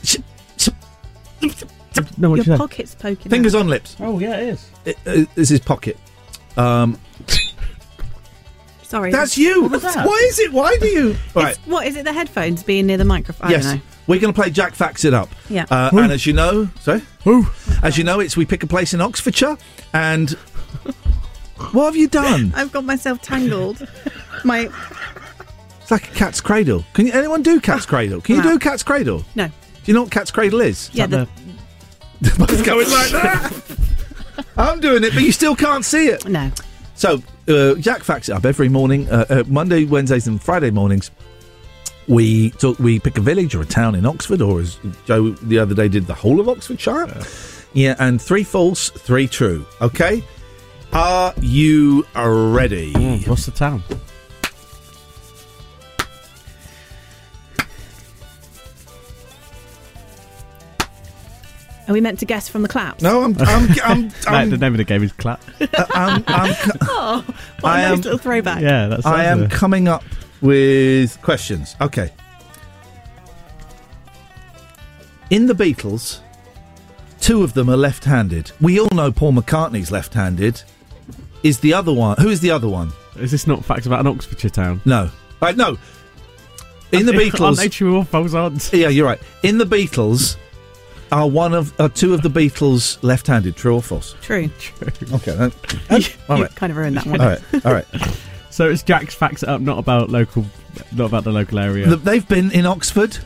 [2.16, 2.56] No, what Your you say?
[2.56, 3.30] pocket's poking.
[3.30, 3.60] Fingers out.
[3.62, 3.96] on lips.
[4.00, 4.70] Oh, yeah, it is.
[4.84, 5.96] It- uh, this is pocket.
[6.56, 6.98] Um,
[8.82, 9.62] Sorry, that's you.
[9.62, 10.06] What was that?
[10.06, 10.50] Why is it?
[10.52, 11.16] Why do you?
[11.34, 11.50] Right.
[11.52, 12.04] It's- What is it?
[12.04, 13.48] The headphones being near the microphone.
[13.48, 13.80] I yes, don't know.
[14.06, 15.28] we're going to play Jack Facts It Up.
[15.50, 15.66] Yeah.
[15.70, 17.02] Uh, and as you know, sorry,
[17.82, 19.58] as you know, it's we pick a place in Oxfordshire,
[19.92, 20.30] and
[21.72, 22.52] what have you done?
[22.56, 23.86] I've got myself tangled.
[24.44, 24.70] My
[25.82, 26.84] It's like a cat's cradle.
[26.94, 28.22] Can you, anyone do cat's cradle?
[28.22, 28.52] Can you No.
[28.52, 29.24] do cat's cradle?
[29.34, 29.50] no.
[29.88, 30.90] Do you know what cat's cradle is?
[30.92, 31.26] Yeah, the,
[32.20, 33.62] Both going like that.
[34.58, 36.28] I'm doing it, but you still can't see it.
[36.28, 36.50] no.
[36.94, 41.10] So, uh, Jack Facts It Up every morning, uh, uh, Monday, Wednesdays, and Friday mornings.
[42.06, 45.58] We talk, we pick a village or a town in Oxford, or as Joe the
[45.58, 47.06] other day did, the whole of Oxfordshire.
[47.72, 49.64] Yeah, and three false, three true.
[49.80, 50.22] Okay,
[50.92, 52.92] are you ready?
[52.92, 53.82] Mm, what's the town?
[61.88, 63.02] Are we meant to guess from the claps?
[63.02, 65.40] No, I'm, I'm, I'm, I'm, the name of the game is Clap.
[65.60, 67.24] Uh, I'm, I'm, Oh,
[67.60, 68.60] what I a am- nice little throwback.
[68.62, 69.50] yeah, that's I am it.
[69.50, 70.04] coming up
[70.42, 71.74] with questions.
[71.80, 72.10] Okay.
[75.30, 76.20] In the Beatles,
[77.20, 78.52] two of them are left-handed.
[78.60, 80.62] We all know Paul McCartney's left-handed.
[81.42, 82.16] Is the other one?
[82.18, 82.92] Who is the other one?
[83.16, 84.80] Is this not facts about an Oxfordshire town?
[84.84, 85.10] No.
[85.40, 85.76] Right, no.
[86.92, 88.72] In the Aren't Beatles, they true or false answers?
[88.78, 89.20] yeah, you're right.
[89.42, 90.36] In the Beatles,
[91.12, 93.56] are one of are two of the Beatles left-handed?
[93.56, 94.14] True or false?
[94.20, 94.48] True.
[94.58, 94.88] True.
[95.14, 95.32] Okay.
[95.34, 95.52] Then,
[96.00, 96.54] you all right.
[96.54, 97.20] kind of ruined that one.
[97.20, 97.66] All right.
[97.66, 97.86] All right.
[98.50, 100.44] So it's Jack's facts up, not about local,
[100.92, 101.86] not about the local area.
[101.86, 103.16] Th- They've been in Oxford.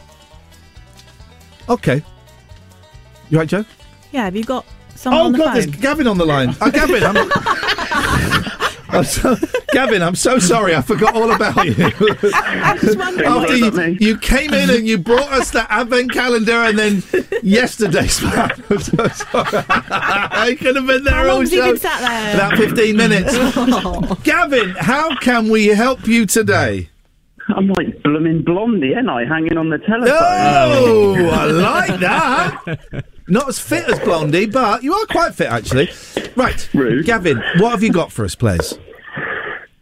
[1.70, 2.02] Okay.
[3.30, 3.64] You right, Joe?
[4.10, 5.54] Yeah, have you got someone Oh on the God, phone?
[5.54, 6.54] there's Gavin on the line.
[6.60, 7.16] Oh, Gavin, I'm,
[8.92, 9.36] I'm so,
[9.72, 10.74] Gavin, I'm so sorry.
[10.74, 11.74] I forgot all about you.
[12.34, 17.02] After you, you came in and you brought us the advent calendar, and then
[17.42, 18.50] yesterday's plan.
[18.70, 19.64] I'm so sorry.
[19.68, 21.72] I could have been there How all long's he show.
[21.72, 22.34] been sat there?
[22.34, 23.30] About 15 minutes.
[23.34, 24.18] Oh.
[24.24, 26.88] Gavin, how can we help you today?
[27.48, 29.24] I'm like blooming blondie, ain't I?
[29.24, 30.08] Hanging on the telephone.
[30.10, 31.44] Oh, I
[31.88, 33.04] like that.
[33.28, 35.88] Not as fit as Blondie, but you are quite fit, actually.
[36.36, 36.68] Right,
[37.04, 38.78] Gavin, what have you got for us, please?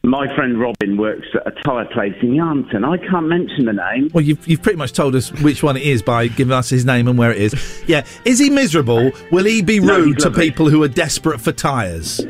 [0.03, 2.85] My friend Robin works at a tyre place in Yarnton.
[2.85, 4.11] I can't mention the name.
[4.15, 6.85] Well, you've, you've pretty much told us which one it is by giving us his
[6.87, 7.83] name and where it is.
[7.87, 9.13] Yeah, is he miserable?
[9.31, 12.21] Will he be rude he's to people who are desperate for tyres?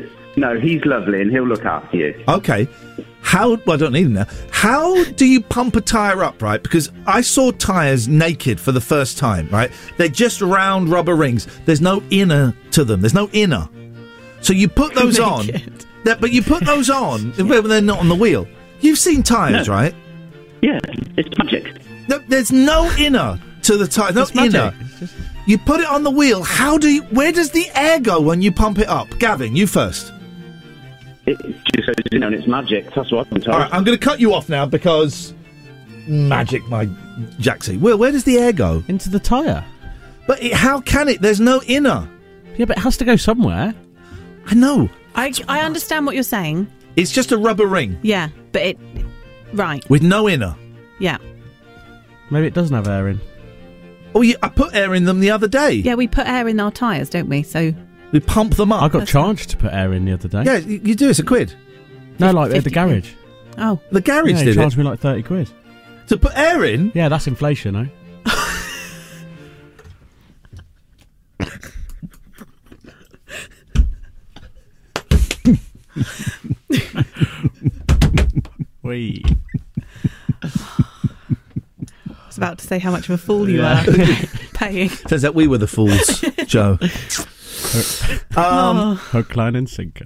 [0.41, 2.23] No, he's lovely and he'll look after you.
[2.27, 2.67] Okay.
[3.21, 3.49] How?
[3.65, 4.25] Well, I don't need him now.
[4.49, 6.61] How do you pump a tyre up, right?
[6.61, 9.71] Because I saw tyres naked for the first time, right?
[9.97, 11.47] They're just round rubber rings.
[11.65, 13.01] There's no inner to them.
[13.01, 13.69] There's no inner.
[14.41, 15.47] So you put those on.
[16.05, 18.47] That, but you put those on when they're not on the wheel.
[18.79, 19.73] You've seen tyres, No.
[19.73, 19.95] right?
[20.63, 20.79] Yeah,
[21.17, 21.67] it's magic.
[22.07, 24.11] No, there's no inner to the tyre.
[24.11, 24.55] No It's magic.
[24.55, 24.73] inner.
[25.45, 26.41] You put it on the wheel.
[26.43, 27.03] How do you?
[27.03, 29.07] Where does the air go when you pump it up?
[29.19, 30.10] Gavin, you first.
[31.25, 31.37] It
[31.75, 32.91] just so you know, and it's magic.
[32.93, 33.55] That's what I'm told.
[33.55, 35.33] All right, I'm going to cut you off now because
[36.07, 36.85] magic, my
[37.37, 37.79] Jaxie.
[37.79, 38.83] Will, where does the air go?
[38.87, 39.63] Into the tyre.
[40.27, 41.21] But it, how can it?
[41.21, 42.09] There's no inner.
[42.57, 43.73] Yeah, but it has to go somewhere.
[44.47, 44.89] I know.
[45.15, 46.71] I, I understand what you're saying.
[46.95, 48.79] It's just a rubber ring Yeah, but it.
[49.53, 49.87] Right.
[49.89, 50.55] with no inner.
[50.99, 51.17] Yeah.
[52.29, 53.19] Maybe it doesn't have air in.
[54.15, 55.71] Oh, yeah, I put air in them the other day.
[55.73, 57.43] Yeah, we put air in our tyres, don't we?
[57.43, 57.73] So.
[58.11, 58.81] We pump them up.
[58.83, 60.43] I got charged to put air in the other day.
[60.43, 61.09] Yeah, you, you do.
[61.09, 61.55] It's a quid.
[62.19, 63.03] No, like at the 50 quid.
[63.03, 63.11] garage.
[63.57, 63.79] Oh.
[63.91, 64.79] The garage yeah, he did charged it.
[64.79, 65.49] me like 30 quid.
[66.07, 66.91] To put air in?
[66.93, 67.85] Yeah, that's inflation, eh?
[78.83, 79.23] Wee.
[80.43, 80.49] I
[82.27, 83.81] was about to say how much of a fool you Yeah.
[83.83, 83.85] are
[84.53, 84.89] paying.
[84.89, 86.77] Turns out we were the fools, Joe.
[88.35, 90.05] Um, Hook, line, and sinker.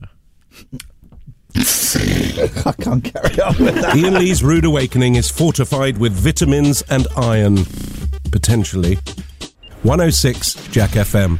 [1.57, 3.95] I can't carry on with that.
[3.95, 7.59] Iain Lee's Rude Awakening is fortified with vitamins and iron.
[8.31, 8.95] Potentially.
[9.83, 11.39] 106 Jack FM.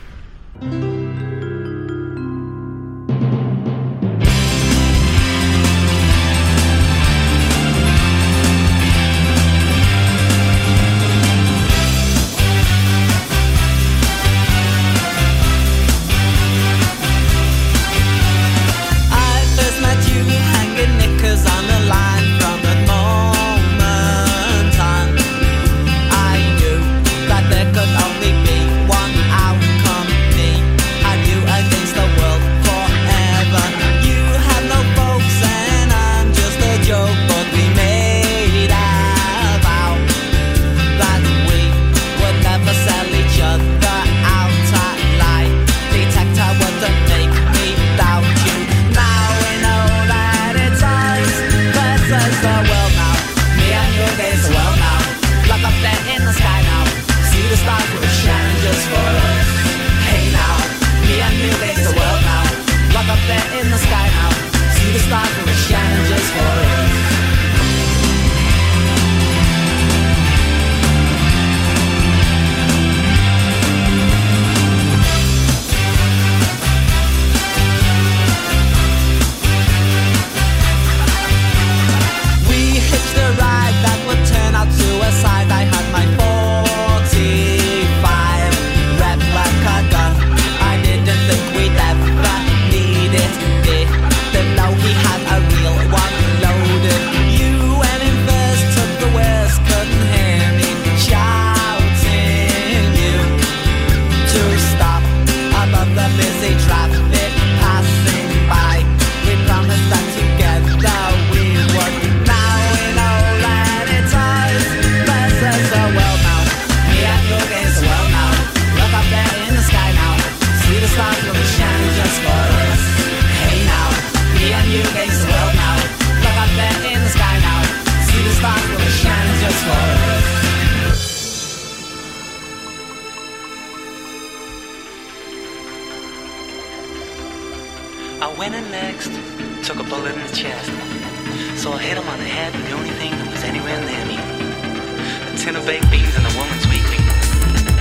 [145.45, 146.97] Tin of baked beans and a woman's weekly.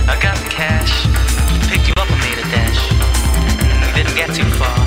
[0.05, 0.93] I got the cash,
[1.65, 2.81] picked you up and made a dash.
[3.81, 4.77] We didn't get too far.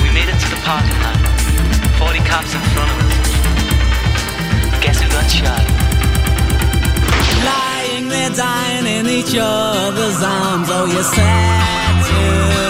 [0.00, 1.20] We made it to the parking lot.
[2.00, 3.28] 40 cops in front of us.
[4.80, 5.64] Guess who got shot?
[7.44, 10.68] Lying there dying in each other's arms.
[10.72, 12.65] Oh, you said to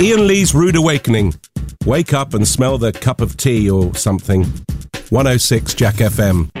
[0.00, 1.34] Iain Lee's Rude Awakening.
[1.84, 4.44] Wake up and smell the cup of tea or something.
[5.10, 6.59] 106 Jack FM.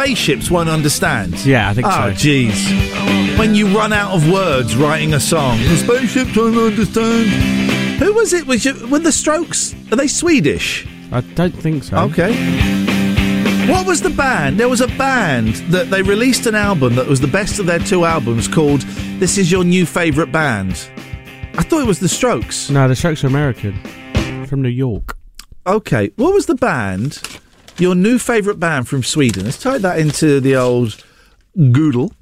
[0.00, 1.44] Spaceships won't understand?
[1.44, 1.92] Yeah, I think so.
[1.92, 2.26] oh, so.
[2.26, 3.38] jeez.
[3.38, 7.28] When you run out of words writing a song, the spaceships won't understand.
[8.00, 8.46] Who was it?
[8.46, 9.74] Was you, were the Strokes?
[9.92, 10.88] Are they Swedish?
[11.12, 11.98] I don't think so.
[11.98, 12.32] Okay.
[13.70, 14.58] What was the band?
[14.58, 17.78] There was a band that they released an album that was the best of their
[17.78, 18.80] two albums called
[19.20, 20.72] "This Is Your New Favorite Band."
[21.58, 22.70] I thought it was the Strokes.
[22.70, 23.74] No, the Strokes are American.
[24.46, 25.18] From New York.
[25.66, 27.39] Okay, what was the band?
[27.80, 29.46] Your new favourite band from Sweden.
[29.46, 31.02] Let's type that into the old
[31.56, 32.12] Google.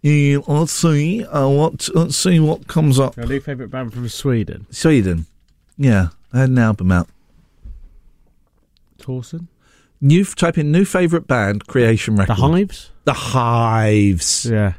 [0.00, 1.24] Yeah, let's see.
[1.24, 1.88] Uh, what?
[1.92, 3.16] Let's see what comes up.
[3.16, 4.66] Your new favourite band from Sweden.
[4.70, 5.26] Sweden.
[5.76, 7.08] Yeah, I had an album out.
[9.00, 9.48] Torsen?
[10.00, 12.36] New type in new favourite band creation record.
[12.36, 12.90] The Hives?
[13.04, 14.46] The Hives.
[14.46, 14.74] Yeah.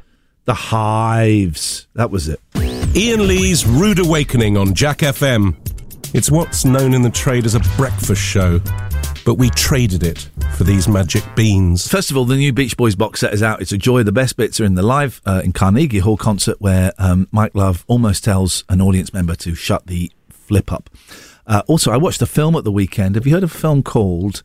[0.46, 1.86] The Hives.
[1.94, 2.40] That was it.
[2.56, 5.54] Iain Lee's Rude Awakening on Jack FM.
[6.14, 8.58] It's what's known in the trade as a breakfast show,
[9.24, 11.88] but we traded it for these magic beans.
[11.88, 13.60] First of all, the new Beach Boys box set is out.
[13.60, 14.02] It's a joy.
[14.02, 17.54] The best bits are in the live uh, in Carnegie Hall concert where um, Mike
[17.54, 20.90] Love almost tells an audience member to shut the flip up.
[21.46, 23.14] Uh, also, I watched a film at the weekend.
[23.14, 24.42] Have you heard of a film called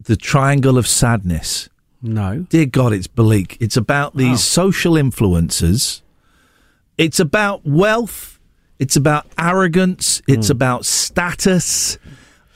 [0.00, 1.68] The Triangle of Sadness?
[2.02, 2.46] No.
[2.50, 3.56] Dear God, it's bleak.
[3.60, 6.02] It's about these social influencers.
[6.98, 8.38] It's about wealth.
[8.78, 10.20] It's about arrogance.
[10.28, 11.96] It's about status.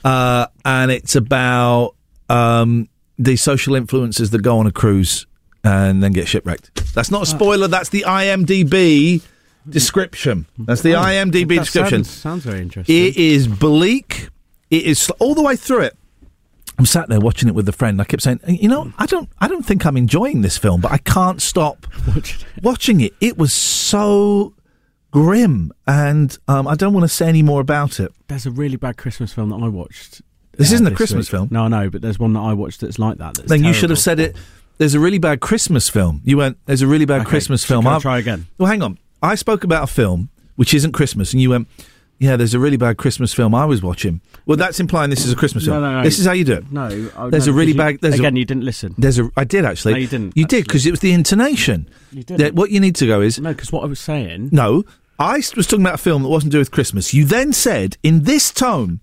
[0.03, 1.95] Uh, and it's about
[2.29, 5.25] um, the social influencers that go on a cruise
[5.63, 6.93] and then get shipwrecked.
[6.95, 7.67] That's not a spoiler.
[7.67, 9.21] That's the IMDb
[9.67, 10.45] description.
[10.57, 12.03] That's the Oh, IMDb that description.
[12.03, 12.95] Sounds, sounds very interesting.
[12.95, 14.29] It is bleak.
[14.71, 15.97] It is all the way through it.
[16.77, 17.99] I'm sat there watching it with a friend.
[17.99, 20.91] I kept saying, you know, I don't, I don't think I'm enjoying this film, but
[20.93, 21.85] I can't stop
[22.63, 23.13] watching it.
[23.19, 24.53] It was so
[25.11, 28.11] grim, and um, I don't want to say any more about it.
[28.27, 30.21] There's a really bad Christmas film that I watched.
[30.53, 31.31] This uh, isn't a Christmas week.
[31.37, 31.47] film.
[31.51, 33.35] No, I know, but there's one that I watched that's like that.
[33.35, 34.35] That's then you should have said it.
[34.77, 36.21] There's a really bad Christmas film.
[36.23, 36.57] You went.
[36.65, 37.85] There's a really bad Okay, Christmas film.
[37.87, 38.47] I I've- try again?
[38.57, 38.97] Well, hang on.
[39.21, 41.67] I spoke about a film which isn't Christmas, and you went.
[42.21, 44.19] Yeah, there's a really bad Christmas film I was watching.
[44.45, 45.83] Well, that's implying this is a Christmas No, film.
[45.83, 46.03] no, no.
[46.03, 46.69] This is how you do it.
[46.69, 46.89] No,
[47.29, 47.99] there's no, a really you- bad.
[48.01, 48.93] There's again, a, you didn't listen.
[48.97, 49.29] There's a.
[49.37, 49.93] I did actually.
[49.93, 51.89] No, you didn't, You did because it was the intonation.
[52.11, 52.55] You didn't.
[52.55, 54.49] what you need to go is No, because what I was saying.
[54.51, 54.83] no.
[55.19, 57.13] I was talking about a film that wasn't to do with Christmas.
[57.13, 59.01] You then said in this tone,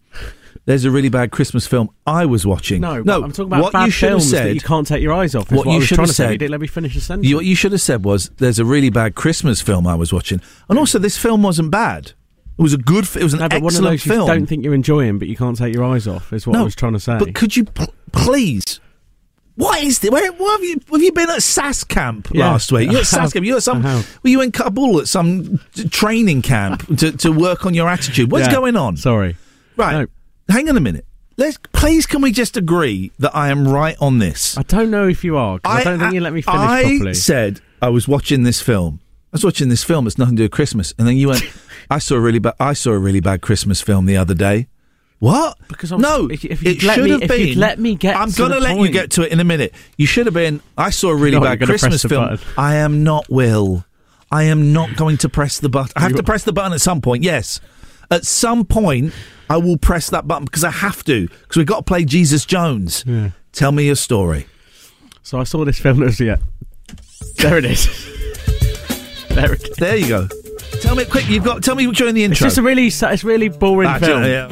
[0.64, 3.22] "There's a really bad Christmas film I was watching." No, no.
[3.22, 4.46] I'm talking about what bad you should have said.
[4.46, 5.52] that you can't take your eyes off.
[5.52, 6.38] What what, you should have say.
[6.38, 7.28] said- let me finish the sentence.
[7.28, 10.12] You, what you should have said was, "There's a really bad Christmas film I was
[10.12, 10.40] watching,"
[10.70, 12.12] and also this film wasn't bad.
[12.58, 13.04] It was a good.
[13.14, 14.26] It was an no, but one of excellent film.
[14.26, 16.32] don't think you're enjoying, but you can't take your eyes off.
[16.32, 17.18] Is what I was trying to say.
[17.18, 18.80] But could you pl- please?
[19.56, 20.10] What is this?
[20.10, 20.80] Where, what have you?
[20.92, 22.90] Have you been at SAS camp Yeah, last week?
[22.90, 23.44] You I at SAS camp?
[23.46, 23.82] You at some?
[23.82, 28.30] Were you in Kabul at some t- training camp to, to work on your attitude?
[28.30, 28.96] What's Yeah, going on?
[28.96, 29.36] Sorry.
[29.76, 30.08] Right.
[30.48, 31.04] Hang on a minute.
[31.38, 32.06] Let's please.
[32.06, 34.56] Can we just agree that I am right on this?
[34.56, 35.58] I don't know if you are.
[35.64, 37.14] I, don't think you let me finish I properly.
[37.14, 39.00] said I was watching this film.
[39.32, 40.06] I was watching this film.
[40.06, 40.94] It's nothing to do with Christmas.
[40.98, 41.42] And then you went.
[41.90, 42.54] I saw a really bad.
[42.58, 44.68] I saw a really bad Christmas film the other day.
[45.18, 45.56] What?
[45.68, 47.58] Because I was- no, if if it let should me- have if been.
[47.58, 49.72] let me get I'm to gonna the let you get to it in a minute.
[49.96, 50.60] You should have been.
[50.76, 52.38] I saw a really No, bad you're gonna press Christmas film.
[52.58, 53.84] I am not Will.
[54.30, 55.92] I am not going to press the button.
[55.96, 57.22] I have to press the button at some point.
[57.22, 57.60] Yes,
[58.10, 59.14] at some point
[59.48, 62.44] I will press that button because I have to because we've got to play Jesus
[62.44, 63.02] Jones.
[63.06, 63.30] Yeah.
[63.52, 64.46] Tell me your story.
[65.22, 66.36] So I saw this film that was yeah.
[67.38, 67.86] There it is.
[69.30, 69.76] there it is.
[69.76, 70.28] There you go.
[70.82, 71.26] Tell me quick.
[71.28, 71.62] You've got.
[71.62, 72.34] Tell me during the intro.
[72.46, 74.24] It's just a really, it's really boring Ah, film.
[74.24, 74.48] yeah.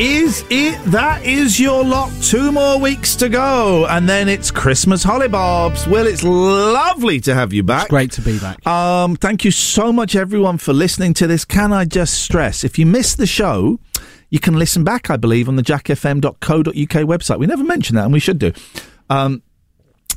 [0.00, 0.82] Is it.
[0.84, 2.10] That is your lot.
[2.22, 5.86] Two more weeks to go, and then it's Christmas hollybobs.
[5.86, 7.88] Well, it's lovely to have you back.
[7.90, 8.66] great to be back.
[8.66, 11.44] Um, thank you so much, everyone, for listening to this.
[11.44, 13.78] Can I just stress, if you missed the show,
[14.30, 17.38] you can listen back, I believe, on the jackfm.co.uk website.
[17.38, 18.52] We never mentioned that, and we should do.
[19.10, 19.42] Um,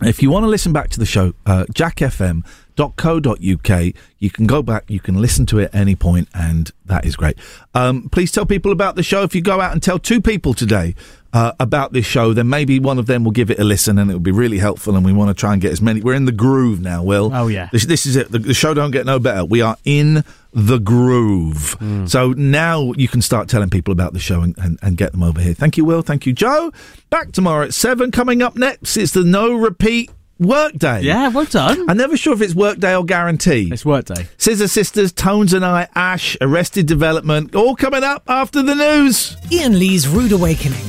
[0.05, 4.89] if you want to listen back to the show, uh, jackfm.co.uk, you can go back,
[4.89, 7.37] you can listen to it at any point, and that is great.
[7.73, 9.23] Um, please tell people about the show.
[9.23, 10.95] If you go out and tell two people today
[11.33, 14.09] uh, about this show, then maybe one of them will give it a listen, and
[14.09, 14.95] it will be really helpful.
[14.95, 15.99] And we want to try and get as many.
[15.99, 17.31] We're in the groove now, Will.
[17.33, 17.69] Oh, yeah.
[17.71, 18.31] This, this is it.
[18.31, 19.43] The, the show don't get no better.
[19.43, 20.23] We are in
[20.53, 21.75] the groove.
[22.05, 25.23] So now you can start telling people about the show and, and, and get them
[25.23, 25.55] over here.
[25.55, 26.03] Thank you, Will.
[26.03, 26.71] Thank you, Joe.
[27.09, 28.11] Back tomorrow at seven.
[28.11, 31.01] Coming up next, it's the no repeat workday.
[31.01, 31.89] Yeah, well done.
[31.89, 33.69] I'm never sure if it's workday or guarantee.
[33.71, 34.27] It's workday.
[34.37, 39.35] Scissor Sisters, Tones and I, Ash, Arrested Development, all coming up after the news.
[39.51, 40.85] Iain Lee's Rude Awakening.